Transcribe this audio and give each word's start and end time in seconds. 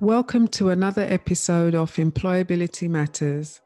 Welcome 0.00 0.48
to 0.48 0.70
another 0.70 1.02
episode 1.02 1.76
of 1.76 1.94
Employability 1.94 2.90
Matters, 2.90 3.60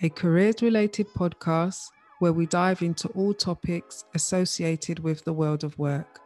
a 0.00 0.08
careers 0.08 0.62
related 0.62 1.06
podcast 1.14 1.90
where 2.18 2.32
we 2.32 2.46
dive 2.46 2.80
into 2.80 3.08
all 3.08 3.34
topics 3.34 4.06
associated 4.14 5.00
with 5.00 5.22
the 5.24 5.34
world 5.34 5.64
of 5.64 5.78
work. 5.78 6.20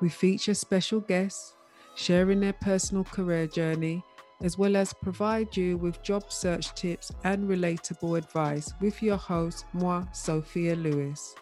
We 0.00 0.08
feature 0.08 0.54
special 0.54 1.00
guests 1.00 1.54
sharing 1.96 2.40
their 2.40 2.54
personal 2.54 3.04
career 3.04 3.46
journey, 3.46 4.02
as 4.42 4.56
well 4.56 4.74
as 4.74 4.94
provide 4.94 5.54
you 5.54 5.76
with 5.76 6.02
job 6.02 6.32
search 6.32 6.74
tips 6.74 7.12
and 7.24 7.46
relatable 7.46 8.16
advice 8.16 8.72
with 8.80 9.02
your 9.02 9.18
host, 9.18 9.66
moi, 9.74 10.06
Sophia 10.12 10.76
Lewis. 10.76 11.34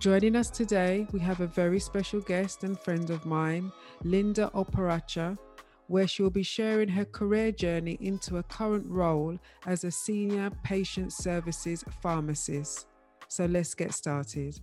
Joining 0.00 0.36
us 0.36 0.50
today, 0.50 1.06
we 1.12 1.20
have 1.20 1.40
a 1.40 1.46
very 1.46 1.80
special 1.80 2.20
guest 2.20 2.62
and 2.62 2.78
friend 2.78 3.08
of 3.08 3.24
mine, 3.24 3.72
Linda 4.04 4.50
Oparacha, 4.54 5.38
where 5.88 6.06
she'll 6.06 6.30
be 6.30 6.42
sharing 6.42 6.88
her 6.88 7.04
career 7.04 7.50
journey 7.50 7.98
into 8.00 8.36
a 8.36 8.42
current 8.44 8.86
role 8.88 9.38
as 9.66 9.84
a 9.84 9.90
senior 9.90 10.50
patient 10.62 11.12
services 11.12 11.82
pharmacist. 12.02 12.86
So 13.26 13.46
let's 13.46 13.74
get 13.74 13.92
started. 13.92 14.58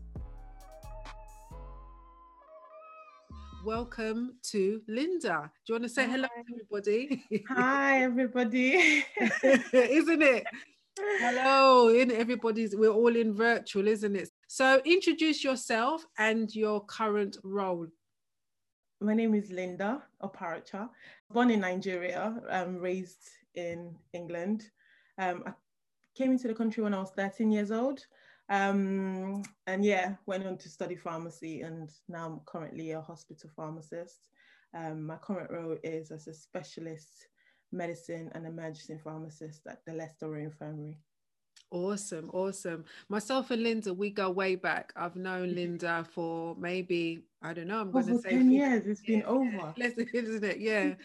Welcome 3.66 4.36
to 4.52 4.82
Linda. 4.88 5.52
Do 5.66 5.74
you 5.74 5.80
want 5.80 5.84
to 5.84 5.90
say 5.90 6.06
Hi. 6.06 6.12
hello 6.12 6.28
to 6.28 6.54
everybody? 6.54 7.24
Hi, 7.50 8.04
everybody. 8.04 9.04
isn't 9.44 10.22
it? 10.22 10.46
Hello, 10.98 11.90
in 11.90 12.12
everybody's 12.12 12.76
we're 12.76 12.90
all 12.90 13.16
in 13.16 13.34
virtual, 13.34 13.88
isn't 13.88 14.16
it? 14.16 14.30
So 14.48 14.82
introduce 14.86 15.44
yourself 15.44 16.06
and 16.20 16.54
your 16.56 16.86
current 16.86 17.38
role. 17.44 17.88
My 19.02 19.14
name 19.14 19.36
is 19.36 19.52
Linda 19.52 20.04
Oparacha, 20.24 20.90
born 21.32 21.52
in 21.52 21.62
Nigeria, 21.62 22.34
um, 22.50 22.78
raised 22.78 23.30
in 23.56 23.96
England. 24.14 24.70
Um, 25.18 25.44
I 25.46 25.54
came 26.16 26.32
into 26.32 26.48
the 26.48 26.54
country 26.54 26.84
when 26.84 26.94
I 26.94 27.00
was 27.00 27.12
13 27.12 27.52
years 27.52 27.72
old. 27.72 28.06
Um, 28.48 29.42
and 29.66 29.84
yeah, 29.84 30.16
went 30.28 30.46
on 30.46 30.58
to 30.58 30.70
study 30.70 30.96
pharmacy 30.96 31.62
and 31.62 31.90
now 32.08 32.28
I'm 32.28 32.40
currently 32.46 32.92
a 32.92 33.02
hospital 33.02 33.50
pharmacist. 33.56 34.20
Um, 34.76 35.08
my 35.08 35.16
current 35.18 35.50
role 35.52 35.78
is 35.84 36.12
as 36.12 36.28
a 36.28 36.34
specialist 36.34 37.28
medicine 37.72 38.32
and 38.36 38.46
emergency 38.46 39.00
pharmacist 39.04 39.66
at 39.68 39.84
the 39.86 39.94
Leicester 39.94 40.38
Infirmary. 40.38 41.00
Awesome, 41.72 42.30
awesome. 42.34 42.86
Myself 43.10 43.52
and 43.52 43.64
Linda, 43.64 43.94
we 43.94 44.10
go 44.10 44.30
way 44.30 44.56
back. 44.56 44.94
I've 44.96 45.16
known 45.16 45.56
Linda 45.56 46.06
for 46.14 46.56
maybe 46.58 47.24
I 47.46 47.54
don't 47.54 47.68
know. 47.68 47.80
I'm 47.80 47.92
going 47.92 48.08
to 48.08 48.20
say 48.20 48.32
10 48.32 48.50
years. 48.50 48.88
It's 48.88 49.02
been 49.02 49.22
over. 49.24 49.74
Less, 49.78 49.94
isn't 50.14 50.44
it? 50.44 50.60
Yeah. 50.60 50.96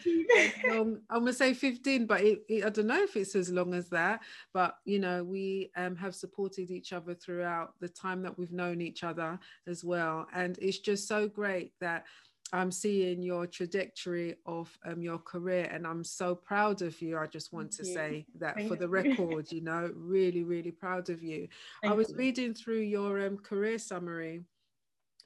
um, 0.71 1.01
I'm 1.09 1.19
going 1.19 1.27
to 1.27 1.33
say 1.33 1.53
15, 1.53 2.07
but 2.07 2.21
it, 2.21 2.39
it, 2.49 2.65
I 2.65 2.69
don't 2.69 2.87
know 2.87 3.03
if 3.03 3.15
it's 3.15 3.35
as 3.35 3.51
long 3.51 3.75
as 3.75 3.89
that. 3.89 4.21
But 4.51 4.75
you 4.83 4.97
know, 4.97 5.23
we 5.23 5.69
um, 5.75 5.95
have 5.97 6.15
supported 6.15 6.71
each 6.71 6.93
other 6.93 7.13
throughout 7.13 7.73
the 7.79 7.89
time 7.89 8.23
that 8.23 8.39
we've 8.39 8.51
known 8.51 8.81
each 8.81 9.03
other 9.03 9.37
as 9.67 9.83
well, 9.83 10.25
and 10.33 10.57
it's 10.59 10.79
just 10.79 11.07
so 11.07 11.27
great 11.27 11.73
that 11.79 12.05
I'm 12.53 12.71
seeing 12.71 13.21
your 13.21 13.47
trajectory 13.47 14.35
of 14.45 14.77
um, 14.85 15.01
your 15.01 15.19
career, 15.19 15.69
and 15.71 15.87
I'm 15.87 16.03
so 16.03 16.35
proud 16.35 16.81
of 16.81 17.01
you. 17.01 17.17
I 17.17 17.27
just 17.27 17.53
want 17.53 17.73
Thank 17.73 17.83
to 17.83 17.87
you. 17.87 17.93
say 17.93 18.25
that 18.39 18.55
Thank 18.55 18.67
for 18.67 18.75
the 18.75 18.89
record, 18.89 19.51
you 19.51 19.61
know, 19.61 19.91
really, 19.95 20.43
really 20.43 20.71
proud 20.71 21.09
of 21.09 21.23
you. 21.23 21.47
Thank 21.81 21.93
I 21.93 21.95
was 21.95 22.09
you. 22.09 22.17
reading 22.17 22.53
through 22.53 22.81
your 22.81 23.25
um, 23.25 23.37
career 23.37 23.77
summary 23.77 24.43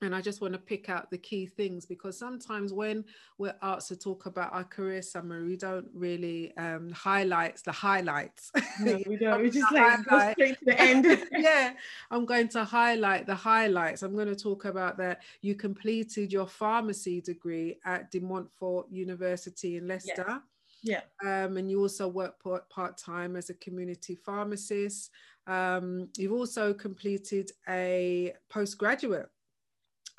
and 0.06 0.16
I 0.16 0.22
just 0.22 0.40
want 0.40 0.54
to 0.54 0.60
pick 0.60 0.88
out 0.88 1.10
the 1.10 1.18
key 1.18 1.48
things 1.48 1.86
because 1.86 2.18
sometimes 2.18 2.72
when 2.72 3.04
we're 3.38 3.56
asked 3.62 3.88
to 3.90 3.96
talk 3.96 4.28
about 4.28 4.54
our 4.54 4.64
career 4.64 5.02
summary, 5.02 5.44
we 5.44 5.58
don't 5.58 5.88
really 5.94 6.56
um, 6.58 6.92
highlight 6.92 7.62
the 7.64 7.72
highlights. 7.72 8.52
No, 8.80 9.02
we 9.08 9.18
don't. 9.20 9.42
we 9.42 9.50
just 9.50 9.72
like 9.72 10.06
go 10.06 10.32
straight 10.32 10.60
to 10.60 10.66
the 10.66 10.80
end. 10.80 11.06
yeah, 11.32 11.74
I'm 12.12 12.26
going 12.26 12.48
to 12.50 12.64
highlight 12.64 13.26
the 13.26 13.36
highlights. 13.36 14.04
I'm 14.04 14.16
going 14.16 14.28
to 14.28 14.36
talk 14.36 14.66
about 14.66 14.98
that 14.98 15.22
you 15.42 15.56
completed 15.56 16.32
your 16.32 16.48
pharmacy 16.48 17.20
degree 17.22 17.80
at 17.84 18.12
De 18.12 18.20
Montfort 18.20 18.88
University 18.92 19.78
in 19.78 19.88
Leicester. 19.88 20.42
Yeah. 20.84 21.02
Um, 21.24 21.58
and 21.58 21.70
you 21.70 21.82
also 21.82 22.08
work 22.08 22.40
part 22.70 22.98
time 22.98 23.36
as 23.36 23.50
a 23.50 23.56
community 23.56 24.16
pharmacist. 24.16 25.10
Um, 25.48 26.10
you've 26.16 26.32
also 26.32 26.74
completed 26.74 27.52
a 27.68 28.34
postgraduate 28.50 29.30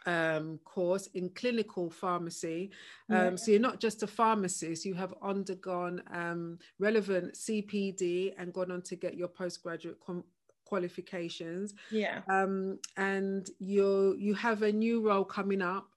um, 0.06 0.59
course 0.65 1.09
in 1.15 1.28
clinical 1.31 1.91
pharmacy. 1.91 2.71
Um, 3.11 3.17
yeah. 3.17 3.37
So 3.37 3.50
you're 3.50 3.61
not 3.61 3.81
just 3.81 4.03
a 4.03 4.06
pharmacist, 4.06 4.84
you 4.84 4.94
have 4.94 5.15
undergone 5.22 6.03
um, 6.12 6.59
relevant 6.78 7.34
CPD 7.34 8.34
and 8.39 8.53
gone 8.53 8.71
on 8.71 8.83
to 8.83 8.97
get 8.97 9.16
your 9.16 9.28
postgraduate 9.28 9.99
com- 10.05 10.25
qualifications. 10.65 11.75
Yeah. 11.91 12.21
Um, 12.28 12.78
and 12.97 13.49
you 13.59 14.16
you 14.19 14.34
have 14.34 14.62
a 14.62 14.72
new 14.72 15.00
role 15.00 15.25
coming 15.25 15.62
up. 15.62 15.89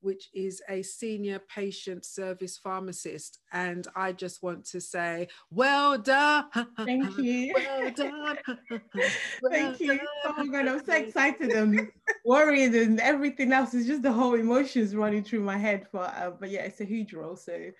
Which 0.00 0.28
is 0.32 0.62
a 0.68 0.82
senior 0.82 1.40
patient 1.40 2.04
service 2.04 2.56
pharmacist. 2.56 3.38
And 3.52 3.86
I 3.96 4.12
just 4.12 4.42
want 4.42 4.64
to 4.66 4.80
say, 4.80 5.28
well 5.50 5.98
done. 5.98 6.44
Thank 6.78 7.18
you. 7.18 7.54
Well 7.54 7.90
done. 7.90 8.38
well 8.70 9.52
Thank 9.52 9.80
you. 9.80 9.98
Oh 10.24 10.34
my 10.36 10.46
God, 10.46 10.68
I'm 10.68 10.84
so 10.84 10.92
excited 10.94 11.50
and 11.52 11.88
worried 12.24 12.74
and 12.74 13.00
everything 13.00 13.52
else. 13.52 13.74
is 13.74 13.86
just 13.86 14.02
the 14.02 14.12
whole 14.12 14.34
emotions 14.34 14.94
running 14.94 15.24
through 15.24 15.40
my 15.40 15.56
head. 15.56 15.86
But, 15.92 16.14
uh, 16.16 16.30
but 16.38 16.50
yeah, 16.50 16.62
it's 16.62 16.80
a 16.80 16.84
huge 16.84 17.12
role. 17.12 17.36
So 17.36 17.70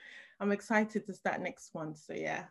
I'm 0.40 0.52
excited 0.52 1.06
to 1.06 1.14
start 1.14 1.40
next 1.40 1.70
one. 1.72 1.94
So 1.94 2.14
yeah. 2.14 2.44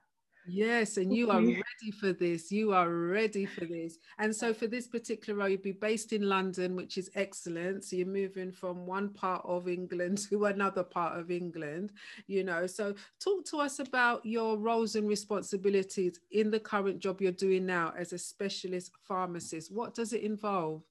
Yes, 0.47 0.97
and 0.97 1.13
you 1.13 1.29
are 1.29 1.41
ready 1.41 1.91
for 1.99 2.13
this. 2.13 2.51
You 2.51 2.71
are 2.71 2.89
ready 2.89 3.45
for 3.45 3.65
this. 3.65 3.97
And 4.17 4.33
so, 4.33 4.53
for 4.53 4.67
this 4.67 4.87
particular 4.87 5.37
role, 5.37 5.49
you'd 5.49 5.61
be 5.61 5.73
based 5.73 6.13
in 6.13 6.29
London, 6.29 6.75
which 6.75 6.97
is 6.97 7.09
excellent. 7.15 7.83
So, 7.83 7.97
you're 7.97 8.07
moving 8.07 8.51
from 8.51 8.85
one 8.85 9.09
part 9.09 9.43
of 9.45 9.67
England 9.67 10.19
to 10.29 10.45
another 10.45 10.83
part 10.83 11.19
of 11.19 11.31
England, 11.31 11.91
you 12.27 12.43
know. 12.43 12.65
So, 12.65 12.95
talk 13.19 13.45
to 13.47 13.57
us 13.57 13.79
about 13.79 14.25
your 14.25 14.57
roles 14.57 14.95
and 14.95 15.07
responsibilities 15.07 16.19
in 16.31 16.49
the 16.49 16.59
current 16.59 16.99
job 16.99 17.21
you're 17.21 17.31
doing 17.33 17.65
now 17.65 17.93
as 17.97 18.13
a 18.13 18.17
specialist 18.17 18.91
pharmacist. 19.03 19.73
What 19.73 19.95
does 19.95 20.13
it 20.13 20.21
involve? 20.21 20.83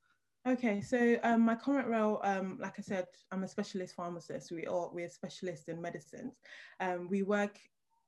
Okay, 0.46 0.80
so 0.80 1.18
um, 1.24 1.40
my 1.40 1.56
current 1.56 1.88
role, 1.88 2.20
um, 2.22 2.56
like 2.60 2.74
I 2.78 2.82
said, 2.82 3.06
I'm 3.32 3.42
a 3.42 3.48
specialist 3.48 3.96
pharmacist. 3.96 4.52
We 4.52 4.64
are 4.66 4.90
we're 4.92 5.08
specialists 5.08 5.66
in 5.66 5.80
medicines. 5.80 6.34
Um, 6.78 7.08
we 7.10 7.24
work 7.24 7.58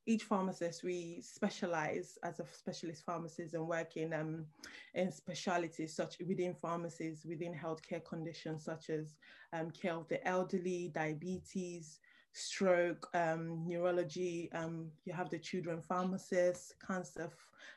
each 0.08 0.24
pharmacist, 0.24 0.82
we 0.82 1.20
specialize 1.20 2.18
as 2.22 2.40
a 2.40 2.46
specialist 2.46 3.04
pharmacist 3.04 3.52
and 3.52 3.68
work 3.68 3.96
in, 3.98 4.14
um, 4.14 4.46
in 4.94 5.12
specialities 5.12 5.94
such 5.94 6.16
within 6.26 6.54
pharmacies, 6.54 7.26
within 7.28 7.52
healthcare 7.54 8.02
conditions 8.04 8.64
such 8.64 8.88
as 8.88 9.16
um, 9.52 9.70
care 9.70 9.92
of 9.92 10.08
the 10.08 10.26
elderly, 10.26 10.90
diabetes, 10.94 12.00
stroke, 12.32 13.06
um, 13.12 13.64
neurology. 13.66 14.50
Um, 14.52 14.90
you 15.04 15.12
have 15.12 15.28
the 15.28 15.38
children 15.38 15.82
pharmacist, 15.82 16.74
cancer 16.86 17.30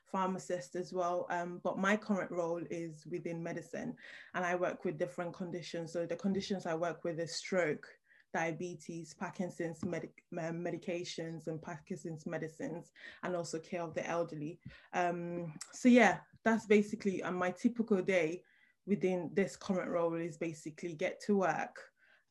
pharmacist 0.09 0.75
as 0.75 0.93
well. 0.93 1.27
Um, 1.29 1.59
but 1.63 1.77
my 1.77 1.97
current 1.97 2.31
role 2.31 2.61
is 2.69 3.05
within 3.11 3.43
medicine 3.43 3.95
and 4.35 4.45
I 4.45 4.55
work 4.55 4.85
with 4.85 4.97
different 4.97 5.33
conditions. 5.33 5.91
So 5.91 6.05
the 6.05 6.15
conditions 6.15 6.65
I 6.65 6.75
work 6.75 7.03
with 7.03 7.19
is 7.19 7.35
stroke, 7.35 7.87
diabetes, 8.33 9.13
Parkinson's 9.13 9.83
medic- 9.83 10.23
medications 10.33 11.47
and 11.47 11.61
Parkinson's 11.61 12.25
medicines, 12.25 12.91
and 13.23 13.35
also 13.35 13.59
care 13.59 13.81
of 13.81 13.93
the 13.93 14.07
elderly. 14.07 14.59
Um, 14.93 15.53
so 15.73 15.89
yeah, 15.89 16.19
that's 16.43 16.65
basically 16.65 17.21
uh, 17.23 17.31
my 17.31 17.51
typical 17.51 18.01
day 18.01 18.43
within 18.85 19.29
this 19.33 19.55
current 19.55 19.89
role 19.89 20.15
is 20.15 20.37
basically 20.37 20.93
get 20.93 21.21
to 21.21 21.37
work. 21.37 21.77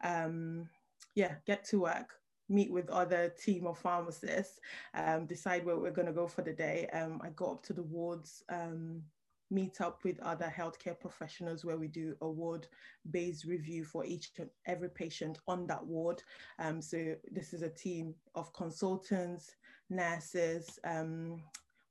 Um, 0.02 0.68
yeah, 1.14 1.34
get 1.46 1.64
to 1.66 1.80
work, 1.80 2.14
meet 2.48 2.70
with 2.70 2.90
other 2.90 3.32
team 3.42 3.66
of 3.66 3.78
pharmacists, 3.78 4.58
um, 4.94 5.26
decide 5.26 5.64
where 5.64 5.78
we're 5.78 5.90
going 5.90 6.06
to 6.06 6.12
go 6.12 6.26
for 6.26 6.42
the 6.42 6.52
day. 6.52 6.88
Um, 6.92 7.20
I 7.22 7.30
go 7.30 7.52
up 7.52 7.62
to 7.64 7.72
the 7.72 7.82
wards, 7.82 8.42
um, 8.48 9.02
meet 9.50 9.80
up 9.80 10.04
with 10.04 10.20
other 10.20 10.52
healthcare 10.56 10.98
professionals 10.98 11.64
where 11.64 11.76
we 11.76 11.88
do 11.88 12.14
a 12.20 12.28
ward 12.28 12.66
based 13.10 13.44
review 13.44 13.84
for 13.84 14.04
each 14.04 14.30
and 14.38 14.50
every 14.66 14.90
patient 14.90 15.38
on 15.48 15.66
that 15.66 15.84
ward. 15.84 16.22
Um, 16.58 16.80
so 16.80 17.14
this 17.30 17.52
is 17.52 17.62
a 17.62 17.68
team 17.68 18.14
of 18.34 18.52
consultants, 18.52 19.56
nurses, 19.88 20.78
um, 20.84 21.42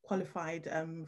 qualified 0.10 0.68
um, 0.72 1.06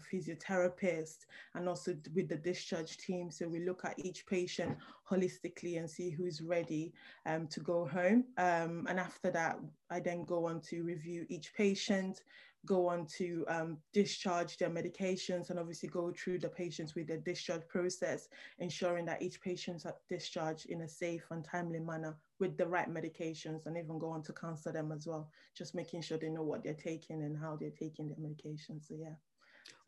and 1.55 1.67
also 1.67 1.95
with 2.13 2.29
the 2.29 2.35
discharge 2.35 2.97
team. 2.97 3.31
So 3.31 3.47
we 3.47 3.65
look 3.65 3.83
at 3.83 3.97
each 3.97 4.27
patient 4.27 4.77
holistically 5.11 5.77
and 5.77 5.89
see 5.89 6.09
who's 6.09 6.41
ready 6.41 6.93
um, 7.25 7.47
to 7.47 7.59
go 7.59 7.85
home. 7.85 8.23
Um, 8.37 8.87
and 8.89 8.99
after 8.99 9.29
that, 9.31 9.59
I 9.89 9.99
then 9.99 10.23
go 10.23 10.47
on 10.47 10.61
to 10.69 10.83
review 10.83 11.25
each 11.29 11.53
patient, 11.53 12.21
go 12.65 12.87
on 12.87 13.05
to 13.17 13.43
um, 13.47 13.77
discharge 13.91 14.57
their 14.57 14.69
medications 14.69 15.49
and 15.49 15.59
obviously 15.59 15.89
go 15.89 16.13
through 16.15 16.39
the 16.39 16.49
patients 16.49 16.95
with 16.95 17.07
the 17.07 17.17
discharge 17.17 17.67
process, 17.67 18.27
ensuring 18.59 19.05
that 19.05 19.21
each 19.21 19.41
patient's 19.41 19.85
discharged 20.07 20.67
in 20.67 20.81
a 20.81 20.87
safe 20.87 21.25
and 21.31 21.43
timely 21.43 21.79
manner 21.79 22.15
with 22.39 22.57
the 22.57 22.67
right 22.67 22.89
medications 22.89 23.65
and 23.65 23.77
even 23.77 23.99
go 23.99 24.09
on 24.09 24.21
to 24.23 24.33
counsel 24.33 24.71
them 24.71 24.91
as 24.91 25.07
well, 25.07 25.29
just 25.57 25.75
making 25.75 26.01
sure 26.01 26.17
they 26.17 26.29
know 26.29 26.43
what 26.43 26.63
they're 26.63 26.73
taking 26.73 27.23
and 27.23 27.37
how 27.37 27.57
they're 27.59 27.71
taking 27.71 28.07
their 28.07 28.17
medications. 28.17 28.87
So 28.87 28.95
yeah. 28.99 29.15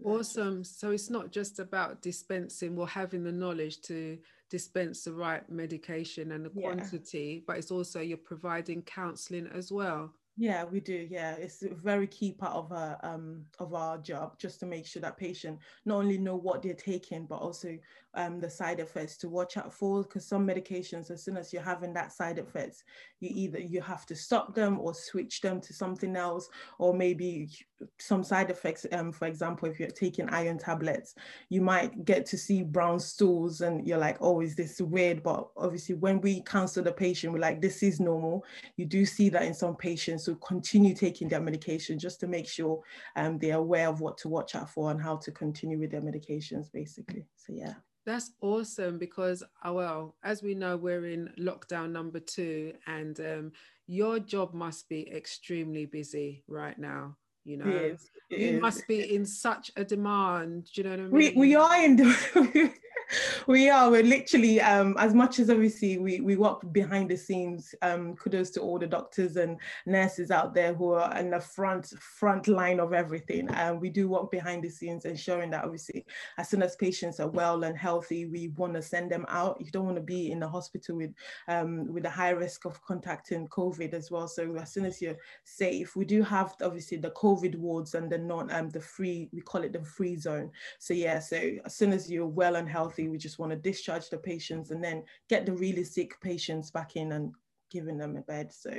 Awesome. 0.03 0.63
So 0.63 0.91
it's 0.91 1.09
not 1.09 1.31
just 1.31 1.59
about 1.59 2.01
dispensing 2.01 2.77
or 2.77 2.87
having 2.87 3.23
the 3.23 3.31
knowledge 3.31 3.81
to 3.83 4.17
dispense 4.53 5.05
the 5.05 5.11
right 5.11 5.49
medication 5.49 6.31
and 6.33 6.45
the 6.45 6.51
yeah. 6.53 6.61
quantity, 6.61 7.43
but 7.47 7.57
it's 7.57 7.71
also 7.71 7.99
you're 7.99 8.15
providing 8.15 8.83
counseling 8.83 9.47
as 9.51 9.71
well. 9.71 10.13
Yeah, 10.35 10.63
we 10.63 10.79
do. 10.79 11.07
Yeah, 11.11 11.35
it's 11.35 11.61
a 11.61 11.69
very 11.75 12.07
key 12.07 12.31
part 12.31 12.53
of 12.55 12.71
our 12.71 12.97
um 13.03 13.45
of 13.59 13.75
our 13.75 13.99
job, 13.99 14.39
just 14.39 14.59
to 14.61 14.65
make 14.65 14.87
sure 14.87 15.01
that 15.03 15.15
patient 15.15 15.59
not 15.85 15.97
only 15.97 16.17
know 16.17 16.35
what 16.35 16.63
they're 16.63 16.73
taking, 16.73 17.27
but 17.27 17.35
also 17.35 17.77
um 18.15 18.39
the 18.39 18.49
side 18.49 18.79
effects 18.79 19.15
to 19.17 19.29
watch 19.29 19.57
out 19.57 19.71
for. 19.71 20.01
Because 20.01 20.27
some 20.27 20.47
medications, 20.47 21.11
as 21.11 21.23
soon 21.23 21.37
as 21.37 21.53
you're 21.53 21.61
having 21.61 21.93
that 21.93 22.13
side 22.13 22.39
effects, 22.39 22.83
you 23.19 23.29
either 23.31 23.59
you 23.59 23.79
have 23.81 24.07
to 24.07 24.15
stop 24.15 24.55
them 24.55 24.79
or 24.79 24.95
switch 24.95 25.41
them 25.41 25.61
to 25.61 25.71
something 25.73 26.15
else, 26.15 26.49
or 26.79 26.95
maybe 26.95 27.51
some 27.99 28.23
side 28.23 28.49
effects. 28.49 28.85
Um, 28.91 29.11
for 29.11 29.27
example, 29.27 29.69
if 29.69 29.79
you're 29.79 29.89
taking 29.89 30.29
iron 30.29 30.57
tablets, 30.57 31.13
you 31.49 31.61
might 31.61 32.05
get 32.05 32.25
to 32.27 32.37
see 32.39 32.63
brown 32.63 32.99
stools, 32.99 33.61
and 33.61 33.85
you're 33.87 33.97
like, 33.99 34.17
oh, 34.19 34.41
is 34.41 34.55
this 34.55 34.81
weird? 34.81 35.21
But 35.21 35.47
obviously, 35.57 35.93
when 35.95 36.21
we 36.21 36.41
counsel 36.41 36.83
the 36.83 36.91
patient, 36.91 37.33
we're 37.33 37.39
like, 37.39 37.61
this 37.61 37.83
is 37.83 37.99
normal. 37.99 38.45
You 38.77 38.85
do 38.85 39.05
see 39.05 39.29
that 39.29 39.43
in 39.43 39.53
some 39.53 39.75
patients 39.75 40.22
to 40.25 40.35
continue 40.35 40.93
taking 40.93 41.27
their 41.27 41.41
medication 41.41 41.97
just 41.99 42.19
to 42.19 42.27
make 42.27 42.47
sure 42.47 42.81
um, 43.15 43.37
they're 43.37 43.57
aware 43.57 43.89
of 43.89 44.01
what 44.01 44.17
to 44.19 44.29
watch 44.29 44.55
out 44.55 44.69
for 44.69 44.91
and 44.91 45.01
how 45.01 45.15
to 45.17 45.31
continue 45.31 45.79
with 45.79 45.91
their 45.91 46.01
medications, 46.01 46.71
basically. 46.71 47.25
So, 47.35 47.53
yeah. 47.53 47.73
That's 48.05 48.31
awesome 48.41 48.97
because, 48.97 49.43
oh, 49.63 49.73
well, 49.73 50.15
as 50.23 50.43
we 50.43 50.55
know, 50.55 50.75
we're 50.75 51.05
in 51.05 51.29
lockdown 51.39 51.91
number 51.91 52.19
two, 52.19 52.73
and 52.85 53.17
um, 53.21 53.51
your 53.87 54.19
job 54.19 54.53
must 54.53 54.89
be 54.89 55.09
extremely 55.09 55.85
busy 55.85 56.43
right 56.47 56.77
now. 56.77 57.15
You 57.45 57.57
know, 57.57 57.69
it 57.69 57.93
is, 57.93 58.09
it 58.29 58.39
you 58.39 58.55
is. 58.55 58.61
must 58.61 58.87
be 58.87 59.15
in 59.15 59.25
such 59.25 59.71
a 59.75 59.83
demand. 59.83 60.69
Do 60.73 60.81
you 60.81 60.83
know 60.83 60.91
what 60.91 60.99
I 60.99 61.03
mean? 61.03 61.11
We, 61.11 61.31
we 61.35 61.55
are 61.55 61.83
in 61.83 61.95
we 63.47 63.69
are. 63.69 63.89
We're 63.89 64.03
literally, 64.03 64.61
um, 64.61 64.95
as 64.99 65.13
much 65.13 65.39
as 65.39 65.49
obviously 65.49 65.97
we, 65.97 66.19
we 66.21 66.35
work 66.35 66.61
behind 66.71 67.09
the 67.09 67.17
scenes, 67.17 67.73
um, 67.81 68.15
kudos 68.15 68.49
to 68.51 68.61
all 68.61 68.79
the 68.79 68.87
doctors 68.87 69.37
and 69.37 69.57
nurses 69.85 70.31
out 70.31 70.53
there 70.53 70.73
who 70.73 70.93
are 70.93 71.15
in 71.17 71.31
the 71.31 71.39
front 71.39 71.87
front 71.99 72.47
line 72.47 72.79
of 72.79 72.93
everything. 72.93 73.47
And 73.49 73.75
um, 73.75 73.79
we 73.79 73.89
do 73.89 74.07
work 74.07 74.31
behind 74.31 74.63
the 74.63 74.69
scenes, 74.69 75.05
ensuring 75.05 75.51
that 75.51 75.63
obviously 75.63 76.05
as 76.37 76.49
soon 76.49 76.63
as 76.63 76.75
patients 76.75 77.19
are 77.19 77.29
well 77.29 77.63
and 77.63 77.77
healthy, 77.77 78.25
we 78.25 78.49
want 78.49 78.73
to 78.75 78.81
send 78.81 79.11
them 79.11 79.25
out. 79.29 79.57
You 79.59 79.71
don't 79.71 79.85
want 79.85 79.97
to 79.97 80.03
be 80.03 80.31
in 80.31 80.39
the 80.39 80.47
hospital 80.47 80.97
with 80.97 81.13
um, 81.47 81.91
with 81.91 82.05
a 82.05 82.09
high 82.09 82.31
risk 82.31 82.65
of 82.65 82.81
contacting 82.83 83.47
COVID 83.47 83.93
as 83.93 84.11
well. 84.11 84.27
So 84.27 84.55
as 84.55 84.73
soon 84.73 84.85
as 84.85 85.01
you're 85.01 85.17
safe, 85.43 85.95
we 85.95 86.05
do 86.05 86.21
have 86.23 86.55
obviously 86.61 86.97
the 86.97 87.11
COVID 87.11 87.55
wards 87.55 87.95
and 87.95 88.11
the 88.11 88.17
non 88.17 88.51
um, 88.51 88.69
the 88.69 88.81
free 88.81 89.29
we 89.33 89.41
call 89.41 89.63
it 89.63 89.73
the 89.73 89.83
free 89.83 90.15
zone. 90.15 90.51
So 90.79 90.93
yeah, 90.93 91.19
so 91.19 91.37
as 91.65 91.75
soon 91.75 91.93
as 91.93 92.09
you're 92.09 92.27
well 92.27 92.55
and 92.55 92.69
healthy 92.69 93.02
healthy. 93.03 93.11
We 93.11 93.17
just 93.17 93.39
want 93.39 93.51
to 93.51 93.57
discharge 93.57 94.09
the 94.09 94.17
patients 94.17 94.71
and 94.71 94.83
then 94.83 95.03
get 95.29 95.45
the 95.45 95.53
really 95.53 95.83
sick 95.83 96.19
patients 96.21 96.71
back 96.71 96.95
in 96.95 97.11
and 97.11 97.33
giving 97.71 97.97
them 97.97 98.17
a 98.17 98.21
bed. 98.21 98.51
So, 98.53 98.71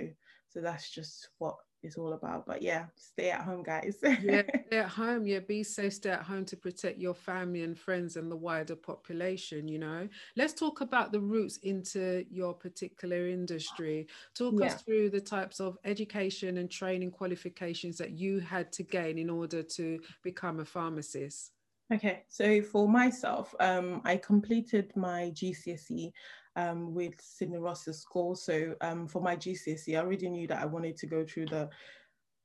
so 0.48 0.60
that's 0.60 0.90
just 0.90 1.30
what 1.38 1.56
it's 1.82 1.98
all 1.98 2.14
about. 2.14 2.46
But 2.46 2.62
yeah, 2.62 2.86
stay 2.96 3.30
at 3.30 3.42
home, 3.42 3.62
guys. 3.62 3.98
yeah, 4.02 4.42
stay 4.66 4.78
at 4.78 4.88
home. 4.88 5.26
Yeah, 5.26 5.40
be 5.40 5.62
safe. 5.62 5.92
Stay 5.92 6.10
at 6.10 6.22
home 6.22 6.44
to 6.46 6.56
protect 6.56 6.98
your 6.98 7.14
family 7.14 7.62
and 7.62 7.78
friends 7.78 8.16
and 8.16 8.30
the 8.30 8.36
wider 8.36 8.76
population. 8.76 9.68
You 9.68 9.80
know, 9.80 10.08
let's 10.36 10.54
talk 10.54 10.80
about 10.80 11.12
the 11.12 11.20
routes 11.20 11.58
into 11.58 12.24
your 12.30 12.54
particular 12.54 13.28
industry. 13.28 14.06
Talk 14.34 14.54
yeah. 14.58 14.66
us 14.66 14.82
through 14.82 15.10
the 15.10 15.20
types 15.20 15.60
of 15.60 15.76
education 15.84 16.58
and 16.58 16.70
training 16.70 17.10
qualifications 17.10 17.98
that 17.98 18.12
you 18.12 18.40
had 18.40 18.72
to 18.72 18.82
gain 18.82 19.18
in 19.18 19.28
order 19.28 19.62
to 19.62 20.00
become 20.22 20.60
a 20.60 20.64
pharmacist. 20.64 21.50
Okay, 21.94 22.24
so 22.28 22.60
for 22.60 22.88
myself, 22.88 23.54
um, 23.60 24.00
I 24.04 24.16
completed 24.16 24.90
my 24.96 25.30
GCSE 25.32 26.10
um, 26.56 26.92
with 26.92 27.14
Sydney 27.20 27.58
Russell 27.58 27.92
school. 27.92 28.34
So 28.34 28.74
um, 28.80 29.06
for 29.06 29.22
my 29.22 29.36
GCSE, 29.36 29.96
I 29.96 30.00
already 30.00 30.28
knew 30.28 30.48
that 30.48 30.60
I 30.60 30.66
wanted 30.66 30.96
to 30.96 31.06
go 31.06 31.24
through 31.24 31.46
the, 31.46 31.68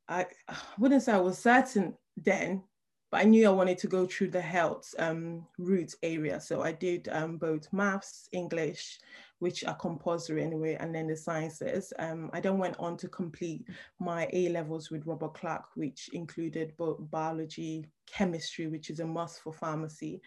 I, 0.08 0.28
I 0.48 0.56
wouldn't 0.78 1.02
say 1.02 1.14
I 1.14 1.18
was 1.18 1.40
certain 1.40 1.96
then, 2.16 2.62
but 3.12 3.22
I 3.22 3.24
knew 3.24 3.48
I 3.48 3.52
wanted 3.52 3.78
to 3.80 3.88
go 3.88 4.06
through 4.06 4.30
the 4.30 4.42
health 4.42 4.94
um, 5.00 5.46
route 5.58 5.96
area. 6.04 6.40
So 6.40 6.62
I 6.62 6.72
did 6.72 7.10
um, 7.12 7.38
both 7.38 7.72
maths, 7.74 8.30
English, 8.32 9.00
which 9.40 9.64
are 9.64 9.76
compulsory 9.76 10.44
anyway, 10.44 10.78
and 10.80 10.94
then 10.94 11.08
the 11.08 11.16
sciences. 11.16 11.92
Um, 11.98 12.30
I 12.34 12.40
then 12.40 12.58
went 12.58 12.76
on 12.78 12.98
to 12.98 13.08
complete 13.08 13.66
my 14.00 14.30
A 14.34 14.50
levels 14.50 14.92
with 14.92 15.08
Robert 15.08 15.34
Clack, 15.34 15.64
which 15.76 16.10
included 16.14 16.74
both 16.78 16.98
biology, 17.10 17.86
chemistry, 18.06 18.68
which 18.68 18.90
is 18.90 19.00
a 19.00 19.06
must 19.06 19.42
for 19.42 19.54
pharmacy, 19.54 20.22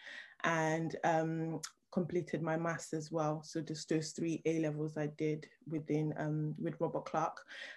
and 0.45 0.97
um, 1.05 1.61
completed 1.93 2.43
my 2.43 2.57
maths 2.57 2.95
as 2.95 3.13
well. 3.13 3.43
So 3.45 3.61
just 3.61 3.89
those 3.91 4.11
three 4.13 4.43
A 4.47 4.61
levels 4.61 4.97
I 4.97 5.09
did 5.19 5.47
within 5.69 6.15
um, 6.17 6.55
with 6.59 6.81
Robert 6.81 7.05
Clack. 7.05 7.33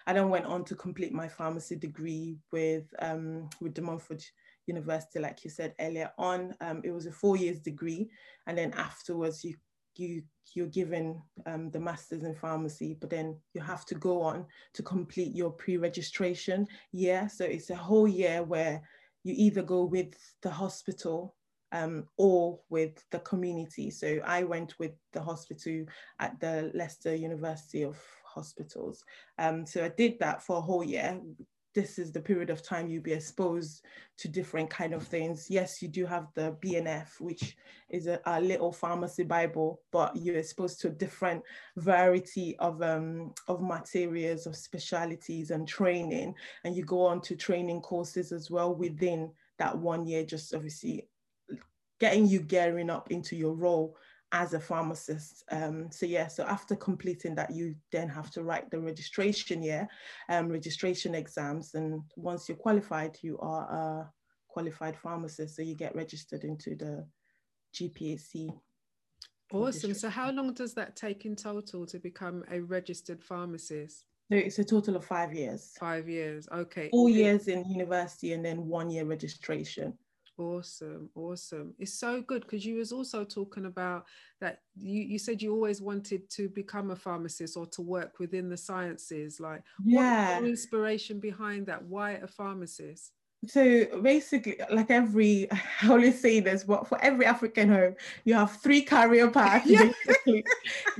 I 0.07 0.13
then 0.13 0.29
went 0.29 0.45
on 0.45 0.63
to 0.65 0.75
complete 0.75 1.13
my 1.13 1.27
pharmacy 1.27 1.75
degree 1.75 2.37
with 2.51 2.85
um, 2.99 3.49
with 3.61 3.73
De 3.73 3.81
Montfort 3.81 4.25
University, 4.67 5.19
like 5.19 5.43
you 5.43 5.49
said 5.49 5.73
earlier 5.79 6.11
on. 6.17 6.55
Um, 6.61 6.81
it 6.83 6.91
was 6.91 7.05
a 7.05 7.11
four 7.11 7.37
years 7.37 7.59
degree, 7.59 8.09
and 8.47 8.57
then 8.57 8.73
afterwards 8.73 9.43
you 9.43 9.55
you 9.95 10.23
you're 10.53 10.67
given 10.67 11.21
um, 11.45 11.69
the 11.71 11.79
masters 11.79 12.23
in 12.23 12.35
pharmacy, 12.35 12.95
but 12.99 13.09
then 13.09 13.37
you 13.53 13.61
have 13.61 13.85
to 13.85 13.95
go 13.95 14.21
on 14.21 14.45
to 14.73 14.83
complete 14.83 15.35
your 15.35 15.51
pre-registration 15.51 16.67
year. 16.91 17.29
So 17.33 17.45
it's 17.45 17.71
a 17.71 17.75
whole 17.75 18.07
year 18.07 18.43
where 18.43 18.81
you 19.23 19.33
either 19.35 19.63
go 19.63 19.83
with 19.83 20.15
the 20.41 20.49
hospital 20.49 21.35
um, 21.71 22.05
or 22.17 22.59
with 22.69 23.03
the 23.11 23.19
community. 23.19 23.89
So 23.89 24.19
I 24.23 24.43
went 24.43 24.79
with 24.79 24.91
the 25.11 25.21
hospital 25.21 25.85
at 26.19 26.39
the 26.39 26.71
Leicester 26.73 27.15
University 27.15 27.83
of 27.83 27.97
Hospitals. 28.23 29.03
Um, 29.37 29.65
so 29.65 29.83
I 29.83 29.89
did 29.89 30.19
that 30.19 30.43
for 30.43 30.57
a 30.57 30.61
whole 30.61 30.83
year, 30.83 31.19
this 31.75 31.99
is 31.99 32.11
the 32.11 32.21
period 32.21 32.49
of 32.49 32.63
time 32.63 32.87
you'll 32.87 33.03
be 33.03 33.13
exposed 33.13 33.83
to 34.17 34.29
different 34.29 34.69
kind 34.69 34.93
of 34.93 35.03
things. 35.03 35.47
Yes, 35.49 35.81
you 35.81 35.89
do 35.89 36.05
have 36.05 36.27
the 36.33 36.55
BNF, 36.63 37.19
which 37.19 37.57
is 37.89 38.07
a, 38.07 38.19
a 38.25 38.39
little 38.39 38.71
pharmacy 38.71 39.23
Bible, 39.23 39.81
but 39.91 40.15
you're 40.15 40.37
exposed 40.37 40.79
to 40.81 40.87
a 40.87 40.91
different 40.91 41.43
variety 41.75 42.57
of, 42.59 42.81
um, 42.81 43.33
of 43.49 43.61
materials, 43.61 44.47
of 44.47 44.55
specialities 44.55 45.51
and 45.51 45.67
training. 45.67 46.33
And 46.63 46.75
you 46.75 46.85
go 46.85 47.05
on 47.05 47.21
to 47.21 47.35
training 47.35 47.81
courses 47.81 48.31
as 48.31 48.49
well 48.49 48.73
within 48.73 49.31
that 49.59 49.77
one 49.77 50.07
year, 50.07 50.23
just 50.23 50.55
obviously 50.55 51.09
getting 51.99 52.25
you 52.25 52.39
gearing 52.39 52.89
up 52.89 53.11
into 53.11 53.35
your 53.35 53.53
role 53.53 53.97
as 54.31 54.53
a 54.53 54.59
pharmacist. 54.59 55.43
Um, 55.51 55.89
so 55.91 56.05
yeah, 56.05 56.27
so 56.27 56.43
after 56.43 56.75
completing 56.75 57.35
that, 57.35 57.51
you 57.51 57.75
then 57.91 58.09
have 58.09 58.31
to 58.31 58.43
write 58.43 58.69
the 58.69 58.79
registration 58.79 59.63
year, 59.63 59.87
um, 60.29 60.49
registration 60.49 61.15
exams. 61.15 61.73
And 61.73 62.01
once 62.15 62.49
you're 62.49 62.57
qualified, 62.57 63.17
you 63.21 63.37
are 63.39 63.63
a 63.63 64.11
qualified 64.47 64.97
pharmacist. 64.97 65.55
So 65.55 65.61
you 65.61 65.75
get 65.75 65.95
registered 65.95 66.43
into 66.43 66.75
the 66.75 67.07
GPhC. 67.75 68.49
Awesome. 69.53 69.93
So 69.93 70.09
how 70.09 70.31
long 70.31 70.53
does 70.53 70.73
that 70.73 70.95
take 70.95 71.25
in 71.25 71.35
total 71.35 71.85
to 71.85 71.99
become 71.99 72.43
a 72.51 72.59
registered 72.61 73.23
pharmacist? 73.23 74.05
So 74.31 74.37
it's 74.37 74.57
a 74.57 74.63
total 74.63 74.95
of 74.95 75.05
five 75.05 75.33
years. 75.33 75.73
Five 75.79 76.09
years. 76.09 76.47
Okay. 76.51 76.89
Four 76.89 77.09
years 77.09 77.47
in 77.47 77.63
university 77.69 78.33
and 78.33 78.43
then 78.43 78.65
one 78.65 78.89
year 78.89 79.05
registration. 79.05 79.93
Awesome, 80.37 81.09
awesome. 81.15 81.73
It's 81.79 81.93
so 81.93 82.21
good 82.21 82.41
because 82.41 82.65
you 82.65 82.75
was 82.77 82.91
also 82.91 83.23
talking 83.23 83.65
about 83.65 84.05
that 84.41 84.59
you, 84.75 85.01
you 85.01 85.17
said 85.17 85.41
you 85.41 85.53
always 85.53 85.81
wanted 85.81 86.29
to 86.31 86.49
become 86.49 86.91
a 86.91 86.95
pharmacist 86.95 87.55
or 87.55 87.65
to 87.67 87.81
work 87.81 88.19
within 88.19 88.49
the 88.49 88.57
sciences. 88.57 89.39
Like 89.39 89.63
yeah. 89.85 90.35
what 90.35 90.49
inspiration 90.49 91.21
behind 91.21 91.67
that? 91.67 91.83
Why 91.85 92.11
a 92.11 92.27
pharmacist? 92.27 93.13
So 93.47 94.01
basically, 94.01 94.57
like 94.71 94.91
every, 94.91 95.49
I 95.81 95.89
always 95.89 96.19
say 96.19 96.39
this, 96.39 96.63
but 96.63 96.87
for 96.87 97.01
every 97.01 97.25
African 97.25 97.69
home, 97.69 97.95
you 98.23 98.33
have 98.33 98.51
three 98.57 98.81
career 98.81 99.29
paths. 99.29 99.65
yeah. 99.69 99.91
Basically, 100.05 100.43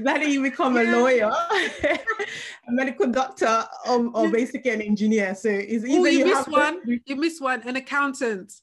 either 0.05 0.25
you 0.25 0.41
become 0.41 0.75
yeah. 0.75 0.83
a 0.83 0.95
lawyer, 0.95 1.31
a 1.83 2.71
medical 2.71 3.07
doctor, 3.07 3.65
um, 3.87 4.11
or, 4.13 4.27
or 4.27 4.31
basically 4.31 4.71
an 4.71 4.81
engineer. 4.81 5.35
So 5.35 5.49
it's 5.49 5.83
oh, 5.83 5.87
either 5.87 5.99
Ooh, 5.99 6.11
you, 6.11 6.19
you 6.19 6.25
miss 6.25 6.47
one, 6.47 7.01
you 7.05 7.15
miss 7.15 7.41
one, 7.41 7.61
an 7.67 7.75
accountant. 7.75 8.53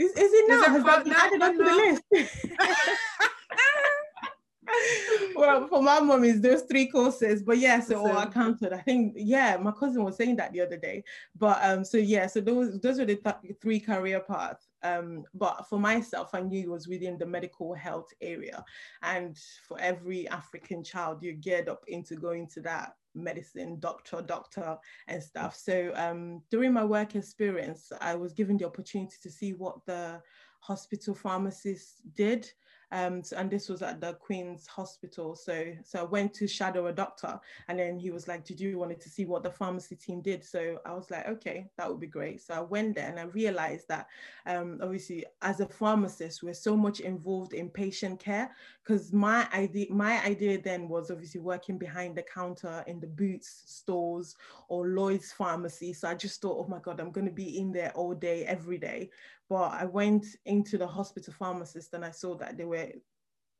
Is, 0.00 0.12
is 0.12 0.32
it 0.32 0.48
not? 0.48 0.70
Has 0.70 0.84
that 0.84 1.04
been 1.04 1.12
added 1.12 1.42
the 1.58 1.64
list? 1.64 2.02
well, 5.36 5.68
for 5.68 5.82
my 5.82 6.00
mom 6.00 6.24
is 6.24 6.40
those 6.40 6.62
three 6.62 6.86
courses, 6.86 7.42
but 7.42 7.58
yeah, 7.58 7.80
so 7.80 7.98
all 7.98 8.16
accounted. 8.16 8.72
I 8.72 8.78
think 8.78 9.12
yeah, 9.16 9.58
my 9.58 9.72
cousin 9.72 10.02
was 10.02 10.16
saying 10.16 10.36
that 10.36 10.52
the 10.52 10.62
other 10.62 10.78
day. 10.78 11.04
But 11.36 11.58
um, 11.62 11.84
so 11.84 11.98
yeah, 11.98 12.28
so 12.28 12.40
those 12.40 12.80
those 12.80 12.98
were 12.98 13.04
the 13.04 13.16
th- 13.16 13.58
three 13.60 13.78
career 13.78 14.20
paths. 14.20 14.69
Um, 14.82 15.24
but 15.34 15.66
for 15.68 15.78
myself, 15.78 16.30
I 16.34 16.40
knew 16.40 16.60
it 16.60 16.70
was 16.70 16.88
within 16.88 17.18
the 17.18 17.26
medical 17.26 17.74
health 17.74 18.08
area, 18.20 18.64
and 19.02 19.38
for 19.66 19.78
every 19.80 20.28
African 20.28 20.82
child, 20.82 21.22
you're 21.22 21.34
geared 21.34 21.68
up 21.68 21.84
into 21.88 22.16
going 22.16 22.46
to 22.54 22.60
that 22.62 22.94
medicine, 23.14 23.78
doctor, 23.80 24.22
doctor, 24.22 24.78
and 25.08 25.22
stuff. 25.22 25.56
So 25.56 25.92
um, 25.94 26.42
during 26.50 26.72
my 26.72 26.84
work 26.84 27.14
experience, 27.16 27.92
I 28.00 28.14
was 28.14 28.32
given 28.32 28.56
the 28.56 28.66
opportunity 28.66 29.16
to 29.22 29.30
see 29.30 29.52
what 29.52 29.84
the 29.86 30.22
hospital 30.60 31.14
pharmacists 31.14 32.02
did. 32.14 32.50
Um, 32.92 33.22
and 33.36 33.50
this 33.50 33.68
was 33.68 33.82
at 33.82 34.00
the 34.00 34.14
Queen's 34.14 34.66
Hospital. 34.66 35.34
So, 35.34 35.72
so 35.84 36.00
I 36.00 36.04
went 36.04 36.34
to 36.34 36.48
shadow 36.48 36.86
a 36.86 36.92
doctor, 36.92 37.38
and 37.68 37.78
then 37.78 37.98
he 37.98 38.10
was 38.10 38.28
like, 38.28 38.44
"Did 38.44 38.60
you 38.60 38.78
wanted 38.78 39.00
to 39.00 39.08
see 39.08 39.24
what 39.24 39.42
the 39.42 39.50
pharmacy 39.50 39.96
team 39.96 40.20
did?" 40.22 40.44
So 40.44 40.78
I 40.84 40.92
was 40.92 41.10
like, 41.10 41.28
"Okay, 41.28 41.70
that 41.76 41.88
would 41.88 42.00
be 42.00 42.06
great." 42.06 42.40
So 42.40 42.54
I 42.54 42.60
went 42.60 42.96
there, 42.96 43.08
and 43.08 43.18
I 43.18 43.24
realized 43.24 43.88
that 43.88 44.08
um, 44.46 44.78
obviously, 44.82 45.24
as 45.42 45.60
a 45.60 45.66
pharmacist, 45.66 46.42
we're 46.42 46.54
so 46.54 46.76
much 46.76 47.00
involved 47.00 47.52
in 47.52 47.70
patient 47.70 48.20
care. 48.20 48.54
Because 48.82 49.12
my 49.12 49.48
idea, 49.54 49.86
my 49.90 50.22
idea 50.24 50.60
then 50.60 50.88
was 50.88 51.10
obviously 51.10 51.40
working 51.40 51.78
behind 51.78 52.16
the 52.16 52.22
counter 52.22 52.82
in 52.86 53.00
the 53.00 53.06
Boots 53.06 53.62
stores 53.66 54.34
or 54.68 54.88
Lloyds 54.88 55.32
pharmacy. 55.32 55.92
So 55.92 56.08
I 56.08 56.14
just 56.14 56.40
thought, 56.40 56.64
"Oh 56.64 56.68
my 56.68 56.78
God, 56.80 57.00
I'm 57.00 57.12
going 57.12 57.26
to 57.26 57.32
be 57.32 57.58
in 57.58 57.72
there 57.72 57.92
all 57.92 58.14
day, 58.14 58.44
every 58.44 58.78
day." 58.78 59.10
But 59.50 59.72
I 59.72 59.84
went 59.84 60.24
into 60.46 60.78
the 60.78 60.86
hospital 60.86 61.34
pharmacist 61.36 61.92
and 61.92 62.04
I 62.04 62.12
saw 62.12 62.36
that 62.36 62.56
they 62.56 62.64
were 62.64 62.88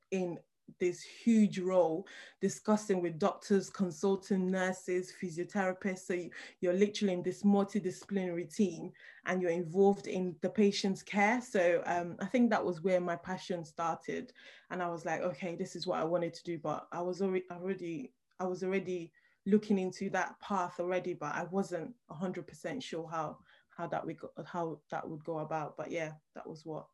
in 0.09 0.39
this 0.79 1.03
huge 1.03 1.59
role 1.59 2.07
discussing 2.39 3.01
with 3.01 3.19
doctors, 3.19 3.69
consultant 3.69 4.45
nurses, 4.45 5.11
physiotherapists. 5.21 6.07
So 6.07 6.29
you're 6.61 6.73
literally 6.73 7.13
in 7.13 7.23
this 7.23 7.43
multidisciplinary 7.43 8.55
team 8.55 8.93
and 9.25 9.41
you're 9.41 9.51
involved 9.51 10.07
in 10.07 10.33
the 10.41 10.49
patient's 10.49 11.03
care. 11.03 11.41
So 11.41 11.83
um, 11.85 12.15
I 12.21 12.25
think 12.25 12.49
that 12.51 12.65
was 12.65 12.81
where 12.81 13.01
my 13.01 13.17
passion 13.17 13.65
started. 13.65 14.31
And 14.69 14.81
I 14.81 14.87
was 14.87 15.03
like, 15.03 15.21
okay, 15.21 15.57
this 15.57 15.75
is 15.75 15.85
what 15.85 15.99
I 15.99 16.05
wanted 16.05 16.33
to 16.35 16.43
do. 16.45 16.57
But 16.57 16.87
I 16.93 17.01
was 17.01 17.21
already, 17.21 17.45
already 17.51 18.13
I 18.39 18.45
was 18.45 18.63
already 18.63 19.11
looking 19.45 19.77
into 19.77 20.09
that 20.11 20.39
path 20.39 20.79
already, 20.79 21.15
but 21.15 21.35
I 21.35 21.43
wasn't 21.51 21.93
100% 22.09 22.81
sure 22.81 23.09
how 23.11 23.37
how 23.75 23.87
that 23.87 24.05
we 24.05 24.13
go, 24.13 24.29
how 24.45 24.79
that 24.91 25.07
would 25.07 25.23
go 25.23 25.39
about. 25.39 25.75
But 25.77 25.91
yeah, 25.91 26.11
that 26.35 26.47
was 26.47 26.65
what 26.65 26.87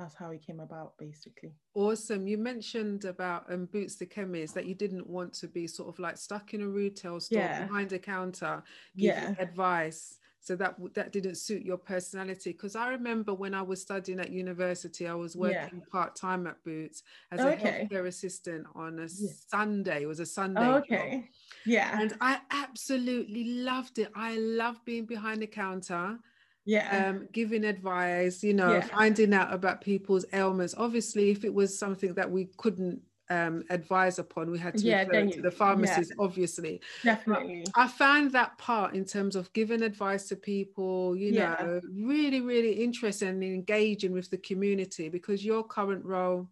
that's 0.00 0.14
how 0.14 0.30
it 0.30 0.44
came 0.44 0.60
about 0.60 0.94
basically 0.98 1.52
awesome 1.74 2.26
you 2.26 2.38
mentioned 2.38 3.04
about 3.04 3.44
um, 3.52 3.66
boots 3.66 3.96
the 3.96 4.06
chemist 4.06 4.54
that 4.54 4.64
you 4.64 4.74
didn't 4.74 5.06
want 5.06 5.32
to 5.32 5.46
be 5.46 5.66
sort 5.66 5.88
of 5.88 5.98
like 5.98 6.16
stuck 6.16 6.54
in 6.54 6.62
a 6.62 6.68
retail 6.68 7.20
store 7.20 7.40
yeah. 7.40 7.66
behind 7.66 7.92
a 7.92 7.98
counter 7.98 8.62
giving 8.96 9.16
yeah. 9.16 9.34
advice 9.38 10.16
so 10.40 10.56
that 10.56 10.74
that 10.94 11.12
didn't 11.12 11.36
suit 11.36 11.62
your 11.62 11.76
personality 11.76 12.52
because 12.52 12.74
i 12.74 12.88
remember 12.88 13.34
when 13.34 13.54
i 13.54 13.62
was 13.62 13.80
studying 13.80 14.18
at 14.18 14.30
university 14.30 15.06
i 15.06 15.14
was 15.14 15.36
working 15.36 15.78
yeah. 15.78 15.84
part-time 15.92 16.46
at 16.46 16.62
boots 16.64 17.02
as 17.30 17.40
okay. 17.40 17.52
a 17.52 17.86
healthcare 17.86 18.06
assistant 18.06 18.66
on 18.74 18.98
a 19.00 19.08
sunday 19.08 20.02
it 20.02 20.06
was 20.06 20.20
a 20.20 20.26
sunday 20.26 20.66
oh, 20.66 20.76
okay 20.76 21.10
job. 21.12 21.22
yeah 21.66 22.00
and 22.00 22.14
i 22.20 22.38
absolutely 22.50 23.44
loved 23.62 23.98
it 23.98 24.10
i 24.14 24.36
loved 24.38 24.84
being 24.84 25.04
behind 25.04 25.42
the 25.42 25.46
counter 25.46 26.18
yeah 26.64 27.08
um, 27.08 27.28
giving 27.32 27.64
advice 27.64 28.42
you 28.42 28.54
know 28.54 28.72
yeah. 28.72 28.80
finding 28.80 29.32
out 29.34 29.52
about 29.52 29.80
people's 29.80 30.24
ailments 30.32 30.74
obviously 30.76 31.30
if 31.30 31.44
it 31.44 31.52
was 31.52 31.78
something 31.78 32.14
that 32.14 32.30
we 32.30 32.48
couldn't 32.56 33.00
um, 33.30 33.62
advise 33.70 34.18
upon 34.18 34.50
we 34.50 34.58
had 34.58 34.76
to 34.76 34.84
yeah, 34.84 35.04
refer 35.04 35.30
to 35.30 35.40
the 35.40 35.50
pharmacist 35.50 36.10
yeah. 36.10 36.24
obviously. 36.24 36.80
Definitely. 37.04 37.64
But 37.74 37.80
i 37.80 37.86
found 37.86 38.32
that 38.32 38.58
part 38.58 38.94
in 38.94 39.04
terms 39.04 39.36
of 39.36 39.52
giving 39.52 39.82
advice 39.82 40.28
to 40.28 40.36
people 40.36 41.16
you 41.16 41.32
know 41.32 41.80
really 41.92 42.40
really 42.40 42.72
interesting 42.72 43.28
and 43.28 43.44
engaging 43.44 44.12
with 44.12 44.30
the 44.30 44.38
community 44.38 45.08
because 45.08 45.44
your 45.44 45.62
current 45.62 46.04
role 46.04 46.48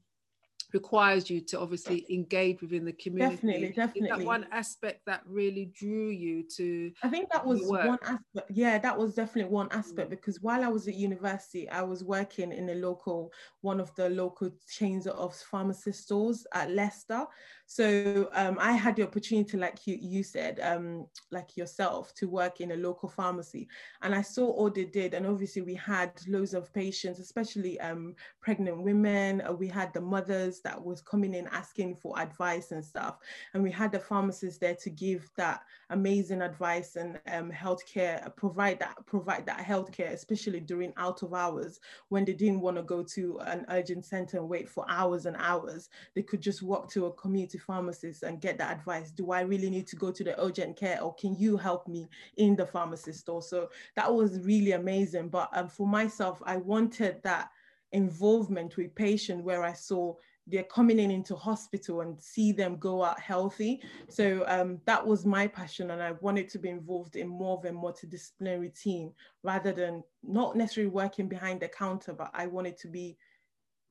requires 0.72 1.30
you 1.30 1.40
to 1.40 1.58
obviously 1.58 2.04
engage 2.10 2.60
within 2.60 2.84
the 2.84 2.92
community. 2.92 3.36
Definitely, 3.36 3.68
definitely. 3.68 4.08
that 4.08 4.26
one 4.26 4.46
aspect 4.52 5.00
that 5.06 5.22
really 5.26 5.72
drew 5.74 6.10
you 6.10 6.42
to? 6.56 6.92
I 7.02 7.08
think 7.08 7.30
that 7.32 7.46
was 7.46 7.62
one 7.62 7.98
aspect. 8.02 8.50
Yeah, 8.50 8.78
that 8.78 8.98
was 8.98 9.14
definitely 9.14 9.50
one 9.50 9.68
aspect 9.70 10.08
mm. 10.08 10.10
because 10.10 10.40
while 10.42 10.62
I 10.62 10.68
was 10.68 10.86
at 10.86 10.94
university, 10.94 11.68
I 11.70 11.82
was 11.82 12.04
working 12.04 12.52
in 12.52 12.68
a 12.68 12.74
local, 12.74 13.32
one 13.62 13.80
of 13.80 13.94
the 13.94 14.10
local 14.10 14.50
chains 14.68 15.06
of 15.06 15.34
pharmacy 15.34 15.92
stores 15.92 16.46
at 16.52 16.70
Leicester. 16.70 17.26
So 17.66 18.30
um, 18.32 18.56
I 18.58 18.72
had 18.72 18.96
the 18.96 19.02
opportunity, 19.02 19.58
like 19.58 19.86
you, 19.86 19.98
you 20.00 20.22
said, 20.22 20.58
um, 20.60 21.06
like 21.30 21.56
yourself, 21.56 22.14
to 22.14 22.26
work 22.26 22.60
in 22.60 22.72
a 22.72 22.76
local 22.76 23.10
pharmacy. 23.10 23.68
And 24.00 24.14
I 24.14 24.22
saw 24.22 24.46
all 24.46 24.70
they 24.70 24.86
did. 24.86 25.12
And 25.12 25.26
obviously, 25.26 25.60
we 25.60 25.74
had 25.74 26.12
loads 26.26 26.54
of 26.54 26.72
patients, 26.72 27.20
especially 27.20 27.78
um, 27.80 28.14
pregnant 28.40 28.82
women. 28.82 29.42
Uh, 29.46 29.52
we 29.52 29.68
had 29.68 29.92
the 29.92 30.00
mothers 30.00 30.57
that 30.60 30.82
was 30.82 31.00
coming 31.00 31.34
in 31.34 31.46
asking 31.48 31.96
for 31.96 32.18
advice 32.18 32.72
and 32.72 32.84
stuff. 32.84 33.18
And 33.54 33.62
we 33.62 33.70
had 33.70 33.92
the 33.92 33.98
pharmacists 33.98 34.58
there 34.58 34.74
to 34.76 34.90
give 34.90 35.30
that 35.36 35.62
amazing 35.90 36.42
advice 36.42 36.96
and 36.96 37.18
um, 37.32 37.50
healthcare, 37.50 38.24
uh, 38.26 38.30
provide 38.30 38.78
that, 38.80 38.94
provide 39.06 39.46
that 39.46 39.64
healthcare, 39.64 40.12
especially 40.12 40.60
during 40.60 40.92
out 40.96 41.22
of 41.22 41.34
hours 41.34 41.80
when 42.08 42.24
they 42.24 42.32
didn't 42.32 42.60
want 42.60 42.76
to 42.76 42.82
go 42.82 43.02
to 43.02 43.38
an 43.40 43.64
urgent 43.70 44.04
center 44.04 44.38
and 44.38 44.48
wait 44.48 44.68
for 44.68 44.84
hours 44.88 45.26
and 45.26 45.36
hours. 45.38 45.88
They 46.14 46.22
could 46.22 46.40
just 46.40 46.62
walk 46.62 46.90
to 46.92 47.06
a 47.06 47.12
community 47.12 47.58
pharmacist 47.58 48.22
and 48.22 48.40
get 48.40 48.58
that 48.58 48.78
advice. 48.78 49.10
Do 49.10 49.32
I 49.32 49.42
really 49.42 49.70
need 49.70 49.86
to 49.88 49.96
go 49.96 50.10
to 50.10 50.24
the 50.24 50.40
urgent 50.42 50.76
care 50.76 51.00
or 51.02 51.14
can 51.14 51.36
you 51.36 51.56
help 51.56 51.88
me 51.88 52.08
in 52.36 52.56
the 52.56 52.66
pharmacist 52.66 53.20
store? 53.20 53.42
So 53.42 53.70
that 53.96 54.12
was 54.12 54.40
really 54.40 54.72
amazing. 54.72 55.28
But 55.28 55.50
um, 55.52 55.68
for 55.68 55.86
myself, 55.86 56.42
I 56.44 56.56
wanted 56.56 57.22
that 57.22 57.50
involvement 57.92 58.76
with 58.76 58.94
patient 58.94 59.44
where 59.44 59.64
I 59.64 59.72
saw 59.72 60.14
they're 60.50 60.64
coming 60.64 60.98
in 60.98 61.10
into 61.10 61.36
hospital 61.36 62.00
and 62.00 62.20
see 62.20 62.52
them 62.52 62.76
go 62.76 63.02
out 63.04 63.20
healthy. 63.20 63.80
So 64.08 64.44
um, 64.46 64.80
that 64.86 65.06
was 65.06 65.26
my 65.26 65.46
passion, 65.46 65.90
and 65.90 66.02
I 66.02 66.12
wanted 66.20 66.48
to 66.50 66.58
be 66.58 66.68
involved 66.68 67.16
in 67.16 67.28
more 67.28 67.58
of 67.58 67.64
a 67.64 67.70
multidisciplinary 67.70 68.78
team 68.80 69.12
rather 69.42 69.72
than 69.72 70.02
not 70.22 70.56
necessarily 70.56 70.90
working 70.90 71.28
behind 71.28 71.60
the 71.60 71.68
counter, 71.68 72.12
but 72.12 72.30
I 72.34 72.46
wanted 72.46 72.76
to 72.78 72.88
be 72.88 73.16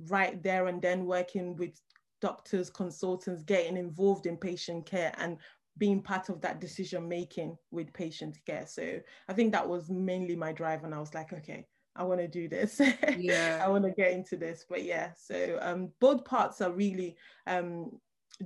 right 0.08 0.42
there 0.44 0.68
and 0.68 0.82
then 0.82 1.06
working 1.06 1.56
with 1.56 1.80
doctors, 2.22 2.70
consultants 2.70 3.44
getting 3.44 3.78
involved 3.78 4.26
in 4.26 4.38
patient 4.38 4.86
care 4.86 5.14
and 5.18 5.38
being 5.78 6.02
part 6.02 6.30
of 6.30 6.42
that 6.42 6.60
decision 6.60 7.08
making 7.08 7.56
with 7.72 7.94
patient 7.94 8.38
care. 8.46 8.66
So 8.68 9.00
I 9.28 9.34
think 9.34 9.52
that 9.52 9.68
was 9.68 9.90
mainly 9.90 10.36
my 10.36 10.52
drive. 10.52 10.84
And 10.84 10.94
I 10.94 11.00
was 11.00 11.14
like, 11.14 11.34
okay, 11.34 11.68
I 11.98 12.04
want 12.04 12.20
to 12.22 12.28
do 12.28 12.48
this. 12.48 12.80
Yeah. 13.18 13.62
I 13.64 13.68
want 13.68 13.84
to 13.86 13.92
get 13.92 14.12
into 14.12 14.38
this. 14.38 14.66
But 14.70 14.84
yeah, 14.84 15.12
so 15.18 15.58
um, 15.62 15.92
both 16.00 16.24
parts 16.24 16.62
are 16.62 16.72
really 16.72 17.18
um, 17.48 17.92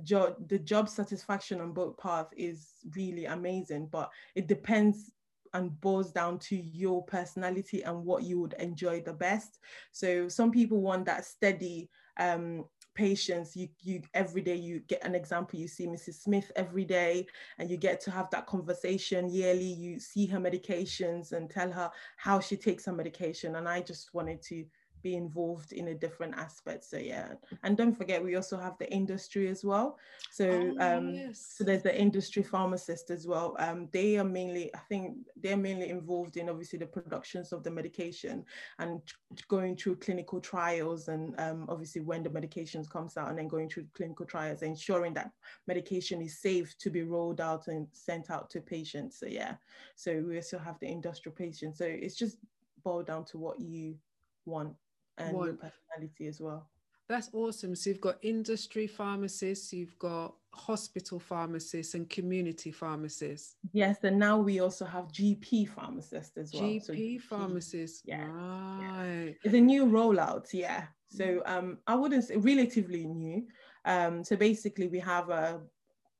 jo- 0.02 0.36
the 0.46 0.58
job 0.58 0.88
satisfaction 0.88 1.60
on 1.60 1.72
both 1.72 1.98
paths 1.98 2.32
is 2.36 2.68
really 2.96 3.26
amazing, 3.26 3.88
but 3.90 4.10
it 4.34 4.46
depends 4.46 5.12
and 5.54 5.78
boils 5.80 6.12
down 6.12 6.38
to 6.38 6.56
your 6.56 7.04
personality 7.04 7.82
and 7.82 8.04
what 8.04 8.22
you 8.22 8.40
would 8.40 8.54
enjoy 8.54 9.02
the 9.02 9.12
best. 9.12 9.58
So 9.92 10.28
some 10.28 10.50
people 10.50 10.80
want 10.80 11.04
that 11.06 11.26
steady 11.26 11.90
um, 12.18 12.64
patients 12.94 13.56
you 13.56 13.68
you 13.80 14.02
every 14.14 14.42
day 14.42 14.56
you 14.56 14.80
get 14.80 15.04
an 15.04 15.14
example. 15.14 15.58
You 15.58 15.68
see 15.68 15.86
mrs 15.86 16.22
smith 16.22 16.50
every 16.56 16.84
day 16.84 17.26
and 17.58 17.70
you 17.70 17.76
get 17.76 18.00
to 18.02 18.10
have 18.10 18.30
that 18.30 18.46
conversation 18.46 19.28
yearly. 19.30 19.72
You 19.72 19.98
see 19.98 20.26
her 20.26 20.38
medications 20.38 21.32
and 21.32 21.50
tell 21.50 21.70
her 21.70 21.90
how 22.16 22.40
she 22.40 22.56
takes 22.56 22.84
her 22.86 22.92
medication. 22.92 23.56
And 23.56 23.68
i 23.68 23.80
just 23.80 24.14
wanted 24.14 24.42
to 24.42 24.64
be 25.02 25.16
involved 25.16 25.72
in 25.72 25.88
a 25.88 25.94
different 25.94 26.34
aspect. 26.36 26.84
So 26.84 26.98
yeah. 26.98 27.34
And 27.62 27.76
don't 27.76 27.94
forget 27.94 28.22
we 28.22 28.36
also 28.36 28.56
have 28.56 28.78
the 28.78 28.90
industry 28.92 29.48
as 29.48 29.64
well. 29.64 29.98
So 30.30 30.74
oh, 30.78 30.96
um 30.98 31.14
yes. 31.14 31.54
so 31.56 31.64
there's 31.64 31.82
the 31.82 31.98
industry 31.98 32.42
pharmacist 32.42 33.10
as 33.10 33.26
well. 33.26 33.56
Um 33.58 33.88
they 33.92 34.16
are 34.18 34.24
mainly 34.24 34.74
i 34.74 34.78
think 34.88 35.16
they're 35.36 35.56
mainly 35.56 35.88
involved 35.90 36.36
in 36.36 36.48
obviously 36.48 36.78
the 36.78 36.86
productions 36.86 37.52
of 37.52 37.62
the 37.62 37.70
medication 37.70 38.44
and 38.78 39.00
going 39.48 39.76
through 39.76 39.96
clinical 39.96 40.40
trials 40.40 41.08
and 41.08 41.38
um, 41.40 41.66
obviously 41.68 42.00
when 42.00 42.22
the 42.22 42.30
medications 42.30 42.88
comes 42.88 43.16
out 43.16 43.28
and 43.28 43.38
then 43.38 43.48
going 43.48 43.68
through 43.68 43.86
clinical 43.94 44.26
trials 44.26 44.62
ensuring 44.62 45.14
that 45.14 45.30
medication 45.66 46.20
is 46.20 46.40
safe 46.40 46.76
to 46.78 46.90
be 46.90 47.02
rolled 47.02 47.40
out 47.40 47.68
and 47.68 47.86
sent 47.92 48.30
out 48.30 48.50
to 48.50 48.60
patients. 48.60 49.18
So 49.18 49.26
yeah. 49.26 49.54
So 49.96 50.22
we 50.26 50.36
also 50.36 50.58
have 50.58 50.78
the 50.80 50.88
industrial 50.88 51.34
patient 51.34 51.76
so 51.76 51.84
it's 51.84 52.16
just 52.16 52.38
boiled 52.84 53.06
down 53.06 53.24
to 53.26 53.38
what 53.38 53.60
you 53.60 53.96
want 54.44 54.74
and 55.22 55.36
your 55.36 55.54
personality 55.54 56.26
as 56.26 56.40
well. 56.40 56.68
That's 57.08 57.30
awesome. 57.32 57.74
So 57.74 57.90
you've 57.90 58.00
got 58.00 58.16
industry 58.22 58.86
pharmacists, 58.86 59.72
you've 59.72 59.98
got 59.98 60.34
hospital 60.54 61.18
pharmacists 61.18 61.94
and 61.94 62.08
community 62.08 62.70
pharmacists. 62.70 63.56
Yes, 63.72 63.98
and 64.04 64.18
now 64.18 64.38
we 64.38 64.60
also 64.60 64.84
have 64.84 65.12
GP 65.12 65.68
pharmacists 65.68 66.36
as 66.36 66.52
well. 66.54 66.62
GP, 66.62 66.82
so 66.82 66.92
GP 66.92 67.20
pharmacists, 67.20 68.02
yeah. 68.04 68.24
Right. 68.24 69.26
Yeah. 69.26 69.32
It's 69.44 69.54
a 69.54 69.60
new 69.60 69.86
rollout, 69.86 70.46
yeah. 70.52 70.84
So 71.10 71.42
um, 71.44 71.78
I 71.86 71.94
wouldn't 71.94 72.24
say 72.24 72.36
relatively 72.36 73.04
new. 73.04 73.46
Um, 73.84 74.24
so 74.24 74.36
basically, 74.36 74.88
we 74.88 75.00
have 75.00 75.28
a 75.28 75.60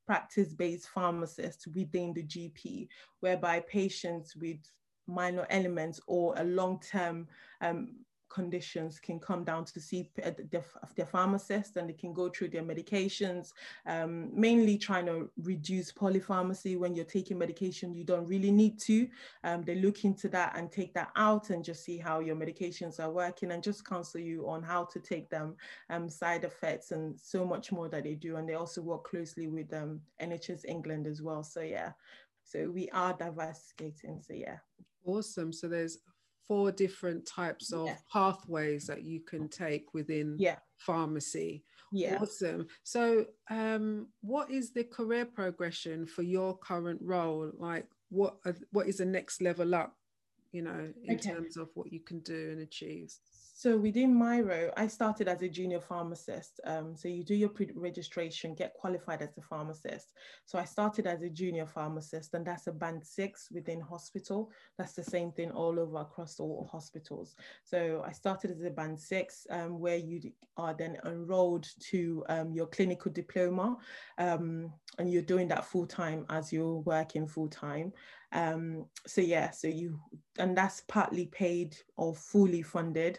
practice-based 0.06 0.88
pharmacist 0.88 1.68
within 1.74 2.12
the 2.12 2.24
GP, 2.24 2.88
whereby 3.20 3.60
patients 3.60 4.36
with 4.36 4.58
minor 5.06 5.46
elements 5.48 6.00
or 6.06 6.34
a 6.36 6.44
long-term 6.44 7.28
um, 7.60 7.94
conditions 8.32 8.98
can 8.98 9.20
come 9.20 9.44
down 9.44 9.64
to 9.64 9.80
see 9.80 10.08
their, 10.14 10.64
their 10.96 11.06
pharmacist 11.06 11.76
and 11.76 11.88
they 11.88 11.92
can 11.92 12.12
go 12.12 12.28
through 12.28 12.48
their 12.48 12.62
medications, 12.62 13.52
um, 13.86 14.30
mainly 14.32 14.78
trying 14.78 15.06
to 15.06 15.30
reduce 15.42 15.92
polypharmacy 15.92 16.78
when 16.78 16.94
you're 16.94 17.04
taking 17.04 17.38
medication 17.38 17.94
you 17.94 18.04
don't 18.04 18.26
really 18.26 18.50
need 18.50 18.78
to. 18.78 19.06
Um, 19.44 19.62
they 19.62 19.74
look 19.74 20.04
into 20.04 20.28
that 20.30 20.56
and 20.56 20.72
take 20.72 20.94
that 20.94 21.10
out 21.16 21.50
and 21.50 21.62
just 21.62 21.84
see 21.84 21.98
how 21.98 22.20
your 22.20 22.36
medications 22.36 22.98
are 22.98 23.10
working 23.10 23.52
and 23.52 23.62
just 23.62 23.86
counsel 23.86 24.20
you 24.20 24.48
on 24.48 24.62
how 24.62 24.84
to 24.84 24.98
take 24.98 25.28
them, 25.28 25.56
um, 25.90 26.08
side 26.08 26.44
effects 26.44 26.90
and 26.90 27.18
so 27.20 27.44
much 27.44 27.70
more 27.70 27.88
that 27.88 28.04
they 28.04 28.14
do. 28.14 28.36
And 28.36 28.48
they 28.48 28.54
also 28.54 28.80
work 28.80 29.04
closely 29.04 29.46
with 29.46 29.72
um, 29.74 30.00
NHS 30.20 30.64
England 30.66 31.06
as 31.06 31.20
well. 31.20 31.42
So 31.42 31.60
yeah, 31.60 31.92
so 32.44 32.70
we 32.70 32.88
are 32.90 33.16
diversificating. 33.16 34.24
So 34.26 34.34
yeah. 34.34 34.56
Awesome. 35.04 35.52
So 35.52 35.68
there's 35.68 35.98
four 36.52 36.70
different 36.70 37.24
types 37.24 37.72
of 37.72 37.86
yeah. 37.86 37.96
pathways 38.12 38.86
that 38.86 39.02
you 39.04 39.20
can 39.20 39.48
take 39.48 39.94
within 39.94 40.36
yeah. 40.38 40.56
pharmacy. 40.76 41.64
Yeah. 41.92 42.18
Awesome. 42.20 42.66
So, 42.82 43.24
um, 43.48 44.08
what 44.20 44.50
is 44.50 44.70
the 44.70 44.84
career 44.84 45.24
progression 45.24 46.04
for 46.04 46.20
your 46.20 46.58
current 46.58 47.00
role? 47.02 47.50
Like, 47.56 47.86
what 48.10 48.36
are, 48.44 48.54
what 48.70 48.86
is 48.86 48.98
the 48.98 49.06
next 49.06 49.40
level 49.40 49.74
up? 49.74 49.96
You 50.52 50.62
know, 50.62 50.92
in 51.04 51.14
okay. 51.14 51.30
terms 51.30 51.56
of 51.56 51.68
what 51.74 51.92
you 51.92 52.00
can 52.00 52.20
do 52.20 52.50
and 52.52 52.60
achieve. 52.60 53.12
So 53.54 53.76
within 53.76 54.14
Myro, 54.14 54.72
I 54.76 54.86
started 54.86 55.28
as 55.28 55.42
a 55.42 55.48
junior 55.48 55.80
pharmacist. 55.80 56.58
Um, 56.64 56.96
so 56.96 57.06
you 57.06 57.22
do 57.22 57.34
your 57.34 57.50
pre-registration, 57.50 58.54
get 58.54 58.74
qualified 58.74 59.22
as 59.22 59.36
a 59.38 59.42
pharmacist. 59.42 60.12
So 60.46 60.58
I 60.58 60.64
started 60.64 61.06
as 61.06 61.22
a 61.22 61.28
junior 61.28 61.66
pharmacist, 61.66 62.34
and 62.34 62.46
that's 62.46 62.66
a 62.66 62.72
band 62.72 63.04
six 63.06 63.48
within 63.52 63.80
hospital. 63.80 64.50
That's 64.78 64.94
the 64.94 65.04
same 65.04 65.32
thing 65.32 65.50
all 65.52 65.78
over 65.78 65.98
across 65.98 66.40
all 66.40 66.68
hospitals. 66.72 67.36
So 67.62 68.02
I 68.04 68.12
started 68.12 68.50
as 68.50 68.62
a 68.62 68.70
band 68.70 68.98
six, 68.98 69.46
um, 69.50 69.78
where 69.78 69.98
you 69.98 70.32
are 70.56 70.74
then 70.74 70.96
enrolled 71.04 71.68
to 71.90 72.24
um, 72.28 72.52
your 72.52 72.66
clinical 72.66 73.12
diploma, 73.12 73.76
um, 74.18 74.72
and 74.98 75.10
you're 75.10 75.22
doing 75.22 75.48
that 75.48 75.66
full 75.66 75.86
time 75.86 76.26
as 76.30 76.52
you're 76.52 76.80
working 76.80 77.28
full 77.28 77.48
time. 77.48 77.92
Um, 78.32 78.86
so 79.06 79.20
yeah, 79.20 79.50
so 79.50 79.68
you, 79.68 80.00
and 80.38 80.56
that's 80.56 80.82
partly 80.88 81.26
paid 81.26 81.76
or 81.96 82.14
fully 82.14 82.62
funded 82.62 83.18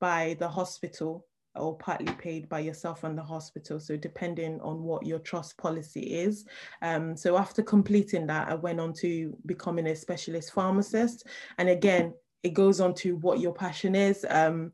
by 0.00 0.36
the 0.38 0.48
hospital 0.48 1.26
or 1.56 1.76
partly 1.78 2.12
paid 2.14 2.48
by 2.48 2.58
yourself 2.58 3.04
and 3.04 3.16
the 3.16 3.22
hospital. 3.22 3.78
So 3.78 3.96
depending 3.96 4.60
on 4.60 4.82
what 4.82 5.06
your 5.06 5.20
trust 5.20 5.56
policy 5.56 6.00
is. 6.00 6.46
Um, 6.82 7.16
so 7.16 7.36
after 7.36 7.62
completing 7.62 8.26
that, 8.26 8.48
I 8.48 8.54
went 8.54 8.80
on 8.80 8.92
to 8.94 9.36
becoming 9.46 9.86
a 9.86 9.94
specialist 9.94 10.52
pharmacist. 10.52 11.26
And 11.58 11.68
again, 11.68 12.14
it 12.42 12.54
goes 12.54 12.80
on 12.80 12.94
to 12.94 13.16
what 13.16 13.40
your 13.40 13.54
passion 13.54 13.94
is. 13.94 14.26
Um, 14.28 14.72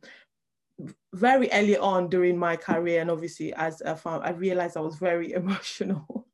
very 1.14 1.52
early 1.52 1.76
on 1.76 2.08
during 2.08 2.38
my 2.38 2.56
career, 2.56 3.00
and 3.00 3.10
obviously 3.10 3.52
as 3.54 3.82
a 3.82 3.94
farm, 3.94 4.22
I 4.24 4.30
realized 4.30 4.76
I 4.76 4.80
was 4.80 4.96
very 4.96 5.32
emotional. 5.40 6.26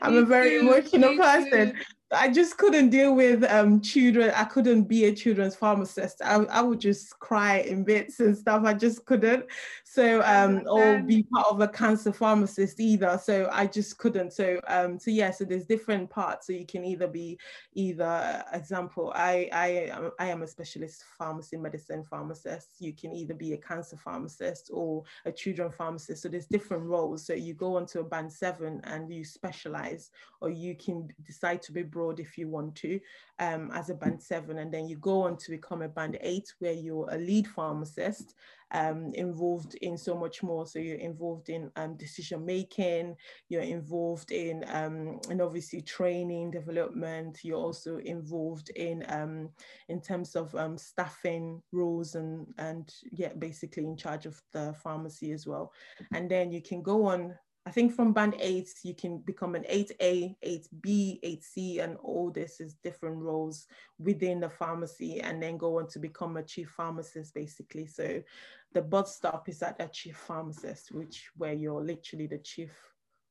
I'm 0.00 0.16
a 0.16 0.24
very 0.24 0.58
emotional 0.58 1.16
person. 1.16 1.74
I 2.12 2.28
just 2.28 2.58
couldn't 2.58 2.90
deal 2.90 3.14
with 3.14 3.44
um, 3.44 3.80
children. 3.80 4.32
I 4.34 4.44
couldn't 4.44 4.84
be 4.84 5.04
a 5.04 5.14
children's 5.14 5.54
pharmacist. 5.54 6.20
I, 6.24 6.36
I 6.44 6.60
would 6.60 6.80
just 6.80 7.16
cry 7.20 7.58
in 7.58 7.84
bits 7.84 8.18
and 8.18 8.36
stuff. 8.36 8.64
I 8.64 8.74
just 8.74 9.04
couldn't. 9.04 9.46
So, 9.84 10.20
um, 10.24 10.62
or 10.66 11.00
be 11.02 11.22
part 11.22 11.46
of 11.48 11.60
a 11.60 11.68
cancer 11.68 12.12
pharmacist 12.12 12.80
either. 12.80 13.20
So 13.22 13.48
I 13.52 13.66
just 13.66 13.98
couldn't. 13.98 14.32
So, 14.32 14.60
um, 14.66 14.98
so 14.98 15.12
yeah. 15.12 15.30
So 15.30 15.44
there's 15.44 15.66
different 15.66 16.10
parts. 16.10 16.48
So 16.48 16.52
you 16.52 16.66
can 16.66 16.84
either 16.84 17.06
be 17.06 17.38
either 17.74 18.44
example. 18.52 19.12
I 19.14 19.48
I 19.52 20.10
I 20.18 20.26
am 20.26 20.42
a 20.42 20.48
specialist 20.48 21.04
pharmacy 21.16 21.58
medicine 21.58 22.02
pharmacist. 22.02 22.74
You 22.80 22.92
can 22.92 23.12
either 23.12 23.34
be 23.34 23.52
a 23.52 23.58
cancer 23.58 23.96
pharmacist 23.96 24.70
or 24.72 25.04
a 25.26 25.32
children 25.32 25.70
pharmacist. 25.70 26.22
So 26.22 26.28
there's 26.28 26.46
different 26.46 26.84
roles. 26.84 27.24
So 27.24 27.34
you 27.34 27.54
go 27.54 27.76
onto 27.76 28.00
a 28.00 28.04
band 28.04 28.32
seven 28.32 28.80
and 28.84 29.12
you 29.12 29.24
specialize, 29.24 30.10
or 30.40 30.50
you 30.50 30.74
can 30.74 31.08
decide 31.24 31.62
to 31.62 31.72
be 31.72 31.82
abroad 32.00 32.20
if 32.20 32.38
you 32.38 32.48
want 32.48 32.74
to 32.76 33.00
um, 33.38 33.70
as 33.74 33.90
a 33.90 33.94
band 33.94 34.22
seven. 34.22 34.58
And 34.58 34.72
then 34.72 34.88
you 34.88 34.96
go 34.96 35.22
on 35.22 35.36
to 35.38 35.50
become 35.50 35.82
a 35.82 35.88
band 35.88 36.18
eight 36.20 36.52
where 36.58 36.72
you're 36.72 37.08
a 37.10 37.18
lead 37.18 37.46
pharmacist 37.46 38.34
um, 38.72 39.12
involved 39.14 39.74
in 39.82 39.98
so 39.98 40.16
much 40.16 40.42
more. 40.42 40.66
So 40.66 40.78
you're 40.78 40.96
involved 40.96 41.48
in 41.48 41.70
um, 41.76 41.96
decision 41.96 42.46
making, 42.46 43.16
you're 43.48 43.62
involved 43.62 44.30
in, 44.30 44.64
um, 44.68 45.20
and 45.28 45.42
obviously 45.42 45.82
training, 45.82 46.52
development. 46.52 47.40
You're 47.42 47.58
also 47.58 47.98
involved 47.98 48.70
in, 48.70 49.04
um, 49.08 49.50
in 49.88 50.00
terms 50.00 50.36
of 50.36 50.54
um, 50.54 50.78
staffing 50.78 51.62
roles 51.72 52.14
and, 52.14 52.46
and 52.58 52.92
yeah, 53.12 53.32
basically 53.38 53.86
in 53.86 53.96
charge 53.96 54.26
of 54.26 54.40
the 54.52 54.74
pharmacy 54.82 55.32
as 55.32 55.46
well. 55.46 55.72
And 56.12 56.30
then 56.30 56.52
you 56.52 56.62
can 56.62 56.82
go 56.82 57.06
on 57.06 57.34
I 57.70 57.72
think 57.72 57.94
from 57.94 58.12
band 58.12 58.34
eight, 58.40 58.68
you 58.82 58.94
can 58.94 59.18
become 59.18 59.54
an 59.54 59.62
8A, 59.62 60.34
8B, 60.44 61.20
8C, 61.22 61.78
and 61.78 61.96
all 62.02 62.32
this 62.32 62.58
is 62.58 62.74
different 62.82 63.22
roles 63.22 63.68
within 63.96 64.40
the 64.40 64.50
pharmacy, 64.50 65.20
and 65.20 65.40
then 65.40 65.56
go 65.56 65.78
on 65.78 65.86
to 65.90 66.00
become 66.00 66.36
a 66.36 66.42
chief 66.42 66.68
pharmacist, 66.70 67.32
basically. 67.32 67.86
So 67.86 68.24
the 68.72 68.82
bud 68.82 69.06
stop 69.06 69.48
is 69.48 69.62
at 69.62 69.80
a 69.80 69.86
chief 69.86 70.16
pharmacist, 70.16 70.90
which 70.90 71.30
where 71.36 71.52
you're 71.52 71.80
literally 71.80 72.26
the 72.26 72.38
chief 72.38 72.72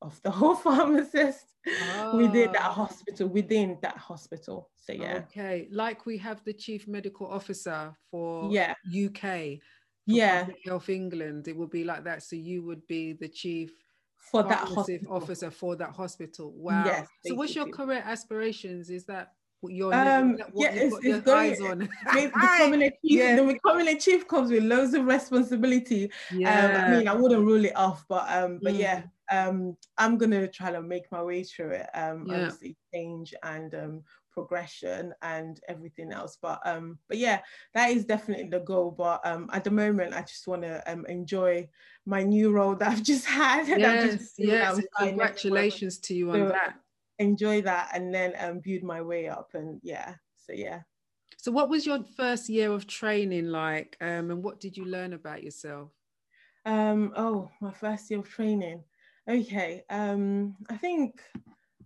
of 0.01 0.17
the 0.21 0.31
whole 0.39 0.55
pharmacist 0.55 1.53
oh. 1.97 2.15
within 2.15 2.53
that 2.53 2.61
ah. 2.61 2.71
hospital, 2.71 3.27
within 3.27 3.77
that 3.81 3.97
hospital. 3.97 4.69
So 4.77 4.93
yeah. 4.93 5.17
Okay, 5.17 5.67
like 5.69 6.05
we 6.05 6.17
have 6.19 6.41
the 6.45 6.53
chief 6.53 6.87
medical 6.87 7.27
officer 7.27 7.93
for 8.09 8.49
yeah. 8.49 8.73
UK. 8.87 9.59
yeah. 10.05 10.47
Health 10.63 10.87
England, 10.87 11.49
it 11.49 11.57
would 11.57 11.71
be 11.71 11.83
like 11.83 12.05
that. 12.05 12.23
So 12.23 12.37
you 12.37 12.63
would 12.63 12.87
be 12.87 13.11
the 13.11 13.27
chief 13.27 13.73
for 14.19 14.43
that 14.43 14.67
hospital. 14.67 15.13
officer 15.13 15.51
for 15.51 15.75
that 15.75 15.91
hospital. 15.91 16.53
Wow. 16.55 16.83
Yes, 16.85 17.07
so 17.25 17.35
what's 17.35 17.55
your 17.55 17.67
career 17.69 18.03
aspirations? 18.05 18.89
Is 18.89 19.05
that 19.05 19.33
what 19.61 19.73
you're 19.73 19.93
um, 19.93 20.37
what 20.51 20.73
yeah, 20.73 20.81
it's, 20.83 20.97
it's 21.03 21.25
going, 21.25 21.61
on? 21.63 21.79
becoming, 22.13 22.83
a 22.83 22.89
chief, 22.89 22.97
yeah. 23.01 23.35
the 23.35 23.43
becoming 23.43 23.87
a 23.89 23.99
chief 23.99 24.27
comes 24.27 24.51
with 24.51 24.63
loads 24.63 24.93
of 24.93 25.05
responsibility. 25.05 26.11
Yeah. 26.31 26.65
Um, 26.65 26.93
I 26.93 26.97
mean, 26.97 27.07
I 27.07 27.13
wouldn't 27.13 27.45
rule 27.45 27.65
it 27.65 27.75
off, 27.75 28.05
but 28.07 28.25
um, 28.29 28.59
but 28.61 28.73
mm. 28.73 28.79
yeah, 28.79 29.03
um, 29.31 29.75
I'm 29.97 30.17
gonna 30.17 30.47
try 30.47 30.71
to 30.71 30.81
make 30.81 31.11
my 31.11 31.21
way 31.23 31.43
through 31.43 31.71
it. 31.71 31.89
Um, 31.93 32.25
yeah. 32.27 32.35
obviously 32.35 32.77
change 32.93 33.33
and 33.43 33.75
um, 33.75 34.03
progression 34.39 35.13
and 35.21 35.59
everything 35.67 36.13
else. 36.13 36.37
But 36.41 36.59
um, 36.65 36.97
but 37.07 37.17
yeah, 37.17 37.41
that 37.73 37.91
is 37.91 38.05
definitely 38.05 38.47
the 38.49 38.59
goal. 38.59 38.91
But 38.91 39.25
um, 39.25 39.49
at 39.51 39.63
the 39.63 39.71
moment, 39.71 40.13
I 40.13 40.21
just 40.21 40.47
want 40.47 40.61
to 40.61 40.81
um, 40.91 41.05
enjoy 41.07 41.67
my 42.05 42.23
new 42.23 42.51
role 42.51 42.75
that 42.75 42.89
I've 42.89 43.03
just 43.03 43.25
had. 43.25 43.67
Yes, 43.67 44.11
just, 44.11 44.39
yes. 44.39 44.79
Congratulations 44.97 45.99
to 45.99 46.13
you 46.13 46.31
on 46.31 46.35
so 46.35 46.47
that. 46.49 46.75
Enjoy 47.19 47.61
that, 47.63 47.91
and 47.93 48.13
then 48.13 48.33
um, 48.39 48.59
build 48.59 48.83
my 48.83 49.01
way 49.01 49.27
up. 49.27 49.49
And 49.53 49.79
yeah, 49.83 50.15
so 50.37 50.53
yeah. 50.53 50.81
So, 51.37 51.51
what 51.51 51.69
was 51.69 51.85
your 51.85 52.03
first 52.15 52.49
year 52.49 52.71
of 52.71 52.87
training 52.87 53.47
like, 53.47 53.97
um, 53.99 54.31
and 54.31 54.41
what 54.43 54.61
did 54.61 54.77
you 54.77 54.85
learn 54.85 55.13
about 55.13 55.43
yourself? 55.43 55.89
Um, 56.65 57.11
oh, 57.15 57.49
my 57.59 57.73
first 57.73 58.09
year 58.09 58.19
of 58.19 58.29
training. 58.29 58.83
Okay, 59.29 59.83
um, 59.89 60.55
I 60.69 60.77
think 60.77 61.21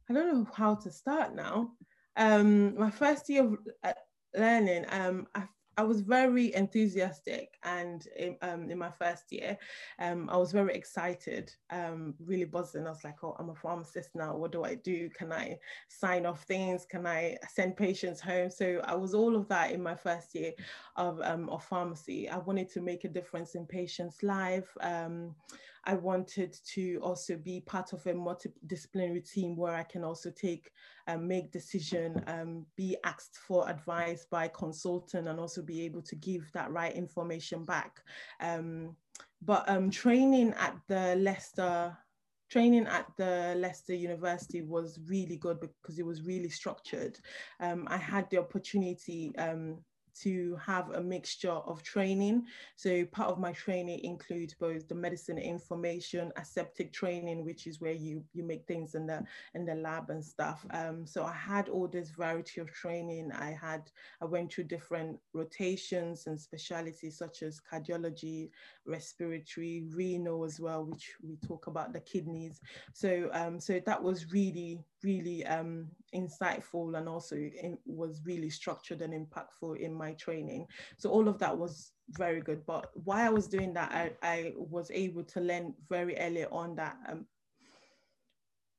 I 0.10 0.14
don't 0.14 0.32
know 0.34 0.48
how 0.54 0.76
to 0.76 0.92
start 0.92 1.36
now 1.36 1.72
um, 2.18 2.78
my 2.78 2.90
first 2.92 3.30
year 3.30 3.46
of 3.46 3.58
uh, 3.84 3.94
learning, 4.36 4.86
um, 4.90 5.28
I, 5.36 5.44
I 5.76 5.84
was 5.84 6.02
very 6.02 6.54
enthusiastic, 6.54 7.58
and 7.64 8.06
in, 8.16 8.38
um, 8.44 8.70
in 8.70 8.78
my 8.78 8.92
first 8.92 9.32
year, 9.32 9.58
um, 9.98 10.30
I 10.30 10.38
was 10.38 10.52
very 10.52 10.76
excited, 10.76 11.52
um, 11.72 12.14
really 12.24 12.46
buzzing. 12.46 12.86
I 12.86 12.92
was 12.92 13.04
like, 13.04 13.24
"Oh, 13.24 13.36
I'm 13.40 13.50
a 13.50 13.56
pharmacist 13.56 14.12
now. 14.14 14.36
What 14.36 14.52
do 14.52 14.64
I 14.64 14.76
do? 14.76 15.10
Can 15.10 15.32
I 15.32 15.58
sign 15.88 16.28
off 16.28 16.44
things? 16.44 16.86
Can 16.86 17.08
I 17.08 17.38
send 17.50 17.76
patients 17.76 18.22
home?" 18.22 18.52
So 18.52 18.82
I 18.86 18.94
was 18.94 19.16
all 19.16 19.36
of 19.36 19.48
that 19.48 19.72
in 19.72 19.82
my 19.82 19.96
first 19.96 20.36
year 20.36 20.52
of 20.96 21.20
um, 21.22 21.50
of 21.50 21.64
pharmacy. 21.64 22.30
I 22.30 22.38
wanted 22.38 22.70
to 22.74 22.82
make 22.82 23.04
a 23.04 23.10
difference 23.10 23.56
in 23.56 23.66
patients' 23.66 24.22
life. 24.22 24.78
I 25.86 25.96
wanted 25.96 26.58
to 26.74 27.00
also 27.02 27.36
be 27.36 27.62
part 27.62 27.94
of 27.94 28.06
a 28.08 28.14
multidisciplinary 28.14 29.30
team 29.30 29.56
where 29.56 29.76
I 29.76 29.84
can 29.84 30.04
also 30.04 30.32
take 30.32 30.72
and 31.08 31.22
um, 31.22 31.28
make 31.28 31.52
decision, 31.52 32.24
um, 32.28 32.66
be 32.78 32.96
asked 33.04 33.38
for 33.38 33.70
advice 33.70 34.26
by 34.30 34.48
consultant 34.48 35.28
and 35.28 35.40
also 35.40 35.62
be 35.62 35.82
able 35.84 36.02
to 36.04 36.16
give 36.16 36.50
that 36.54 36.72
right 36.72 36.96
information 36.96 37.66
back. 37.66 38.02
Um, 38.40 38.96
but 39.42 39.68
um, 39.68 39.90
training 39.90 40.54
at 40.58 40.78
the 40.88 41.16
Leicester 41.18 41.98
training 42.50 42.86
at 42.86 43.08
the 43.18 43.56
Leicester 43.58 43.96
University 43.96 44.62
was 44.62 45.00
really 45.08 45.38
good 45.38 45.60
because 45.60 45.98
it 45.98 46.06
was 46.06 46.22
really 46.22 46.50
structured. 46.50 47.18
Um, 47.60 47.88
I 47.90 47.98
had 47.98 48.30
the 48.30 48.38
opportunity 48.38 49.36
um, 49.38 49.80
to 50.22 50.58
have 50.64 50.92
a 50.92 51.02
mixture 51.02 51.52
of 51.52 51.84
training. 51.84 52.46
So 52.76 53.06
part 53.06 53.30
of 53.30 53.40
my 53.40 53.52
training 53.52 54.00
includes 54.04 54.54
both 54.54 54.88
the 54.88 54.96
medicine 54.96 55.38
information, 55.38 56.32
aseptic 56.38 56.94
training, 56.94 57.46
which 57.46 57.68
is 57.68 57.82
where 57.82 57.94
you 57.94 58.24
you 58.34 58.44
make 58.44 58.66
things 58.66 58.96
in 58.96 59.08
the 59.08 59.24
in 59.54 59.66
the 59.66 59.76
lab 59.76 60.10
and 60.10 60.24
stuff. 60.24 60.66
Um, 60.72 61.06
so 61.06 61.24
I 61.24 61.34
had 61.34 61.70
all 61.70 61.88
this 61.88 62.12
variety 62.12 62.62
of 62.62 62.72
training. 62.72 63.32
I 63.32 63.52
had 63.52 63.90
I 64.22 64.26
went 64.26 64.54
through 64.54 64.66
different 64.66 65.20
rotations 65.34 66.28
and 66.28 66.40
specialities 66.40 67.18
such 67.18 67.44
as 67.44 67.60
cardiology, 67.60 68.50
respiratory, 68.86 69.86
renal 69.94 70.44
as 70.44 70.60
well, 70.60 70.86
which 70.86 71.14
we 71.22 71.38
talk 71.38 71.68
about 71.68 71.94
the 71.94 72.02
kidneys. 72.02 72.62
So 72.94 73.30
um, 73.34 73.60
so 73.60 73.80
that 73.86 74.02
was 74.02 74.32
really 74.32 74.80
really 75.04 75.46
um, 75.46 75.88
insightful 76.16 76.98
and 76.98 77.08
also 77.10 77.36
it 77.36 77.78
was 77.86 78.22
really 78.26 78.50
structured 78.50 79.02
and 79.02 79.14
impactful 79.14 79.78
in 79.78 79.94
my 79.94 80.03
training. 80.12 80.68
So 80.98 81.10
all 81.10 81.30
of 81.30 81.40
that 81.40 81.58
was 81.58 81.92
very 82.10 82.42
good. 82.42 82.66
But 82.66 82.90
while 82.94 83.26
I 83.26 83.30
was 83.30 83.48
doing 83.48 83.74
that, 83.74 83.92
I, 83.92 84.12
I 84.22 84.54
was 84.58 84.92
able 84.92 85.24
to 85.24 85.40
learn 85.40 85.74
very 85.90 86.18
early 86.18 86.46
on 86.46 86.76
that 86.76 86.98
um, 87.08 87.26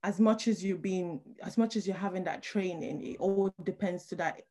as 0.04 0.20
much 0.20 0.48
as 0.48 0.62
you're 0.62 0.76
being, 0.76 1.20
as 1.42 1.56
much 1.56 1.76
as 1.76 1.86
you're 1.86 1.96
having 1.96 2.24
that 2.24 2.42
training, 2.42 3.02
it 3.02 3.16
all 3.18 3.52
depends 3.64 4.04
to 4.06 4.14
that 4.16 4.42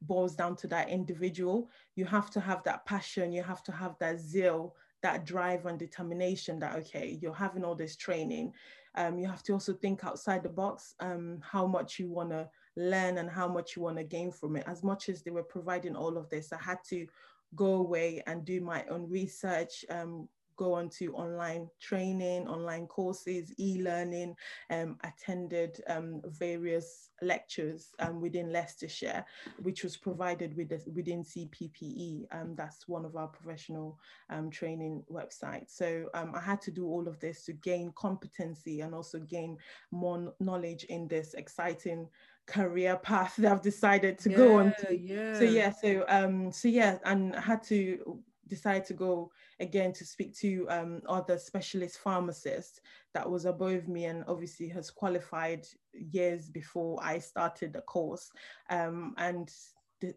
boils 0.00 0.34
down 0.34 0.56
to 0.56 0.66
that 0.68 0.88
individual. 0.88 1.68
You 1.96 2.06
have 2.06 2.30
to 2.30 2.40
have 2.40 2.62
that 2.64 2.86
passion, 2.86 3.30
you 3.32 3.42
have 3.42 3.62
to 3.64 3.72
have 3.72 3.96
that 4.00 4.18
zeal, 4.20 4.74
that 5.02 5.26
drive 5.26 5.66
and 5.66 5.78
determination 5.78 6.58
that, 6.60 6.76
okay, 6.76 7.18
you're 7.20 7.34
having 7.34 7.62
all 7.62 7.74
this 7.74 7.96
training. 7.96 8.52
Um, 8.94 9.18
you 9.18 9.26
have 9.26 9.42
to 9.44 9.52
also 9.52 9.74
think 9.74 10.02
outside 10.02 10.42
the 10.42 10.48
box, 10.48 10.94
um, 11.00 11.40
how 11.42 11.66
much 11.66 11.98
you 11.98 12.08
want 12.08 12.30
to 12.30 12.48
learn 12.76 13.18
and 13.18 13.30
how 13.30 13.48
much 13.48 13.76
you 13.76 13.82
want 13.82 13.96
to 13.96 14.04
gain 14.04 14.30
from 14.30 14.56
it. 14.56 14.64
As 14.66 14.82
much 14.82 15.08
as 15.08 15.22
they 15.22 15.30
were 15.30 15.42
providing 15.42 15.96
all 15.96 16.16
of 16.16 16.28
this, 16.28 16.52
I 16.52 16.58
had 16.58 16.78
to 16.90 17.06
go 17.54 17.74
away 17.74 18.22
and 18.26 18.44
do 18.44 18.60
my 18.60 18.84
own 18.90 19.08
research, 19.08 19.84
um, 19.90 20.28
go 20.56 20.72
on 20.72 20.88
to 20.88 21.14
online 21.14 21.68
training, 21.80 22.48
online 22.48 22.86
courses, 22.86 23.52
e-learning, 23.58 24.34
um, 24.70 24.96
attended 25.04 25.82
um, 25.88 26.22
various 26.24 27.10
lectures 27.22 27.90
um, 27.98 28.20
within 28.20 28.52
Leicestershire, 28.52 29.24
which 29.62 29.84
was 29.84 29.96
provided 29.96 30.56
with 30.56 30.70
the, 30.70 30.82
within 30.90 31.22
CPPE. 31.22 32.26
Um, 32.32 32.54
that's 32.56 32.88
one 32.88 33.04
of 33.04 33.16
our 33.16 33.28
professional 33.28 33.98
um, 34.30 34.50
training 34.50 35.04
websites. 35.12 35.76
So 35.76 36.08
um, 36.14 36.32
I 36.34 36.40
had 36.40 36.60
to 36.62 36.70
do 36.70 36.86
all 36.86 37.06
of 37.06 37.20
this 37.20 37.44
to 37.44 37.52
gain 37.52 37.92
competency 37.94 38.80
and 38.80 38.94
also 38.94 39.18
gain 39.18 39.58
more 39.90 40.34
knowledge 40.40 40.84
in 40.84 41.06
this 41.06 41.34
exciting 41.34 42.08
career 42.46 42.96
path 42.96 43.34
that 43.38 43.52
I've 43.52 43.62
decided 43.62 44.18
to 44.20 44.30
yeah, 44.30 44.36
go 44.36 44.58
on 44.58 44.74
to. 44.80 44.96
Yeah. 44.96 45.38
So 45.38 45.44
yeah, 45.44 45.70
so 45.70 46.04
um, 46.08 46.52
so 46.52 46.68
yeah, 46.68 46.98
and 47.04 47.34
I 47.34 47.40
had 47.40 47.62
to 47.64 48.20
decide 48.48 48.84
to 48.86 48.94
go 48.94 49.30
again 49.60 49.92
to 49.92 50.04
speak 50.04 50.34
to 50.36 50.66
um, 50.68 51.02
other 51.08 51.38
specialist 51.38 51.98
pharmacists 51.98 52.80
that 53.14 53.28
was 53.28 53.44
above 53.44 53.88
me 53.88 54.04
and 54.04 54.24
obviously 54.28 54.68
has 54.68 54.90
qualified 54.90 55.66
years 55.92 56.48
before 56.48 56.98
I 57.02 57.18
started 57.18 57.72
the 57.72 57.80
course 57.82 58.30
um, 58.70 59.14
and 59.18 59.50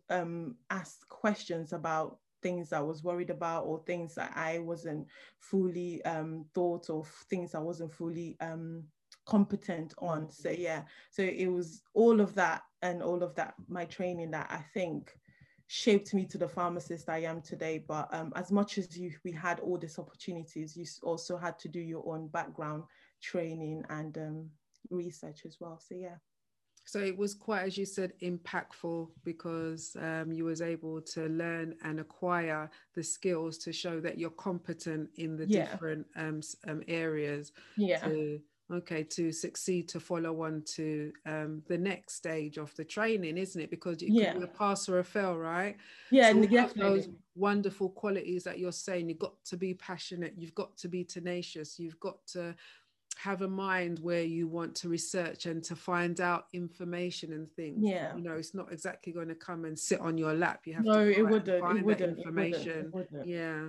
um, 0.10 0.56
asked 0.70 1.08
questions 1.10 1.74
about 1.74 2.20
things 2.42 2.72
I 2.72 2.80
was 2.80 3.04
worried 3.04 3.30
about 3.30 3.66
or 3.66 3.82
things 3.86 4.16
that 4.16 4.32
I 4.36 4.60
wasn't 4.60 5.08
fully 5.40 6.04
um, 6.06 6.46
thought 6.54 6.90
of, 6.90 7.08
things 7.30 7.56
I 7.56 7.60
wasn't 7.60 7.94
fully 7.94 8.38
um, 8.40 8.84
competent 9.30 9.94
on. 10.00 10.32
So 10.32 10.50
yeah, 10.50 10.82
so 11.12 11.22
it 11.22 11.48
was 11.48 11.84
all 11.94 12.20
of 12.20 12.34
that 12.36 12.64
and 12.82 13.04
all 13.04 13.22
of 13.22 13.36
that, 13.36 13.54
my 13.68 13.86
training 13.86 14.32
that 14.32 14.48
I 14.50 14.64
think 14.74 15.18
shaped 15.68 16.16
me 16.16 16.26
to 16.26 16.38
the 16.40 16.48
pharmacist 16.48 17.10
I 17.10 17.20
am 17.20 17.42
today. 17.42 17.84
But 17.88 18.12
um, 18.12 18.34
as 18.36 18.52
much 18.52 18.80
as 18.80 18.98
you, 18.98 19.14
we 19.24 19.32
had 19.32 19.60
all 19.60 19.78
these 19.78 20.00
opportunities, 20.00 20.76
you 20.76 20.86
also 21.04 21.38
had 21.38 21.60
to 21.60 21.68
do 21.68 21.80
your 21.80 22.04
own 22.12 22.28
background 22.30 22.84
training 23.22 23.86
and 23.90 24.18
um, 24.18 24.50
research 24.90 25.42
as 25.46 25.58
well. 25.60 25.80
So 25.80 25.96
yeah. 25.96 26.18
So 26.86 26.98
it 26.98 27.16
was 27.16 27.36
quite, 27.36 27.68
as 27.68 27.78
you 27.78 27.86
said, 27.86 28.14
impactful 28.24 29.10
because 29.24 29.96
um, 30.02 30.32
you 30.32 30.46
was 30.46 30.60
able 30.64 31.02
to 31.14 31.28
learn 31.28 31.76
and 31.84 32.00
acquire 32.00 32.72
the 32.96 33.04
skills 33.04 33.60
to 33.60 33.72
show 33.72 34.00
that 34.00 34.18
you're 34.18 34.32
competent 34.32 35.12
in 35.18 35.38
the 35.38 35.46
yeah. 35.46 35.70
different 35.70 36.08
um, 36.16 36.42
um, 36.68 36.82
areas. 36.88 37.52
Yeah. 37.78 38.00
To, 38.00 38.40
okay 38.72 39.04
to 39.04 39.32
succeed 39.32 39.88
to 39.90 40.00
follow 40.00 40.44
on 40.44 40.62
to 40.66 41.12
um, 41.26 41.62
the 41.68 41.78
next 41.78 42.16
stage 42.16 42.58
of 42.58 42.74
the 42.76 42.84
training 42.84 43.38
isn't 43.38 43.62
it? 43.62 43.70
Because 43.70 44.02
you 44.02 44.10
yeah. 44.12 44.34
could 44.34 44.40
be 44.40 44.46
a 44.46 44.48
pass 44.48 44.88
or 44.88 45.00
a 45.00 45.04
fail 45.04 45.38
right? 45.38 45.78
Yeah 46.12 46.32
so 46.32 46.42
and 46.42 46.72
those 46.76 47.10
wonderful 47.36 47.90
qualities 47.90 48.44
that 48.44 48.60
you're 48.60 48.72
saying 48.72 49.10
you've 49.10 49.20
got 49.20 49.34
to 49.46 49.58
be 49.58 49.74
passionate 49.74 50.34
you've 50.38 50.56
got 50.56 50.78
to 50.78 50.88
be 50.88 51.04
tenacious 51.04 51.80
you've 51.80 52.00
got 52.00 52.26
to 52.28 52.56
have 53.20 53.42
a 53.42 53.48
mind 53.48 54.00
where 54.00 54.24
you 54.24 54.48
want 54.48 54.74
to 54.74 54.88
research 54.88 55.46
and 55.46 55.62
to 55.62 55.76
find 55.76 56.22
out 56.22 56.46
information 56.54 57.34
and 57.34 57.52
things. 57.52 57.80
Yeah. 57.82 58.16
You 58.16 58.24
know 58.24 58.34
it's 58.34 58.56
not 58.56 58.72
exactly 58.72 59.12
going 59.12 59.28
to 59.28 59.36
come 59.36 59.66
and 59.66 59.78
sit 59.78 60.00
on 60.00 60.18
your 60.18 60.34
lap. 60.34 60.62
You 60.66 60.76
have 60.76 60.86
no, 60.86 61.04
to 61.04 61.12
it 61.12 61.24
wouldn't, 61.24 61.62
find 61.62 61.80
it 61.80 61.86
wouldn't, 61.86 62.18
information 62.18 62.70
it 62.70 62.94
wouldn't, 62.94 63.12
it 63.12 63.12
wouldn't. 63.12 63.28
yeah 63.28 63.62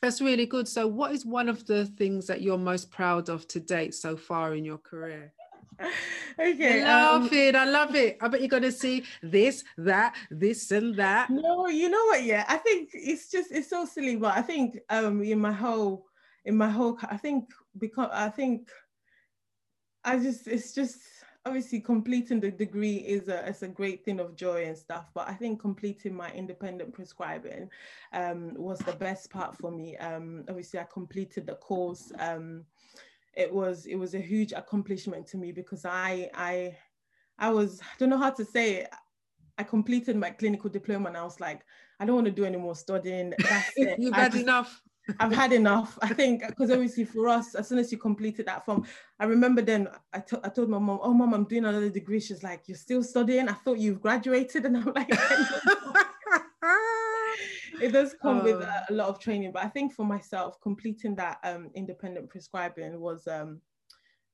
that's 0.00 0.20
really 0.20 0.46
good. 0.46 0.68
So, 0.68 0.86
what 0.86 1.12
is 1.12 1.26
one 1.26 1.48
of 1.48 1.66
the 1.66 1.86
things 1.86 2.26
that 2.26 2.42
you're 2.42 2.58
most 2.58 2.90
proud 2.90 3.28
of 3.28 3.46
to 3.48 3.60
date 3.60 3.94
so 3.94 4.16
far 4.16 4.54
in 4.54 4.64
your 4.64 4.78
career? 4.78 5.32
okay. 6.38 6.82
I 6.82 7.02
love 7.02 7.22
um, 7.22 7.28
it. 7.32 7.54
I 7.54 7.64
love 7.64 7.94
it. 7.94 8.18
I 8.20 8.28
bet 8.28 8.40
you're 8.40 8.48
going 8.48 8.62
to 8.64 8.72
see 8.72 9.04
this, 9.22 9.64
that, 9.76 10.14
this, 10.30 10.70
and 10.70 10.96
that. 10.96 11.30
No, 11.30 11.68
you 11.68 11.88
know 11.88 12.04
what? 12.06 12.22
Yeah, 12.24 12.44
I 12.48 12.56
think 12.58 12.90
it's 12.92 13.30
just 13.30 13.52
it's 13.52 13.70
so 13.70 13.84
silly, 13.84 14.16
but 14.16 14.36
I 14.36 14.42
think 14.42 14.78
um 14.90 15.22
in 15.22 15.40
my 15.40 15.52
whole 15.52 16.06
in 16.44 16.56
my 16.56 16.68
whole 16.68 16.98
I 17.02 17.16
think 17.16 17.52
because 17.76 18.10
I 18.12 18.28
think 18.28 18.68
I 20.04 20.18
just 20.18 20.46
it's 20.48 20.72
just 20.74 20.98
obviously 21.48 21.80
completing 21.80 22.40
the 22.40 22.50
degree 22.50 22.96
is 22.96 23.28
a, 23.28 23.48
is 23.48 23.62
a 23.62 23.68
great 23.68 24.04
thing 24.04 24.20
of 24.20 24.36
joy 24.36 24.66
and 24.66 24.76
stuff 24.76 25.06
but 25.14 25.26
i 25.26 25.32
think 25.32 25.58
completing 25.58 26.14
my 26.14 26.30
independent 26.32 26.92
prescribing 26.92 27.70
um, 28.12 28.52
was 28.54 28.78
the 28.80 28.92
best 28.92 29.30
part 29.30 29.56
for 29.56 29.70
me. 29.70 29.96
Um, 29.96 30.44
obviously 30.48 30.78
i 30.78 30.86
completed 30.92 31.46
the 31.46 31.54
course 31.54 32.12
um, 32.18 32.64
it 33.34 33.50
was 33.52 33.86
it 33.86 33.96
was 33.96 34.14
a 34.14 34.20
huge 34.20 34.52
accomplishment 34.52 35.26
to 35.28 35.38
me 35.38 35.50
because 35.50 35.86
i 35.86 36.28
i 36.34 36.76
i 37.38 37.48
was 37.48 37.80
i 37.80 37.98
don't 37.98 38.10
know 38.10 38.18
how 38.18 38.30
to 38.30 38.44
say 38.44 38.74
it. 38.82 38.90
I 39.56 39.64
completed 39.64 40.16
my 40.16 40.30
clinical 40.30 40.68
diploma 40.68 41.08
and 41.08 41.16
i 41.16 41.24
was 41.24 41.40
like 41.40 41.62
i 41.98 42.04
don't 42.04 42.14
want 42.14 42.26
to 42.26 42.30
do 42.32 42.44
any 42.44 42.58
more 42.58 42.76
studying. 42.76 43.32
That's 43.38 43.72
it. 43.76 43.98
You've 43.98 44.14
had 44.14 44.34
enough 44.34 44.82
I've 45.18 45.32
had 45.32 45.52
enough. 45.52 45.98
I 46.02 46.12
think 46.12 46.46
because 46.46 46.70
obviously 46.70 47.04
for 47.04 47.28
us, 47.28 47.54
as 47.54 47.68
soon 47.68 47.78
as 47.78 47.90
you 47.90 47.98
completed 47.98 48.46
that 48.46 48.64
form, 48.64 48.84
I 49.18 49.24
remember 49.24 49.62
then 49.62 49.88
I, 50.12 50.22
I 50.42 50.48
told 50.48 50.68
my 50.68 50.78
mom, 50.78 51.00
"Oh, 51.02 51.14
mom, 51.14 51.34
I'm 51.34 51.44
doing 51.44 51.64
another 51.64 51.88
degree." 51.90 52.20
She's 52.20 52.42
like, 52.42 52.62
"You're 52.66 52.76
still 52.76 53.02
studying? 53.02 53.48
I 53.48 53.54
thought 53.54 53.78
you've 53.78 54.00
graduated." 54.00 54.64
And 54.68 54.76
I'm 54.76 54.92
like, 54.94 55.08
"It 57.80 57.92
does 57.92 58.14
come 58.20 58.40
oh. 58.40 58.44
with 58.44 58.60
a, 58.60 58.84
a, 58.90 58.92
lot 58.92 59.08
of 59.08 59.18
training." 59.18 59.52
But 59.52 59.64
I 59.64 59.68
think 59.68 59.94
for 59.94 60.04
myself, 60.04 60.60
completing 60.60 61.14
that 61.16 61.38
um, 61.42 61.70
independent 61.74 62.28
prescribing 62.28 63.00
was 63.00 63.26
um, 63.26 63.60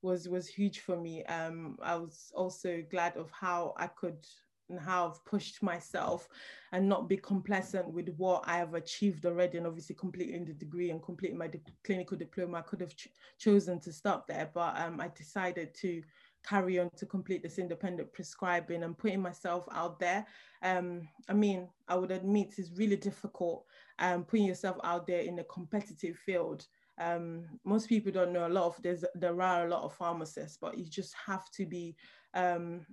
was 0.03 0.29
was 0.29 0.49
huge 0.49 0.81
for 0.81 0.97
me. 0.97 1.25
Um, 1.25 1.79
I 1.83 1.97
was 1.97 2.33
also 2.35 2.83
glad 2.91 3.17
of 3.17 3.31
how 3.31 3.75
I 3.77 3.87
could 3.87 4.27
and 4.69 4.81
how 4.81 5.09
I've 5.09 5.25
pushed 5.25 5.63
myself 5.63 6.29
and 6.73 6.89
not 6.89 7.09
be 7.09 7.17
complacent 7.17 7.89
with 7.93 8.09
what 8.17 8.45
I 8.47 8.57
have 8.57 8.75
achieved 8.75 9.27
already. 9.27 9.59
And 9.59 9.67
obviously, 9.67 9.95
completing 9.95 10.45
the 10.45 10.55
degree 10.55 10.91
and 10.91 11.03
completing 11.03 11.39
my 11.39 11.51
clinical 11.85 12.17
diploma, 12.17 12.59
I 12.59 12.63
could 12.63 12.81
have 12.81 12.97
ch- 12.97 13.09
chosen 13.39 13.81
to 13.81 13.93
stop 13.93 14.27
there, 14.27 14.51
but 14.55 14.79
um, 14.79 15.01
I 15.01 15.09
decided 15.17 15.75
to 15.81 16.03
carry 16.47 16.79
on 16.79 16.91
to 16.97 17.07
complete 17.07 17.43
this 17.43 17.59
independent 17.59 18.13
prescribing 18.13 18.83
and 18.83 18.99
putting 18.99 19.21
myself 19.21 19.67
out 19.73 19.99
there. 19.99 20.27
Um, 20.63 21.09
I 21.29 21.33
mean, 21.33 21.69
I 21.89 21.97
would 21.97 22.11
admit 22.11 22.55
it's 22.59 22.71
really 22.77 22.97
difficult 22.97 23.65
um, 23.99 24.25
putting 24.25 24.47
yourself 24.47 24.77
out 24.85 25.07
there 25.07 25.21
in 25.21 25.39
a 25.39 25.45
competitive 25.45 26.17
field. 26.17 26.67
Um, 27.01 27.47
most 27.65 27.89
people 27.89 28.13
don't 28.13 28.33
know 28.33 28.47
a 28.47 28.49
lot 28.49 28.67
of 28.67 28.81
there's 28.83 29.05
there 29.17 29.41
are 29.41 29.67
a 29.67 29.71
lot 29.71 29.83
of 29.83 29.95
pharmacists, 29.95 30.59
but 30.61 30.79
you 30.79 30.85
just 30.85 31.15
have 31.27 31.51
to 31.53 31.67
be 31.67 31.97
um, 32.35 32.87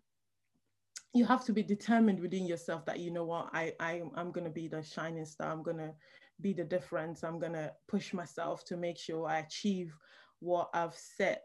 you 1.14 1.26
have 1.26 1.44
to 1.46 1.54
be 1.54 1.64
determined 1.64 2.20
within 2.20 2.46
yourself 2.46 2.86
that 2.86 3.00
you 3.00 3.12
know 3.12 3.26
what 3.26 3.50
I, 3.54 3.74
I 3.80 4.02
I'm 4.16 4.32
gonna 4.32 4.50
be 4.50 4.68
the 4.68 4.82
shining 4.82 5.26
star. 5.26 5.52
I'm 5.52 5.64
gonna 5.64 5.94
be 6.40 6.54
the 6.54 6.64
difference. 6.64 7.24
I'm 7.24 7.40
gonna 7.40 7.72
push 7.88 8.14
myself 8.14 8.64
to 8.66 8.78
make 8.78 8.98
sure 8.98 9.28
I 9.28 9.40
achieve 9.40 9.96
what 10.40 10.70
I've 10.74 10.96
set 10.96 11.44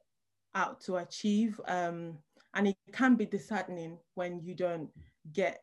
out 0.54 0.80
to 0.82 0.96
achieve. 0.96 1.60
Um, 1.66 2.18
and 2.54 2.68
it 2.68 2.76
can 2.92 3.16
be 3.16 3.26
disheartening 3.26 3.98
when 4.14 4.40
you 4.40 4.54
don't 4.54 4.88
get 5.32 5.62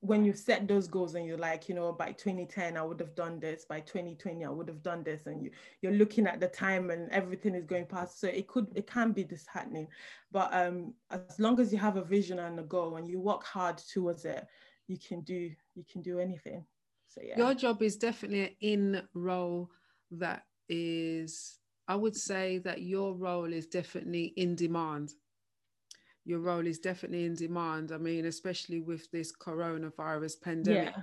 when 0.00 0.24
you 0.24 0.32
set 0.32 0.66
those 0.66 0.88
goals 0.88 1.14
and 1.14 1.26
you're 1.26 1.38
like, 1.38 1.68
you 1.68 1.74
know, 1.74 1.92
by 1.92 2.12
2010 2.12 2.76
I 2.76 2.82
would 2.82 3.00
have 3.00 3.14
done 3.14 3.40
this, 3.40 3.64
by 3.64 3.80
2020 3.80 4.44
I 4.44 4.48
would 4.48 4.68
have 4.68 4.82
done 4.82 5.02
this, 5.02 5.26
and 5.26 5.42
you 5.42 5.50
you're 5.82 5.92
looking 5.92 6.26
at 6.26 6.40
the 6.40 6.48
time 6.48 6.90
and 6.90 7.10
everything 7.10 7.54
is 7.54 7.64
going 7.64 7.86
past. 7.86 8.20
So 8.20 8.28
it 8.28 8.46
could 8.46 8.68
it 8.74 8.86
can 8.86 9.12
be 9.12 9.24
disheartening, 9.24 9.88
but 10.32 10.52
um, 10.52 10.94
as 11.10 11.38
long 11.38 11.60
as 11.60 11.72
you 11.72 11.78
have 11.78 11.96
a 11.96 12.04
vision 12.04 12.38
and 12.38 12.58
a 12.58 12.64
goal 12.64 12.96
and 12.96 13.08
you 13.08 13.20
work 13.20 13.44
hard 13.44 13.78
towards 13.78 14.24
it, 14.24 14.46
you 14.86 14.98
can 14.98 15.20
do 15.22 15.50
you 15.74 15.84
can 15.90 16.02
do 16.02 16.18
anything. 16.18 16.64
So 17.08 17.20
yeah. 17.24 17.36
Your 17.36 17.54
job 17.54 17.82
is 17.82 17.96
definitely 17.96 18.42
an 18.42 18.56
in 18.60 19.02
role 19.14 19.70
that 20.10 20.44
is 20.68 21.58
i 21.88 21.94
would 21.94 22.16
say 22.16 22.58
that 22.58 22.80
your 22.80 23.14
role 23.14 23.52
is 23.52 23.66
definitely 23.66 24.32
in 24.36 24.54
demand 24.54 25.12
your 26.24 26.40
role 26.40 26.66
is 26.66 26.78
definitely 26.78 27.24
in 27.24 27.34
demand 27.34 27.92
i 27.92 27.98
mean 27.98 28.26
especially 28.26 28.80
with 28.80 29.10
this 29.10 29.32
coronavirus 29.32 30.40
pandemic. 30.40 30.94
Yeah. 30.96 31.02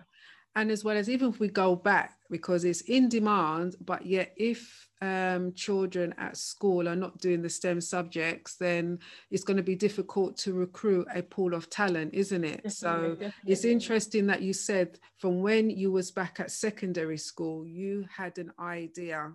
And 0.55 0.71
as 0.71 0.83
well 0.83 0.97
as 0.97 1.07
even 1.07 1.29
if 1.29 1.39
we 1.39 1.49
go 1.49 1.75
back 1.75 2.17
because 2.31 2.65
it's 2.65 2.81
in 2.81 3.09
demand 3.09 3.75
but 3.79 4.07
yet 4.07 4.33
if 4.37 4.89
um, 5.03 5.53
children 5.53 6.15
at 6.17 6.35
school 6.35 6.89
are 6.89 6.95
not 6.95 7.19
doing 7.19 7.43
the 7.43 7.49
stem 7.49 7.79
subjects 7.79 8.55
then 8.55 8.97
it's 9.29 9.43
going 9.43 9.57
to 9.57 9.63
be 9.63 9.75
difficult 9.75 10.35
to 10.37 10.53
recruit 10.53 11.05
a 11.13 11.21
pool 11.21 11.53
of 11.53 11.69
talent 11.69 12.15
isn't 12.15 12.43
it? 12.43 12.63
Definitely, 12.63 12.71
so 12.71 13.09
definitely. 13.09 13.33
it's 13.45 13.65
interesting 13.65 14.25
that 14.27 14.41
you 14.41 14.51
said 14.51 14.97
from 15.19 15.43
when 15.43 15.69
you 15.69 15.91
was 15.91 16.09
back 16.09 16.39
at 16.39 16.49
secondary 16.49 17.19
school 17.19 17.63
you 17.63 18.07
had 18.11 18.39
an 18.39 18.51
idea 18.59 19.31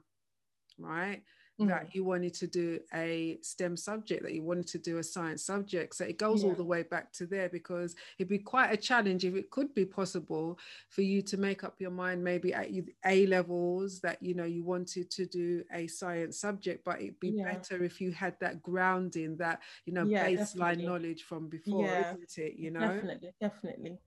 right 0.76 1.22
mm. 1.60 1.68
that 1.68 1.94
you 1.94 2.04
wanted 2.04 2.34
to 2.34 2.46
do 2.46 2.80
a 2.94 3.38
STEM 3.42 3.76
subject, 3.76 4.22
that 4.22 4.32
you 4.32 4.42
wanted 4.42 4.66
to 4.68 4.78
do 4.78 4.98
a 4.98 5.02
science 5.02 5.44
subject. 5.44 5.94
So 5.96 6.04
it 6.04 6.18
goes 6.18 6.42
yeah. 6.42 6.50
all 6.50 6.54
the 6.54 6.64
way 6.64 6.82
back 6.82 7.12
to 7.14 7.26
there 7.26 7.48
because 7.48 7.94
it'd 8.18 8.28
be 8.28 8.38
quite 8.38 8.72
a 8.72 8.76
challenge 8.76 9.24
if 9.24 9.34
it 9.34 9.50
could 9.50 9.74
be 9.74 9.84
possible 9.84 10.58
for 10.88 11.02
you 11.02 11.22
to 11.22 11.36
make 11.36 11.64
up 11.64 11.76
your 11.78 11.90
mind 11.90 12.22
maybe 12.22 12.54
at 12.54 12.68
A 13.06 13.26
levels 13.26 14.00
that 14.00 14.22
you 14.22 14.34
know 14.34 14.44
you 14.44 14.64
wanted 14.64 15.10
to 15.10 15.26
do 15.26 15.64
a 15.72 15.86
science 15.86 16.38
subject, 16.38 16.84
but 16.84 17.00
it'd 17.00 17.20
be 17.20 17.30
yeah. 17.36 17.52
better 17.52 17.82
if 17.82 18.00
you 18.00 18.12
had 18.12 18.34
that 18.40 18.62
grounding, 18.62 19.36
that 19.36 19.60
you 19.84 19.92
know, 19.92 20.04
yeah, 20.04 20.26
baseline 20.26 20.56
definitely. 20.56 20.86
knowledge 20.86 21.22
from 21.24 21.48
before, 21.48 21.86
isn't 21.86 22.38
it? 22.38 22.54
You 22.56 22.70
know, 22.70 22.80
definitely, 22.80 23.30
definitely. 23.40 23.98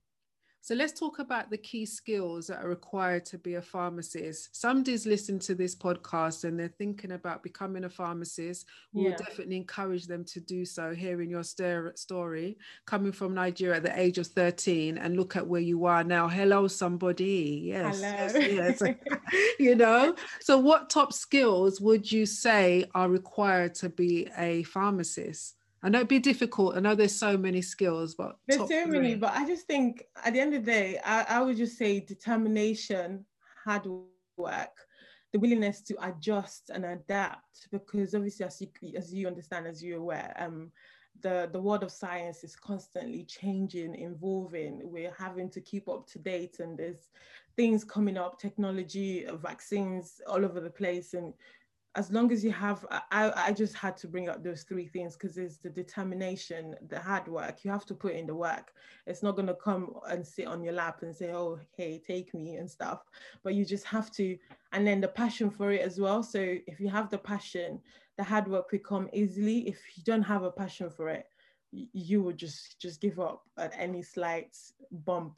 So 0.66 0.74
let's 0.74 1.00
talk 1.00 1.20
about 1.20 1.52
the 1.52 1.60
key 1.60 1.86
skills 1.86 2.48
that 2.48 2.64
are 2.64 2.68
required 2.68 3.24
to 3.26 3.38
be 3.38 3.54
a 3.54 3.62
pharmacist. 3.62 4.60
Somebody's 4.60 5.06
listening 5.06 5.38
to 5.42 5.54
this 5.54 5.76
podcast 5.76 6.44
and 6.44 6.60
they're 6.60 6.74
thinking 6.80 7.12
about 7.12 7.44
becoming 7.44 7.84
a 7.84 7.90
pharmacist. 7.90 8.66
We 8.92 9.04
yeah. 9.04 9.10
will 9.10 9.18
definitely 9.18 9.58
encourage 9.58 10.08
them 10.08 10.24
to 10.24 10.40
do 10.40 10.66
so. 10.66 10.96
Hearing 10.96 11.30
your 11.30 11.44
story, 11.44 12.58
coming 12.88 13.12
from 13.12 13.36
Nigeria 13.36 13.76
at 13.76 13.84
the 13.84 14.00
age 14.00 14.18
of 14.18 14.26
13 14.26 14.98
and 14.98 15.16
look 15.16 15.36
at 15.36 15.46
where 15.46 15.62
you 15.62 15.86
are 15.86 16.04
now. 16.04 16.28
Hello, 16.28 16.68
somebody. 16.68 17.62
Yes. 17.66 18.02
Hello. 18.02 18.40
Yes. 18.42 18.82
yes. 18.82 18.96
you 19.60 19.76
know, 19.76 20.16
so 20.40 20.58
what 20.58 20.90
top 20.90 21.14
skills 21.14 21.80
would 21.80 22.12
you 22.12 22.26
say 22.26 22.86
are 22.96 23.08
required 23.08 23.76
to 23.76 23.90
be 23.90 24.30
a 24.36 24.64
pharmacist? 24.64 25.58
I 25.86 25.90
know 25.90 26.00
it'd 26.00 26.08
be 26.08 26.18
difficult. 26.18 26.76
I 26.76 26.80
know 26.80 26.96
there's 26.96 27.16
so 27.16 27.38
many 27.38 27.62
skills, 27.62 28.16
but 28.16 28.40
there's 28.48 28.60
so 28.60 28.66
three. 28.66 28.86
many. 28.88 29.14
But 29.14 29.34
I 29.34 29.46
just 29.46 29.68
think 29.68 30.04
at 30.24 30.34
the 30.34 30.40
end 30.40 30.56
of 30.56 30.66
the 30.66 30.72
day, 30.72 31.00
I, 31.06 31.26
I 31.30 31.42
would 31.44 31.58
just 31.58 31.78
say 31.78 32.00
determination, 32.00 33.24
hard 33.64 33.88
work, 34.36 34.76
the 35.32 35.38
willingness 35.38 35.82
to 35.82 35.96
adjust 36.02 36.72
and 36.72 36.86
adapt. 36.86 37.68
Because 37.72 38.16
obviously, 38.16 38.48
as 38.48 38.60
you 38.60 38.70
as 38.98 39.14
you 39.14 39.28
understand, 39.28 39.68
as 39.68 39.84
you're 39.84 40.00
aware, 40.00 40.36
um, 40.40 40.72
the 41.22 41.50
the 41.54 41.62
world 41.62 41.84
of 41.84 41.92
science 41.92 42.44
is 42.44 42.56
constantly 42.56 43.24
changing, 43.24 43.94
evolving. 43.94 44.82
We're 44.84 45.14
having 45.16 45.52
to 45.52 45.62
keep 45.62 45.88
up 45.88 46.08
to 46.08 46.18
date, 46.18 46.62
and 46.62 46.80
there's 46.80 47.10
things 47.56 47.84
coming 47.84 48.18
up, 48.18 48.40
technology, 48.40 49.28
vaccines 49.40 50.20
all 50.26 50.44
over 50.44 50.60
the 50.60 50.72
place, 50.72 51.14
and 51.14 51.32
as 51.96 52.12
long 52.12 52.32
as 52.32 52.44
you 52.44 52.52
have 52.52 52.86
i 52.92 53.32
i 53.36 53.52
just 53.52 53.74
had 53.74 53.96
to 53.96 54.08
bring 54.08 54.28
up 54.28 54.44
those 54.44 54.64
three 54.64 54.88
things 54.88 55.16
because 55.16 55.38
it's 55.38 55.58
the 55.58 55.70
determination 55.70 56.76
the 56.90 57.00
hard 57.00 57.28
work. 57.28 57.64
You 57.64 57.72
have 57.72 57.86
to 57.86 57.94
put 57.94 58.14
in 58.14 58.28
the 58.28 58.36
work. 58.36 58.74
It's 59.08 59.24
not 59.24 59.36
going 59.36 59.48
to 59.48 59.56
come 59.56 59.96
and 60.10 60.26
sit 60.26 60.48
on 60.48 60.64
your 60.64 60.74
lap 60.74 61.02
and 61.02 61.16
say 61.16 61.32
oh 61.32 61.60
hey 61.76 62.02
take 62.06 62.34
me 62.34 62.56
and 62.56 62.70
stuff. 62.70 63.06
But 63.44 63.56
you 63.56 63.66
just 63.66 63.86
have 63.86 64.12
to 64.14 64.38
and 64.74 64.86
then 64.86 65.02
the 65.02 65.08
passion 65.08 65.50
for 65.50 65.72
it 65.72 65.82
as 65.82 66.00
well. 66.00 66.22
So 66.22 66.40
if 66.68 66.80
you 66.80 66.90
have 66.90 67.10
the 67.10 67.18
passion 67.18 67.80
the 68.18 68.24
hard 68.24 68.48
work 68.48 68.72
will 68.72 68.80
come 68.80 69.10
easily. 69.14 69.68
If 69.68 69.80
you 69.96 70.04
don't 70.04 70.24
have 70.24 70.44
a 70.44 70.52
passion 70.52 70.90
for 70.90 71.10
it 71.10 71.28
you 71.72 72.22
would 72.22 72.38
just 72.38 72.80
just 72.80 73.02
give 73.02 73.20
up 73.20 73.44
at 73.58 73.74
any 73.78 74.02
slight 74.02 74.56
bump 74.92 75.36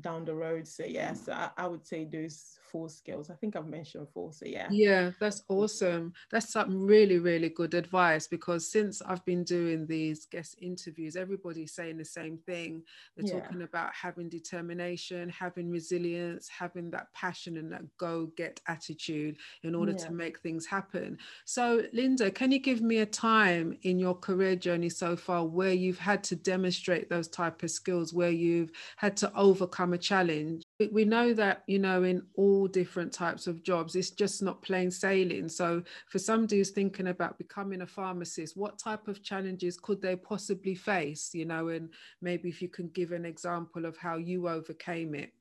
down 0.00 0.24
the 0.24 0.34
road. 0.34 0.66
So 0.68 0.84
yes 0.84 1.28
I, 1.28 1.50
I 1.56 1.66
would 1.66 1.86
say 1.86 2.04
those 2.04 2.58
four 2.74 2.88
skills. 2.88 3.30
I 3.30 3.34
think 3.34 3.54
I've 3.54 3.68
mentioned 3.68 4.08
four. 4.12 4.32
So 4.32 4.46
yeah. 4.46 4.66
Yeah, 4.68 5.12
that's 5.20 5.44
awesome. 5.48 6.12
That's 6.32 6.50
some 6.52 6.84
really, 6.84 7.20
really 7.20 7.48
good 7.48 7.72
advice 7.72 8.26
because 8.26 8.68
since 8.68 9.00
I've 9.00 9.24
been 9.24 9.44
doing 9.44 9.86
these 9.86 10.26
guest 10.26 10.56
interviews, 10.60 11.14
everybody's 11.14 11.72
saying 11.72 11.98
the 11.98 12.04
same 12.04 12.36
thing. 12.36 12.82
They're 13.16 13.32
yeah. 13.32 13.40
talking 13.42 13.62
about 13.62 13.90
having 13.94 14.28
determination, 14.28 15.28
having 15.28 15.70
resilience, 15.70 16.48
having 16.48 16.90
that 16.90 17.12
passion 17.12 17.58
and 17.58 17.70
that 17.70 17.82
go 17.96 18.32
get 18.36 18.60
attitude 18.66 19.36
in 19.62 19.76
order 19.76 19.92
yeah. 19.92 20.06
to 20.06 20.12
make 20.12 20.40
things 20.40 20.66
happen. 20.66 21.18
So, 21.44 21.84
Linda, 21.92 22.32
can 22.32 22.50
you 22.50 22.58
give 22.58 22.82
me 22.82 22.98
a 22.98 23.06
time 23.06 23.78
in 23.82 24.00
your 24.00 24.16
career 24.16 24.56
journey 24.56 24.88
so 24.88 25.14
far 25.14 25.46
where 25.46 25.72
you've 25.72 26.00
had 26.00 26.24
to 26.24 26.34
demonstrate 26.34 27.08
those 27.08 27.28
type 27.28 27.62
of 27.62 27.70
skills, 27.70 28.12
where 28.12 28.30
you've 28.30 28.72
had 28.96 29.16
to 29.18 29.32
overcome 29.36 29.92
a 29.92 29.98
challenge? 29.98 30.64
we 30.92 31.04
know 31.04 31.32
that 31.32 31.62
you 31.66 31.78
know 31.78 32.02
in 32.02 32.22
all 32.34 32.63
different 32.68 33.12
types 33.12 33.46
of 33.46 33.62
jobs 33.62 33.96
it's 33.96 34.10
just 34.10 34.42
not 34.42 34.62
plain 34.62 34.90
sailing 34.90 35.48
so 35.48 35.82
for 36.08 36.18
somebody 36.18 36.58
who's 36.58 36.70
thinking 36.70 37.08
about 37.08 37.38
becoming 37.38 37.82
a 37.82 37.86
pharmacist 37.86 38.56
what 38.56 38.78
type 38.78 39.08
of 39.08 39.22
challenges 39.22 39.76
could 39.76 40.00
they 40.00 40.16
possibly 40.16 40.74
face 40.74 41.30
you 41.32 41.44
know 41.44 41.68
and 41.68 41.90
maybe 42.20 42.48
if 42.48 42.60
you 42.60 42.68
can 42.68 42.88
give 42.88 43.12
an 43.12 43.24
example 43.24 43.84
of 43.84 43.96
how 43.96 44.16
you 44.16 44.48
overcame 44.48 45.14
it 45.14 45.32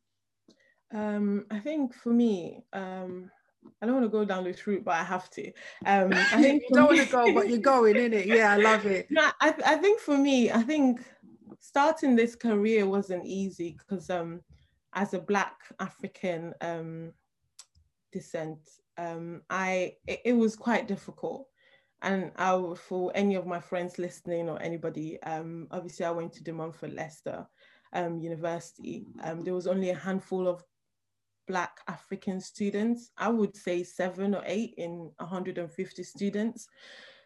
um, 0.94 1.46
i 1.52 1.60
think 1.60 1.94
for 1.94 2.14
me 2.14 2.64
um, 2.74 3.30
I 3.82 3.86
don't 3.86 3.96
want 3.96 4.06
to 4.06 4.10
go 4.10 4.26
down 4.26 4.44
this 4.44 4.66
route, 4.66 4.84
but 4.84 4.96
I 4.96 5.04
have 5.04 5.30
to. 5.32 5.48
Um, 5.86 6.14
I 6.14 6.24
think 6.42 6.64
you 6.70 6.76
don't 6.76 6.92
me... 6.92 6.98
want 6.98 7.10
to 7.10 7.12
go, 7.12 7.34
but 7.34 7.50
you're 7.50 7.60
going 7.60 7.96
in 7.96 8.14
it. 8.14 8.26
Yeah, 8.26 8.52
I 8.52 8.58
love 8.58 8.86
it. 8.86 9.08
No, 9.12 9.30
I, 9.42 9.54
I 9.66 9.76
think 9.78 10.00
for 10.00 10.18
me, 10.18 10.52
I 10.52 10.62
think 10.62 11.02
starting 11.60 12.16
this 12.16 12.36
career 12.36 12.86
wasn't 12.86 13.26
easy 13.26 13.78
because 13.78 14.10
um, 14.10 14.42
as 14.96 15.14
a 15.14 15.20
Black 15.20 15.56
African 15.80 16.54
um, 16.62 17.14
descent, 18.12 18.60
um, 18.98 19.42
I 19.50 19.94
it, 20.08 20.22
it, 20.26 20.34
was 20.34 20.56
quite 20.56 20.88
difficult. 20.88 21.48
And 22.02 22.32
I, 22.36 22.62
for 22.76 23.12
any 23.16 23.36
of 23.36 23.48
my 23.48 23.60
friends 23.60 23.98
listening 23.98 24.50
or 24.50 24.62
anybody, 24.62 25.22
um, 25.24 25.68
obviously 25.72 26.06
I 26.06 26.12
went 26.12 26.34
to 26.34 26.44
De 26.44 26.52
Montfort 26.52 26.94
Leicester 26.94 27.48
um, 27.94 28.20
University. 28.20 29.06
Um, 29.24 29.42
there 29.42 29.54
was 29.54 29.68
only 29.68 29.90
a 29.90 29.96
handful 29.96 30.48
of 30.48 30.64
Black 31.48 31.80
African 31.88 32.40
students. 32.40 33.12
I 33.18 33.30
would 33.30 33.56
say 33.56 33.84
seven 33.84 34.36
or 34.36 34.44
eight 34.46 34.74
in 34.78 35.12
150 35.18 36.04
students. 36.04 36.68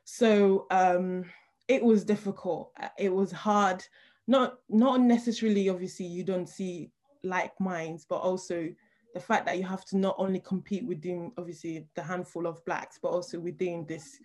So 0.03 0.67
um, 0.71 1.25
it 1.67 1.83
was 1.83 2.03
difficult. 2.03 2.71
It 2.97 3.13
was 3.13 3.31
hard. 3.31 3.83
Not 4.27 4.55
not 4.69 5.01
necessarily. 5.01 5.69
Obviously, 5.69 6.05
you 6.05 6.23
don't 6.23 6.49
see 6.49 6.91
like 7.27 7.59
minds, 7.59 8.05
but 8.07 8.17
also 8.17 8.69
the 9.13 9.19
fact 9.19 9.45
that 9.45 9.57
you 9.57 9.63
have 9.63 9.85
to 9.85 9.97
not 9.97 10.15
only 10.17 10.39
compete 10.39 10.85
within 10.85 11.31
obviously 11.37 11.87
the 11.95 12.03
handful 12.03 12.45
of 12.45 12.63
blacks, 12.65 12.99
but 13.01 13.09
also 13.09 13.39
within 13.39 13.85
this 13.87 14.19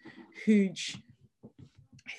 huge, 0.45 0.99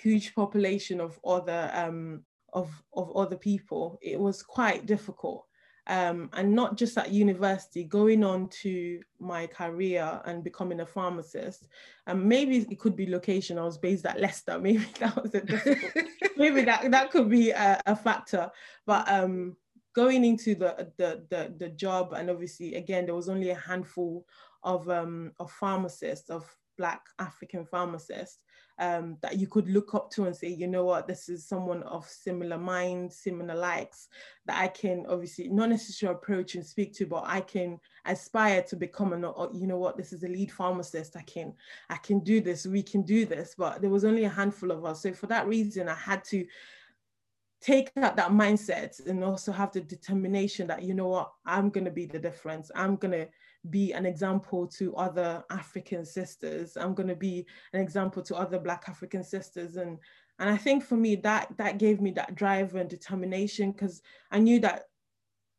huge 0.01 0.33
population 0.33 0.99
of 0.99 1.19
other 1.25 1.69
um, 1.73 2.23
of 2.53 2.69
of 2.93 3.15
other 3.15 3.37
people. 3.37 3.99
It 4.01 4.19
was 4.19 4.41
quite 4.41 4.85
difficult. 4.85 5.45
Um, 5.85 6.29
and 6.31 6.55
not 6.55 6.77
just 6.77 6.97
at 6.97 7.11
university, 7.11 7.83
going 7.83 8.23
on 8.23 8.47
to 8.61 9.01
my 9.19 9.47
career 9.47 10.21
and 10.23 10.41
becoming 10.41 10.79
a 10.79 10.85
pharmacist. 10.85 11.67
Um, 12.07 12.25
maybe 12.25 12.59
it 12.59 12.79
could 12.79 12.95
be 12.95 13.09
location. 13.09 13.57
I 13.57 13.65
was 13.65 13.77
based 13.77 14.05
at 14.05 14.19
Leicester. 14.19 14.57
Maybe 14.61 14.85
that 14.99 15.21
was 15.21 15.35
a 15.35 15.41
difficult. 15.41 16.05
maybe 16.37 16.61
that 16.63 16.89
that 16.89 17.11
could 17.11 17.29
be 17.29 17.51
a, 17.51 17.81
a 17.85 17.95
factor. 17.95 18.49
But 18.85 19.11
um, 19.11 19.57
going 19.93 20.25
into 20.25 20.55
the, 20.55 20.91
the, 20.97 21.23
the, 21.29 21.53
the 21.57 21.69
job, 21.69 22.13
and 22.13 22.29
obviously, 22.29 22.75
again, 22.75 23.05
there 23.05 23.15
was 23.15 23.29
only 23.29 23.49
a 23.49 23.55
handful 23.55 24.25
of, 24.63 24.89
um, 24.89 25.31
of 25.39 25.51
pharmacists, 25.51 26.29
of 26.29 26.45
Black 26.77 27.01
African 27.19 27.65
pharmacists 27.65 28.39
um, 28.79 29.17
that 29.21 29.37
you 29.37 29.47
could 29.47 29.69
look 29.69 29.93
up 29.93 30.09
to 30.11 30.25
and 30.25 30.35
say, 30.35 30.47
you 30.47 30.67
know 30.67 30.83
what, 30.83 31.07
this 31.07 31.29
is 31.29 31.47
someone 31.47 31.83
of 31.83 32.07
similar 32.07 32.57
mind, 32.57 33.13
similar 33.13 33.55
likes 33.55 34.07
that 34.45 34.59
I 34.59 34.67
can 34.67 35.05
obviously 35.07 35.47
not 35.49 35.69
necessarily 35.69 36.17
approach 36.17 36.55
and 36.55 36.65
speak 36.65 36.93
to, 36.95 37.05
but 37.05 37.23
I 37.25 37.41
can 37.41 37.79
aspire 38.05 38.63
to 38.63 38.75
become 38.75 39.13
an, 39.13 39.21
you 39.53 39.67
know 39.67 39.77
what, 39.77 39.97
this 39.97 40.11
is 40.11 40.23
a 40.23 40.27
lead 40.27 40.51
pharmacist. 40.51 41.15
I 41.15 41.21
can, 41.21 41.53
I 41.89 41.97
can 41.97 42.19
do 42.19 42.41
this. 42.41 42.65
We 42.65 42.81
can 42.81 43.03
do 43.03 43.25
this. 43.25 43.53
But 43.57 43.81
there 43.81 43.91
was 43.91 44.05
only 44.05 44.25
a 44.25 44.29
handful 44.29 44.71
of 44.71 44.85
us. 44.85 45.03
So 45.03 45.13
for 45.13 45.27
that 45.27 45.47
reason, 45.47 45.87
I 45.87 45.95
had 45.95 46.23
to 46.25 46.45
take 47.63 47.91
out 47.95 48.17
that 48.17 48.31
mindset 48.31 49.05
and 49.07 49.23
also 49.23 49.51
have 49.51 49.71
the 49.71 49.79
determination 49.79 50.67
that 50.67 50.83
you 50.83 50.93
know 50.93 51.07
what 51.07 51.31
i'm 51.45 51.69
going 51.69 51.85
to 51.85 51.91
be 51.91 52.05
the 52.05 52.19
difference. 52.19 52.69
I'm 52.75 52.97
going 52.97 53.13
to 53.13 53.27
be 53.69 53.93
an 53.93 54.05
example 54.05 54.67
to 54.67 54.95
other 54.97 55.43
african 55.49 56.03
sisters. 56.05 56.75
I'm 56.75 56.93
going 56.93 57.07
to 57.07 57.15
be 57.15 57.45
an 57.71 57.79
example 57.79 58.21
to 58.23 58.35
other 58.35 58.59
black 58.59 58.83
african 58.89 59.23
sisters. 59.23 59.77
And 59.77 59.97
and 60.39 60.49
i 60.49 60.57
think 60.57 60.83
for 60.83 60.97
me 60.97 61.15
that 61.15 61.47
that 61.57 61.77
gave 61.77 62.01
me 62.01 62.11
that 62.11 62.35
drive 62.35 62.75
and 62.75 62.89
determination 62.89 63.71
because 63.71 64.01
i 64.31 64.39
knew 64.39 64.59
that 64.59 64.83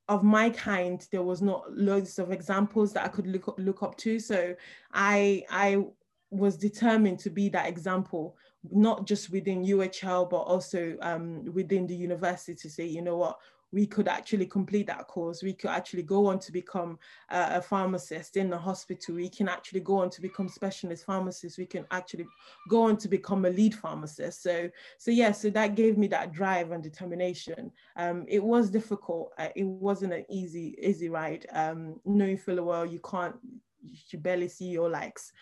of 0.08 0.22
my 0.22 0.50
kind 0.50 1.06
there 1.10 1.22
was 1.22 1.40
not 1.40 1.62
loads 1.72 2.18
of 2.18 2.30
examples 2.30 2.92
that 2.92 3.04
i 3.04 3.08
could 3.08 3.26
look 3.26 3.48
up, 3.48 3.58
look 3.58 3.82
up 3.82 3.96
to. 3.96 4.18
So 4.18 4.54
i 4.92 5.42
i 5.50 5.82
was 6.30 6.56
determined 6.56 7.20
to 7.20 7.30
be 7.30 7.48
that 7.50 7.68
example 7.68 8.36
not 8.70 9.06
just 9.06 9.30
within 9.30 9.64
uhl 9.64 10.28
but 10.28 10.38
also 10.38 10.96
um, 11.02 11.44
within 11.52 11.86
the 11.86 11.94
university 11.94 12.54
to 12.54 12.70
say 12.70 12.84
you 12.84 13.02
know 13.02 13.16
what 13.16 13.38
we 13.74 13.86
could 13.86 14.06
actually 14.06 14.46
complete 14.46 14.86
that 14.86 15.08
course. 15.08 15.42
We 15.42 15.52
could 15.52 15.70
actually 15.70 16.04
go 16.04 16.26
on 16.26 16.38
to 16.38 16.52
become 16.52 16.96
a 17.28 17.60
pharmacist 17.60 18.36
in 18.36 18.48
the 18.48 18.56
hospital. 18.56 19.16
We 19.16 19.28
can 19.28 19.48
actually 19.48 19.80
go 19.80 19.98
on 19.98 20.10
to 20.10 20.22
become 20.22 20.48
specialist 20.48 21.04
pharmacists. 21.04 21.58
We 21.58 21.66
can 21.66 21.84
actually 21.90 22.26
go 22.68 22.82
on 22.82 22.96
to 22.98 23.08
become 23.08 23.44
a 23.46 23.50
lead 23.50 23.74
pharmacist. 23.74 24.44
So, 24.44 24.70
so 24.98 25.10
yeah, 25.10 25.32
so 25.32 25.50
that 25.50 25.74
gave 25.74 25.98
me 25.98 26.06
that 26.08 26.32
drive 26.32 26.70
and 26.70 26.84
determination. 26.84 27.72
Um, 27.96 28.24
it 28.28 28.42
was 28.42 28.70
difficult. 28.70 29.32
Uh, 29.38 29.48
it 29.56 29.64
wasn't 29.64 30.12
an 30.12 30.24
easy, 30.30 30.76
easy 30.80 31.08
ride. 31.08 31.46
Um, 31.52 32.00
knowing 32.04 32.38
full 32.38 32.62
well 32.62 32.86
you 32.86 33.00
can't, 33.00 33.34
you 33.82 34.18
barely 34.20 34.48
see 34.48 34.66
your 34.66 34.88
likes. 34.88 35.32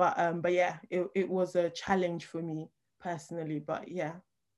But, 0.00 0.18
um, 0.18 0.40
but 0.40 0.54
yeah, 0.54 0.76
it, 0.88 1.06
it 1.14 1.28
was 1.28 1.56
a 1.56 1.68
challenge 1.68 2.24
for 2.24 2.40
me 2.40 2.70
personally. 3.02 3.58
But 3.58 3.90
yeah, 3.90 4.12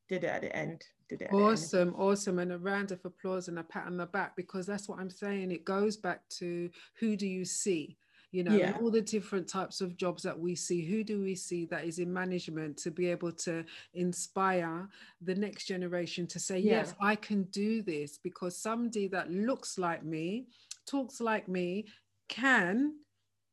did 0.09 0.23
it 0.23 0.29
at 0.29 0.43
the 0.43 0.57
end 0.57 0.85
did 1.09 1.23
it 1.23 1.33
awesome 1.33 1.95
awesome 1.99 2.39
and 2.39 2.53
a 2.53 2.59
round 2.59 2.93
of 2.93 3.05
applause 3.05 3.49
and 3.49 3.59
a 3.59 3.63
pat 3.63 3.87
on 3.87 3.97
the 3.97 4.07
back 4.07 4.37
because 4.37 4.67
that's 4.67 4.89
what 4.89 4.99
i'm 4.99 5.09
saying 5.09 5.51
it 5.51 5.65
goes 5.65 5.97
back 5.97 6.21
to 6.29 6.69
who 7.01 7.17
do 7.17 7.27
you 7.27 7.47
see 7.47 7.97
you 8.31 8.45
know 8.45 8.55
yeah. 8.55 8.77
all 8.81 8.91
the 8.91 9.01
different 9.01 9.49
types 9.49 9.81
of 9.81 9.97
jobs 9.97 10.23
that 10.23 10.39
we 10.39 10.55
see 10.55 10.85
who 10.85 11.03
do 11.03 11.23
we 11.23 11.35
see 11.35 11.65
that 11.65 11.85
is 11.85 11.99
in 11.99 12.13
management 12.13 12.77
to 12.77 12.91
be 12.91 13.07
able 13.07 13.33
to 13.33 13.65
inspire 13.95 14.87
the 15.23 15.35
next 15.35 15.65
generation 15.65 16.27
to 16.27 16.39
say 16.39 16.59
yeah. 16.59 16.73
yes 16.73 16.95
i 17.01 17.17
can 17.17 17.45
do 17.45 17.81
this 17.81 18.19
because 18.23 18.57
somebody 18.57 19.09
that 19.09 19.31
looks 19.31 19.79
like 19.79 20.05
me 20.05 20.47
talks 20.87 21.23
like 21.23 21.49
me 21.49 21.87
can 22.29 22.93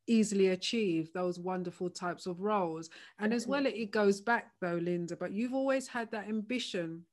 easily 0.09 0.47
achieve 0.47 1.11
those 1.13 1.39
wonderful 1.39 1.89
types 1.89 2.25
of 2.25 2.41
roles 2.41 2.89
and 3.19 3.33
as 3.33 3.47
well 3.47 3.65
it 3.65 3.91
goes 3.91 4.19
back 4.19 4.51
though 4.59 4.79
linda 4.81 5.15
but 5.15 5.31
you've 5.31 5.53
always 5.53 5.87
had 5.87 6.09
that 6.11 6.27
ambition 6.27 7.03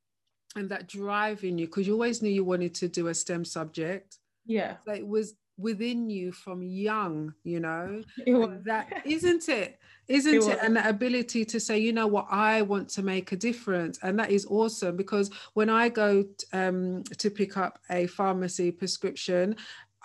and 0.56 0.68
that 0.70 0.88
drive 0.88 1.44
in 1.44 1.58
you 1.58 1.66
because 1.66 1.86
you 1.86 1.92
always 1.92 2.22
knew 2.22 2.30
you 2.30 2.44
wanted 2.44 2.74
to 2.74 2.88
do 2.88 3.08
a 3.08 3.14
STEM 3.14 3.44
subject. 3.44 4.18
Yeah. 4.46 4.76
So 4.84 4.92
it 4.92 5.06
was 5.06 5.34
within 5.58 6.10
you 6.10 6.32
from 6.32 6.62
young, 6.62 7.34
you 7.44 7.60
know. 7.60 8.02
That 8.64 9.02
isn't 9.04 9.48
it? 9.48 9.78
Isn't 10.08 10.34
it, 10.34 10.44
it? 10.44 10.58
And 10.62 10.76
the 10.76 10.88
ability 10.88 11.44
to 11.46 11.60
say, 11.60 11.78
you 11.78 11.92
know 11.92 12.06
what, 12.06 12.26
I 12.30 12.62
want 12.62 12.88
to 12.90 13.02
make 13.02 13.32
a 13.32 13.36
difference. 13.36 13.98
And 14.02 14.18
that 14.18 14.30
is 14.30 14.46
awesome 14.46 14.96
because 14.96 15.30
when 15.54 15.68
I 15.68 15.88
go 15.88 16.24
um, 16.52 17.02
to 17.18 17.30
pick 17.30 17.56
up 17.56 17.80
a 17.90 18.06
pharmacy 18.06 18.70
prescription, 18.70 19.56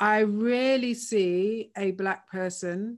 I 0.02 0.24
rarely 0.24 0.94
see 0.94 1.72
a 1.78 1.92
black 1.92 2.30
person 2.30 2.98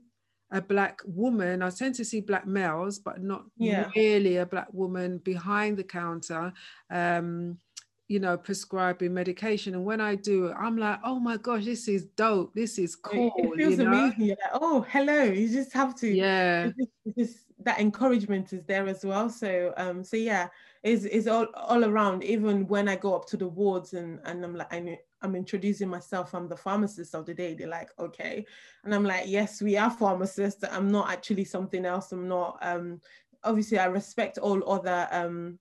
a 0.54 0.62
black 0.62 1.00
woman. 1.04 1.62
I 1.62 1.70
tend 1.70 1.96
to 1.96 2.04
see 2.04 2.20
black 2.20 2.46
males, 2.46 3.00
but 3.00 3.20
not 3.20 3.44
yeah. 3.58 3.90
really 3.96 4.36
a 4.36 4.46
black 4.46 4.72
woman 4.72 5.18
behind 5.18 5.76
the 5.76 5.82
counter. 5.82 6.52
Um, 6.90 7.58
you 8.06 8.20
know, 8.20 8.36
prescribing 8.36 9.14
medication. 9.14 9.74
And 9.74 9.84
when 9.84 10.00
I 10.00 10.14
do 10.14 10.46
it, 10.46 10.56
I'm 10.58 10.76
like, 10.76 11.00
oh 11.02 11.18
my 11.18 11.38
gosh, 11.38 11.64
this 11.64 11.88
is 11.88 12.04
dope. 12.16 12.54
This 12.54 12.78
is 12.78 12.94
cool. 12.94 13.32
It 13.36 13.56
feels 13.56 13.78
you 13.78 13.84
know? 13.84 13.92
amazing. 13.92 14.26
You're 14.26 14.36
like, 14.42 14.60
oh, 14.62 14.86
hello. 14.90 15.22
You 15.22 15.48
just 15.48 15.72
have 15.72 15.96
to. 15.96 16.08
Yeah. 16.08 16.66
It's 16.66 16.76
just, 16.76 16.90
it's 17.06 17.16
just, 17.16 17.44
that 17.60 17.80
encouragement 17.80 18.52
is 18.52 18.62
there 18.66 18.86
as 18.86 19.04
well. 19.04 19.30
So, 19.30 19.72
um, 19.78 20.04
so 20.04 20.18
yeah, 20.18 20.48
is 20.82 21.06
is 21.06 21.26
all 21.26 21.46
all 21.54 21.82
around. 21.84 22.22
Even 22.24 22.66
when 22.68 22.88
I 22.88 22.96
go 22.96 23.16
up 23.16 23.26
to 23.28 23.38
the 23.38 23.48
wards 23.48 23.94
and 23.94 24.20
and 24.24 24.44
I'm 24.44 24.54
like, 24.54 24.72
I 24.72 24.98
I'm 25.24 25.34
introducing 25.34 25.88
myself, 25.88 26.34
I'm 26.34 26.48
the 26.48 26.56
pharmacist 26.56 27.14
of 27.14 27.24
the 27.24 27.32
day. 27.34 27.54
They're 27.54 27.66
like, 27.66 27.90
okay. 27.98 28.44
And 28.84 28.94
I'm 28.94 29.04
like, 29.04 29.24
yes, 29.26 29.62
we 29.62 29.78
are 29.78 29.90
pharmacists. 29.90 30.62
I'm 30.70 30.90
not 30.92 31.10
actually 31.10 31.44
something 31.44 31.86
else. 31.86 32.12
I'm 32.12 32.28
not, 32.28 32.58
um, 32.60 33.00
obviously 33.42 33.78
I 33.78 33.86
respect 33.86 34.36
all 34.36 34.70
other 34.70 35.08
um, 35.10 35.58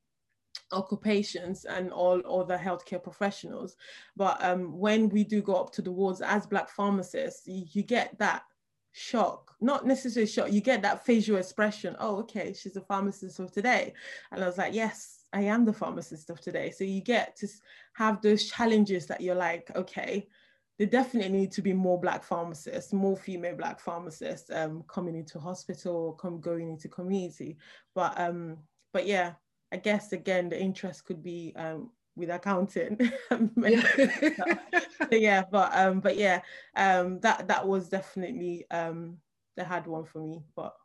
occupations 0.73 1.63
and 1.63 1.91
all 1.91 2.21
other 2.41 2.57
healthcare 2.57 3.01
professionals. 3.01 3.77
But 4.17 4.43
um, 4.43 4.77
when 4.77 5.07
we 5.07 5.23
do 5.23 5.41
go 5.41 5.55
up 5.55 5.71
to 5.73 5.81
the 5.81 5.91
wards 5.91 6.21
as 6.21 6.45
Black 6.45 6.69
pharmacists, 6.69 7.47
you, 7.47 7.63
you 7.71 7.83
get 7.83 8.17
that 8.19 8.43
shock, 8.91 9.55
not 9.61 9.87
necessarily 9.87 10.29
shock, 10.29 10.51
you 10.51 10.61
get 10.61 10.81
that 10.81 11.05
facial 11.05 11.37
expression. 11.37 11.95
Oh, 11.99 12.17
okay, 12.17 12.53
she's 12.53 12.75
a 12.75 12.81
pharmacist 12.81 13.39
of 13.39 13.51
today. 13.51 13.93
And 14.31 14.43
I 14.43 14.47
was 14.47 14.57
like, 14.57 14.73
yes, 14.73 15.23
I 15.33 15.41
am 15.41 15.65
the 15.65 15.73
pharmacist 15.73 16.29
of 16.29 16.39
today. 16.39 16.69
So 16.69 16.83
you 16.83 17.01
get 17.01 17.35
to 17.37 17.47
have 17.93 18.21
those 18.21 18.49
challenges 18.49 19.05
that 19.07 19.21
you're 19.21 19.35
like, 19.35 19.71
okay, 19.75 20.27
there 20.79 20.87
definitely 20.87 21.37
need 21.37 21.51
to 21.51 21.61
be 21.61 21.73
more 21.73 21.99
black 21.99 22.23
pharmacists, 22.23 22.93
more 22.93 23.15
female 23.15 23.55
black 23.55 23.79
pharmacists 23.79 24.49
um, 24.51 24.83
coming 24.87 25.15
into 25.15 25.39
hospital, 25.39 26.13
come 26.13 26.41
going 26.41 26.69
into 26.69 26.87
community. 26.87 27.57
But 27.93 28.19
um, 28.19 28.57
but 28.91 29.05
yeah, 29.05 29.33
I 29.71 29.77
guess 29.77 30.11
again 30.11 30.49
the 30.49 30.59
interest 30.59 31.05
could 31.05 31.23
be 31.23 31.53
um, 31.55 31.91
with 32.15 32.29
accounting. 32.29 32.97
yeah. 33.57 33.83
yeah, 35.11 35.43
but 35.49 35.71
um, 35.75 35.99
but 35.99 36.17
yeah, 36.17 36.41
um, 36.75 37.19
that 37.19 37.47
that 37.47 37.67
was 37.67 37.89
definitely 37.89 38.65
um, 38.71 39.17
the 39.55 39.63
hard 39.63 39.85
one 39.85 40.05
for 40.05 40.19
me. 40.19 40.43
But 40.55 40.75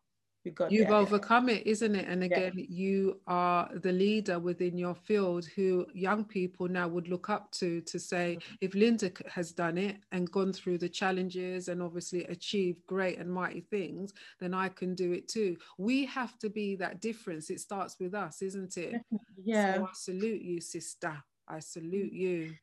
we 0.44 0.50
got 0.50 0.70
you've 0.70 0.88
there. 0.88 0.96
overcome 0.96 1.48
it 1.48 1.66
isn't 1.66 1.94
it? 1.94 2.06
And 2.08 2.22
again 2.22 2.52
yeah. 2.54 2.64
you 2.68 3.20
are 3.26 3.70
the 3.74 3.92
leader 3.92 4.38
within 4.38 4.78
your 4.78 4.94
field 4.94 5.44
who 5.46 5.86
young 5.92 6.24
people 6.24 6.68
now 6.68 6.88
would 6.88 7.08
look 7.08 7.28
up 7.28 7.50
to 7.52 7.80
to 7.82 7.98
say 7.98 8.38
mm-hmm. 8.38 8.54
if 8.60 8.74
linda 8.74 9.10
has 9.30 9.52
done 9.52 9.78
it 9.78 9.96
and 10.12 10.30
gone 10.30 10.52
through 10.52 10.78
the 10.78 10.88
challenges 10.88 11.68
and 11.68 11.82
obviously 11.82 12.24
achieved 12.24 12.86
great 12.86 13.18
and 13.18 13.30
mighty 13.30 13.60
things 13.60 14.12
then 14.40 14.54
i 14.54 14.68
can 14.68 14.94
do 14.94 15.12
it 15.12 15.28
too. 15.28 15.56
We 15.76 16.04
have 16.06 16.38
to 16.38 16.48
be 16.48 16.76
that 16.76 17.00
difference. 17.00 17.50
It 17.50 17.60
starts 17.60 17.96
with 18.00 18.14
us 18.14 18.42
isn't 18.42 18.76
it? 18.76 19.00
Yeah 19.44 19.76
so 19.76 19.84
i 19.84 19.88
salute 19.94 20.42
you 20.42 20.60
sister. 20.60 21.16
I 21.50 21.60
salute 21.60 22.12
you 22.12 22.54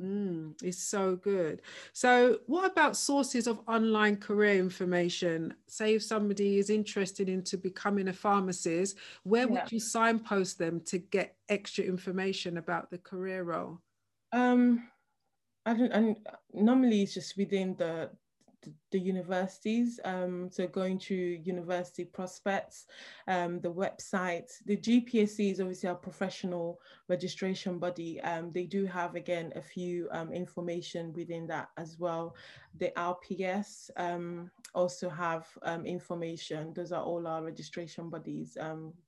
Mm, 0.00 0.54
it's 0.62 0.82
so 0.82 1.16
good. 1.16 1.60
So, 1.92 2.38
what 2.46 2.70
about 2.70 2.96
sources 2.96 3.48
of 3.48 3.60
online 3.66 4.16
career 4.16 4.58
information? 4.58 5.54
Say, 5.66 5.94
if 5.94 6.04
somebody 6.04 6.58
is 6.58 6.70
interested 6.70 7.28
into 7.28 7.58
becoming 7.58 8.08
a 8.08 8.12
pharmacist, 8.12 8.96
where 9.24 9.46
yeah. 9.46 9.52
would 9.52 9.72
you 9.72 9.80
signpost 9.80 10.58
them 10.58 10.80
to 10.86 10.98
get 10.98 11.36
extra 11.48 11.84
information 11.84 12.58
about 12.58 12.90
the 12.90 12.98
career 12.98 13.42
role? 13.42 13.80
Um, 14.32 14.88
I 15.66 15.74
don't. 15.74 15.92
I, 15.92 16.14
normally, 16.52 17.02
it's 17.02 17.14
just 17.14 17.36
within 17.36 17.74
the 17.76 18.10
the 18.90 18.98
universities. 18.98 20.00
Um, 20.04 20.48
so 20.50 20.66
going 20.66 20.98
to 21.00 21.14
university 21.14 22.04
prospects, 22.04 22.86
um, 23.26 23.60
the 23.60 23.72
website, 23.72 24.50
the 24.66 24.76
GPhC 24.76 25.52
is 25.52 25.60
obviously 25.60 25.88
our 25.88 25.94
professional 25.94 26.80
registration 27.08 27.78
body. 27.78 28.20
Um, 28.22 28.50
they 28.52 28.64
do 28.64 28.86
have 28.86 29.14
again 29.14 29.52
a 29.56 29.62
few 29.62 30.08
um, 30.10 30.32
information 30.32 31.12
within 31.12 31.46
that 31.48 31.68
as 31.76 31.98
well. 31.98 32.34
The 32.78 32.92
RPS 32.96 33.90
um, 33.96 34.50
also 34.74 35.08
have 35.08 35.46
um, 35.62 35.86
information. 35.86 36.72
Those 36.74 36.92
are 36.92 37.02
all 37.02 37.26
our 37.26 37.42
registration 37.42 38.10
bodies 38.10 38.56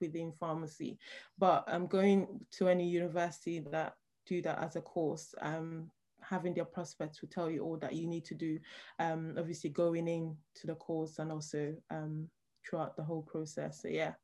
within 0.01 0.33
pharmacy. 0.33 0.99
But 1.39 1.65
I'm 1.67 1.87
going 1.87 2.41
to 2.53 2.69
any 2.69 2.89
university 2.89 3.61
that 3.71 3.95
do 4.27 4.43
that 4.43 4.59
as 4.63 4.77
a 4.77 4.81
course 4.81 5.35
um, 5.41 5.91
having 6.31 6.55
their 6.55 6.65
prospects 6.65 7.21
will 7.21 7.29
tell 7.29 7.51
you 7.51 7.61
all 7.65 7.77
that 7.79 7.95
you 7.95 8.07
need 8.07 8.25
to 8.25 8.35
do, 8.35 8.59
um, 8.99 9.35
obviously 9.37 9.71
going 9.71 10.07
in 10.09 10.37
to 10.55 10.67
the 10.67 10.77
course 10.77 11.19
and 11.19 11.33
also 11.33 11.75
um, 11.91 12.29
throughout 12.65 12.97
the 12.97 13.03
whole 13.03 13.23
process. 13.23 13.83
So 13.83 13.89
yeah, 13.89 14.15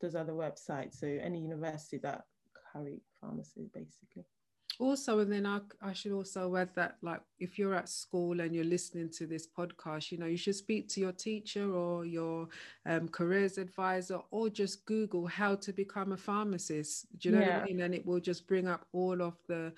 those 0.00 0.14
are 0.14 0.24
the 0.24 0.32
websites. 0.32 0.94
So 1.00 1.06
any 1.06 1.40
university 1.40 1.98
that 1.98 2.22
carry 2.72 3.02
pharmacy 3.20 3.68
basically. 3.74 4.24
Also, 4.80 5.18
and 5.18 5.32
then 5.32 5.44
I, 5.44 5.58
I 5.82 5.92
should 5.92 6.12
also 6.12 6.54
add 6.54 6.72
that, 6.76 6.98
like, 7.02 7.20
if 7.40 7.58
you're 7.58 7.74
at 7.74 7.88
school 7.88 8.40
and 8.40 8.54
you're 8.54 8.64
listening 8.76 9.10
to 9.18 9.26
this 9.26 9.44
podcast, 9.44 10.12
you 10.12 10.18
know, 10.18 10.26
you 10.26 10.36
should 10.36 10.54
speak 10.54 10.88
to 10.90 11.00
your 11.00 11.10
teacher 11.10 11.68
or 11.74 12.06
your 12.06 12.46
um, 12.86 13.08
careers 13.08 13.58
advisor, 13.58 14.20
or 14.30 14.48
just 14.48 14.86
Google 14.86 15.26
how 15.26 15.56
to 15.56 15.72
become 15.72 16.12
a 16.12 16.16
pharmacist. 16.16 17.06
Do 17.18 17.28
you 17.28 17.34
know 17.34 17.40
yeah. 17.40 17.54
what 17.54 17.62
I 17.62 17.64
mean? 17.64 17.80
And 17.80 17.92
it 17.92 18.06
will 18.06 18.20
just 18.20 18.46
bring 18.46 18.68
up 18.68 18.86
all 18.92 19.20
of 19.20 19.34
the 19.48 19.72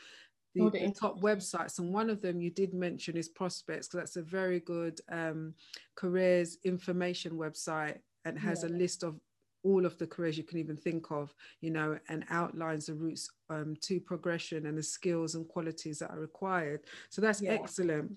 the, 0.54 0.68
the, 0.70 0.90
top 0.90 1.20
websites 1.20 1.78
and 1.78 1.92
one 1.92 2.10
of 2.10 2.20
them 2.20 2.40
you 2.40 2.50
did 2.50 2.74
mention 2.74 3.16
is 3.16 3.28
prospects 3.28 3.86
because 3.86 4.00
that's 4.00 4.16
a 4.16 4.22
very 4.22 4.60
good 4.60 5.00
um, 5.10 5.54
careers 5.94 6.58
information 6.64 7.32
website 7.32 7.98
and 8.24 8.38
has 8.38 8.62
yeah. 8.62 8.70
a 8.70 8.72
list 8.72 9.02
of 9.02 9.20
all 9.62 9.84
of 9.84 9.96
the 9.98 10.06
careers 10.06 10.38
you 10.38 10.44
can 10.44 10.58
even 10.58 10.76
think 10.76 11.10
of 11.10 11.34
you 11.60 11.70
know 11.70 11.98
and 12.08 12.24
outlines 12.30 12.86
the 12.86 12.94
routes 12.94 13.30
um, 13.50 13.76
to 13.80 14.00
progression 14.00 14.66
and 14.66 14.76
the 14.76 14.82
skills 14.82 15.34
and 15.34 15.46
qualities 15.48 15.98
that 15.98 16.10
are 16.10 16.20
required. 16.20 16.80
So 17.10 17.20
that's 17.20 17.42
yeah. 17.42 17.52
excellent. 17.52 18.12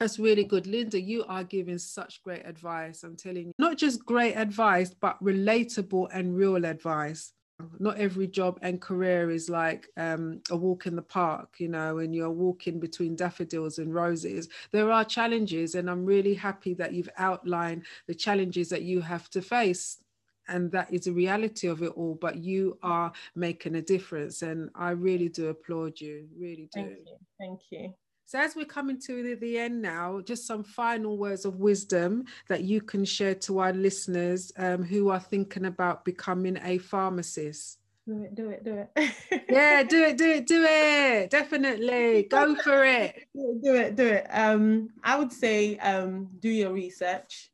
That's 0.00 0.18
really 0.18 0.44
good. 0.44 0.66
Linda 0.66 1.00
you 1.00 1.24
are 1.28 1.44
giving 1.44 1.78
such 1.78 2.22
great 2.22 2.44
advice 2.44 3.02
i'm 3.02 3.16
telling 3.16 3.46
you. 3.46 3.52
Not 3.58 3.78
just 3.78 4.04
great 4.04 4.34
advice 4.34 4.94
but 5.00 5.22
relatable 5.22 6.08
and 6.12 6.36
real 6.36 6.64
advice 6.64 7.32
not 7.78 7.98
every 7.98 8.26
job 8.26 8.58
and 8.62 8.80
career 8.80 9.30
is 9.30 9.48
like 9.48 9.88
um, 9.96 10.40
a 10.50 10.56
walk 10.56 10.86
in 10.86 10.96
the 10.96 11.02
park, 11.02 11.54
you 11.58 11.68
know, 11.68 11.98
and 11.98 12.14
you're 12.14 12.30
walking 12.30 12.80
between 12.80 13.16
daffodils 13.16 13.78
and 13.78 13.94
roses. 13.94 14.48
There 14.72 14.90
are 14.90 15.04
challenges, 15.04 15.74
and 15.74 15.88
I'm 15.88 16.04
really 16.04 16.34
happy 16.34 16.74
that 16.74 16.92
you've 16.92 17.10
outlined 17.16 17.86
the 18.06 18.14
challenges 18.14 18.68
that 18.70 18.82
you 18.82 19.00
have 19.00 19.30
to 19.30 19.42
face. 19.42 19.98
And 20.46 20.70
that 20.72 20.92
is 20.92 21.06
a 21.06 21.12
reality 21.12 21.68
of 21.68 21.82
it 21.82 21.92
all, 21.96 22.18
but 22.20 22.36
you 22.36 22.78
are 22.82 23.12
making 23.34 23.76
a 23.76 23.82
difference. 23.82 24.42
And 24.42 24.68
I 24.74 24.90
really 24.90 25.30
do 25.30 25.48
applaud 25.48 26.00
you, 26.00 26.28
really 26.38 26.68
do. 26.74 26.82
Thank 26.82 26.98
you. 27.06 27.16
Thank 27.38 27.60
you. 27.70 27.94
So, 28.26 28.38
as 28.38 28.56
we're 28.56 28.64
coming 28.64 28.98
to 29.02 29.36
the 29.36 29.58
end 29.58 29.82
now, 29.82 30.20
just 30.22 30.46
some 30.46 30.64
final 30.64 31.18
words 31.18 31.44
of 31.44 31.56
wisdom 31.56 32.24
that 32.48 32.64
you 32.64 32.80
can 32.80 33.04
share 33.04 33.34
to 33.36 33.58
our 33.58 33.72
listeners 33.72 34.50
um, 34.56 34.82
who 34.82 35.10
are 35.10 35.20
thinking 35.20 35.66
about 35.66 36.04
becoming 36.04 36.58
a 36.62 36.78
pharmacist. 36.78 37.78
Do 38.06 38.22
it, 38.22 38.34
do 38.34 38.50
it, 38.50 38.64
do 38.64 38.86
it. 38.96 39.44
yeah, 39.50 39.82
do 39.82 40.04
it, 40.04 40.16
do 40.16 40.30
it, 40.30 40.46
do 40.46 40.64
it. 40.68 41.30
Definitely. 41.30 42.24
Go 42.24 42.54
for 42.56 42.84
it. 42.84 43.28
Do 43.34 43.74
it, 43.74 43.96
do 43.96 44.06
it. 44.06 44.26
Um, 44.30 44.88
I 45.02 45.18
would 45.18 45.32
say 45.32 45.76
um, 45.78 46.28
do 46.40 46.48
your 46.48 46.72
research. 46.72 47.50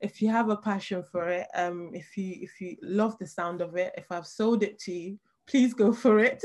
If 0.00 0.22
you 0.22 0.28
have 0.30 0.48
a 0.48 0.56
passion 0.56 1.02
for 1.10 1.28
it, 1.28 1.46
um, 1.54 1.90
if 1.92 2.16
you 2.16 2.36
if 2.40 2.60
you 2.60 2.76
love 2.82 3.16
the 3.18 3.26
sound 3.26 3.60
of 3.60 3.76
it, 3.76 3.94
if 3.96 4.10
I've 4.10 4.26
sold 4.26 4.62
it 4.62 4.78
to 4.80 4.92
you, 4.92 5.18
please 5.46 5.74
go 5.74 5.92
for 5.92 6.18
it. 6.18 6.42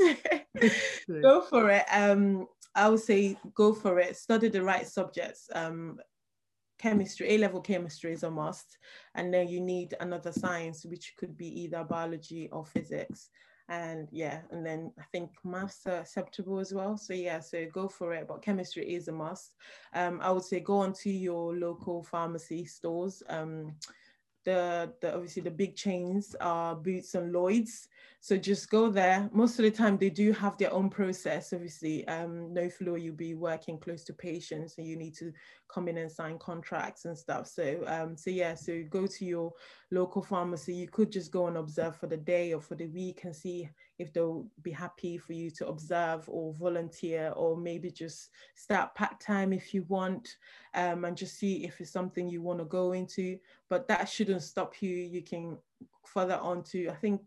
go 1.22 1.42
for 1.42 1.70
it. 1.70 1.84
Um, 1.92 2.46
I 2.74 2.88
would 2.88 3.00
say 3.00 3.36
go 3.54 3.72
for 3.72 3.98
it. 3.98 4.16
Study 4.16 4.48
the 4.48 4.62
right 4.62 4.86
subjects. 4.86 5.48
Um, 5.54 5.98
chemistry, 6.78 7.30
A 7.30 7.38
level 7.38 7.60
chemistry 7.60 8.12
is 8.12 8.22
a 8.22 8.30
must. 8.30 8.78
And 9.14 9.32
then 9.32 9.48
you 9.48 9.60
need 9.60 9.94
another 10.00 10.32
science, 10.32 10.84
which 10.84 11.14
could 11.18 11.36
be 11.36 11.62
either 11.62 11.84
biology 11.84 12.48
or 12.52 12.64
physics. 12.64 13.28
And 13.68 14.08
yeah, 14.10 14.40
and 14.50 14.66
then 14.66 14.92
I 14.98 15.04
think 15.12 15.30
maths 15.44 15.86
are 15.86 16.00
acceptable 16.00 16.58
as 16.58 16.74
well. 16.74 16.96
So 16.96 17.12
yeah, 17.12 17.38
so 17.38 17.66
go 17.72 17.86
for 17.86 18.12
it. 18.14 18.26
But 18.26 18.42
chemistry 18.42 18.94
is 18.94 19.06
a 19.06 19.12
must. 19.12 19.54
Um, 19.94 20.18
I 20.22 20.32
would 20.32 20.42
say 20.42 20.58
go 20.58 20.78
onto 20.78 21.10
your 21.10 21.56
local 21.56 22.02
pharmacy 22.02 22.64
stores. 22.64 23.22
Um, 23.28 23.76
the, 24.44 24.92
the 25.00 25.14
obviously 25.14 25.42
the 25.42 25.50
big 25.52 25.76
chains 25.76 26.34
are 26.40 26.74
Boots 26.74 27.14
and 27.14 27.30
Lloyds. 27.30 27.88
So 28.22 28.36
just 28.36 28.70
go 28.70 28.90
there. 28.90 29.30
Most 29.32 29.58
of 29.58 29.64
the 29.64 29.70
time 29.70 29.96
they 29.96 30.10
do 30.10 30.32
have 30.32 30.58
their 30.58 30.72
own 30.72 30.90
process. 30.90 31.54
Obviously, 31.54 32.06
um, 32.06 32.52
no 32.52 32.68
floor, 32.68 32.98
you'll 32.98 33.14
be 33.14 33.34
working 33.34 33.78
close 33.78 34.04
to 34.04 34.12
patients 34.12 34.76
and 34.76 34.86
you 34.86 34.96
need 34.96 35.14
to 35.16 35.32
come 35.72 35.88
in 35.88 35.96
and 35.96 36.12
sign 36.12 36.38
contracts 36.38 37.06
and 37.06 37.16
stuff. 37.16 37.46
So 37.46 37.82
um, 37.86 38.16
so 38.16 38.30
yeah, 38.30 38.54
so 38.54 38.82
go 38.90 39.06
to 39.06 39.24
your 39.24 39.52
local 39.90 40.22
pharmacy. 40.22 40.74
You 40.74 40.88
could 40.88 41.10
just 41.10 41.32
go 41.32 41.46
and 41.46 41.56
observe 41.56 41.96
for 41.96 42.08
the 42.08 42.18
day 42.18 42.52
or 42.52 42.60
for 42.60 42.74
the 42.74 42.88
week 42.88 43.24
and 43.24 43.34
see 43.34 43.70
if 44.00 44.12
they'll 44.12 44.46
be 44.62 44.70
happy 44.70 45.18
for 45.18 45.34
you 45.34 45.50
to 45.50 45.68
observe 45.68 46.24
or 46.26 46.54
volunteer 46.54 47.32
or 47.36 47.56
maybe 47.56 47.90
just 47.90 48.30
start 48.54 48.94
part-time 48.94 49.52
if 49.52 49.74
you 49.74 49.84
want 49.88 50.36
um, 50.74 51.04
and 51.04 51.16
just 51.16 51.38
see 51.38 51.64
if 51.64 51.80
it's 51.80 51.90
something 51.90 52.28
you 52.28 52.40
want 52.40 52.58
to 52.58 52.64
go 52.64 52.92
into 52.92 53.38
but 53.68 53.86
that 53.88 54.08
shouldn't 54.08 54.42
stop 54.42 54.80
you 54.80 54.90
you 54.90 55.22
can 55.22 55.56
further 56.06 56.38
on 56.38 56.62
to 56.62 56.88
i 56.88 56.94
think 56.94 57.20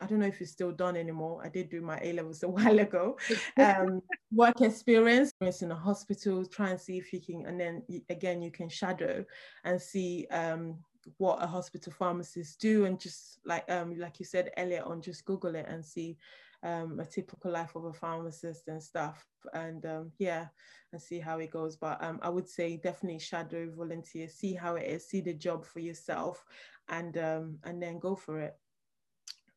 I 0.00 0.06
don't 0.06 0.20
know 0.20 0.26
if 0.26 0.40
it's 0.40 0.52
still 0.52 0.72
done 0.72 0.96
anymore. 0.96 1.42
I 1.44 1.48
did 1.48 1.70
do 1.70 1.80
my 1.80 1.98
A 2.02 2.12
levels 2.12 2.42
a 2.44 2.48
while 2.48 2.78
ago. 2.78 3.16
Um, 3.56 4.02
work 4.32 4.60
experience 4.60 5.32
in 5.40 5.70
a 5.70 5.74
hospital, 5.74 6.44
try 6.46 6.70
and 6.70 6.80
see 6.80 6.98
if 6.98 7.12
you 7.12 7.20
can, 7.20 7.46
and 7.46 7.60
then 7.60 7.82
again, 8.08 8.42
you 8.42 8.50
can 8.50 8.68
shadow 8.68 9.24
and 9.64 9.80
see 9.80 10.26
um, 10.30 10.78
what 11.16 11.42
a 11.42 11.46
hospital 11.46 11.92
pharmacist 11.92 12.60
do 12.60 12.84
and 12.84 13.00
just 13.00 13.38
like 13.46 13.64
um 13.70 13.98
like 13.98 14.18
you 14.18 14.26
said 14.26 14.50
earlier 14.58 14.82
on 14.84 15.00
just 15.00 15.24
google 15.24 15.54
it 15.54 15.66
and 15.68 15.82
see 15.84 16.18
um, 16.64 16.98
a 16.98 17.04
typical 17.04 17.52
life 17.52 17.76
of 17.76 17.84
a 17.84 17.92
pharmacist 17.92 18.66
and 18.66 18.82
stuff 18.82 19.24
and 19.54 19.86
um, 19.86 20.10
yeah 20.18 20.46
and 20.92 21.00
see 21.00 21.20
how 21.20 21.38
it 21.38 21.52
goes 21.52 21.76
but 21.76 22.02
um, 22.02 22.18
i 22.20 22.28
would 22.28 22.48
say 22.48 22.76
definitely 22.76 23.20
shadow 23.20 23.70
volunteer 23.76 24.28
see 24.28 24.54
how 24.54 24.74
it 24.74 24.84
is 24.84 25.08
see 25.08 25.20
the 25.20 25.32
job 25.32 25.64
for 25.64 25.78
yourself 25.78 26.44
and 26.88 27.16
um, 27.16 27.58
and 27.64 27.80
then 27.80 28.00
go 28.00 28.16
for 28.16 28.40
it 28.40 28.56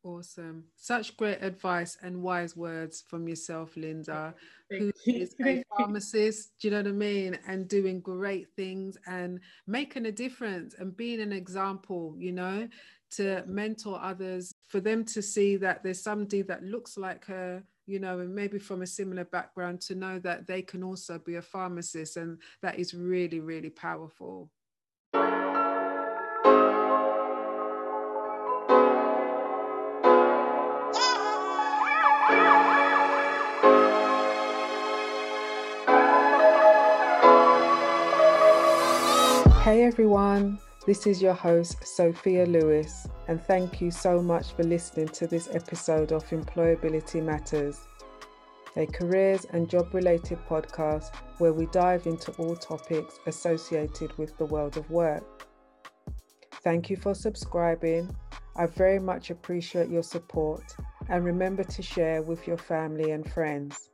Awesome. 0.04 0.64
Such 0.74 1.16
great 1.16 1.42
advice 1.42 1.96
and 2.02 2.22
wise 2.22 2.56
words 2.56 3.04
from 3.06 3.28
yourself, 3.28 3.76
Linda, 3.76 4.34
who 4.68 4.90
is 5.06 5.36
a 5.40 5.62
pharmacist, 5.76 6.58
do 6.58 6.66
you 6.66 6.72
know 6.72 6.78
what 6.78 6.88
I 6.88 6.92
mean? 6.92 7.38
And 7.46 7.68
doing 7.68 8.00
great 8.00 8.48
things 8.56 8.96
and 9.06 9.38
making 9.68 10.06
a 10.06 10.12
difference 10.12 10.74
and 10.76 10.96
being 10.96 11.20
an 11.20 11.32
example, 11.32 12.16
you 12.18 12.32
know, 12.32 12.68
to 13.12 13.44
mentor 13.46 14.00
others, 14.02 14.52
for 14.66 14.80
them 14.80 15.04
to 15.04 15.22
see 15.22 15.56
that 15.58 15.84
there's 15.84 16.02
somebody 16.02 16.42
that 16.42 16.64
looks 16.64 16.96
like 16.96 17.24
her, 17.26 17.62
you 17.86 18.00
know, 18.00 18.18
and 18.18 18.34
maybe 18.34 18.58
from 18.58 18.82
a 18.82 18.86
similar 18.86 19.24
background 19.24 19.80
to 19.82 19.94
know 19.94 20.18
that 20.18 20.48
they 20.48 20.62
can 20.62 20.82
also 20.82 21.16
be 21.18 21.36
a 21.36 21.42
pharmacist. 21.42 22.16
And 22.16 22.38
that 22.60 22.76
is 22.76 22.92
really, 22.92 23.38
really 23.38 23.70
powerful. 23.70 24.50
Hey 39.62 39.84
everyone, 39.84 40.58
this 40.86 41.06
is 41.06 41.22
your 41.22 41.34
host, 41.34 41.86
Sophia 41.86 42.46
Lewis, 42.46 43.06
and 43.28 43.40
thank 43.40 43.80
you 43.80 43.92
so 43.92 44.20
much 44.20 44.54
for 44.54 44.64
listening 44.64 45.06
to 45.10 45.28
this 45.28 45.48
episode 45.52 46.10
of 46.10 46.28
Employability 46.30 47.22
Matters, 47.22 47.78
a 48.76 48.86
careers 48.86 49.46
and 49.52 49.70
job 49.70 49.94
related 49.94 50.40
podcast 50.48 51.14
where 51.38 51.52
we 51.52 51.66
dive 51.66 52.06
into 52.06 52.32
all 52.38 52.56
topics 52.56 53.20
associated 53.28 54.18
with 54.18 54.36
the 54.36 54.46
world 54.46 54.76
of 54.76 54.90
work. 54.90 55.46
Thank 56.64 56.90
you 56.90 56.96
for 56.96 57.14
subscribing. 57.14 58.12
I 58.56 58.66
very 58.66 58.98
much 58.98 59.30
appreciate 59.30 59.88
your 59.88 60.02
support 60.02 60.74
and 61.08 61.24
remember 61.24 61.62
to 61.62 61.82
share 61.82 62.20
with 62.22 62.48
your 62.48 62.58
family 62.58 63.12
and 63.12 63.32
friends. 63.32 63.90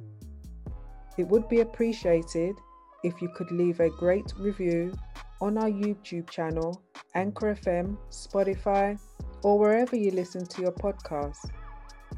It 1.19 1.29
would 1.29 1.47
be 1.51 1.61
appreciated 1.61 2.57
if 3.05 3.21
you 3.21 3.29
could 3.37 3.53
leave 3.53 3.81
a 3.81 3.91
great 3.91 4.33
review 4.39 4.95
on 5.41 5.59
our 5.59 5.71
YouTube 5.71 6.29
channel, 6.31 6.83
Anchor 7.15 7.55
FM, 7.55 7.97
Spotify, 8.11 8.99
or 9.43 9.59
wherever 9.59 9.97
you 9.97 10.11
listen 10.11 10.45
to 10.47 10.63
your 10.63 10.73
podcast. 10.73 11.51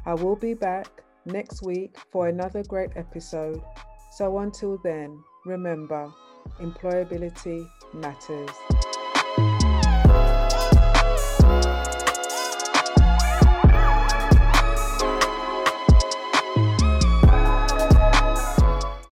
I 0.05 0.13
will 0.13 0.35
be 0.35 0.53
back 0.53 0.87
next 1.25 1.61
week 1.61 1.95
for 2.11 2.27
another 2.27 2.63
great 2.63 2.91
episode. 2.95 3.61
So 4.17 4.39
until 4.39 4.77
then, 4.83 5.23
remember, 5.45 6.11
employability 6.59 7.67
matters. 7.93 8.80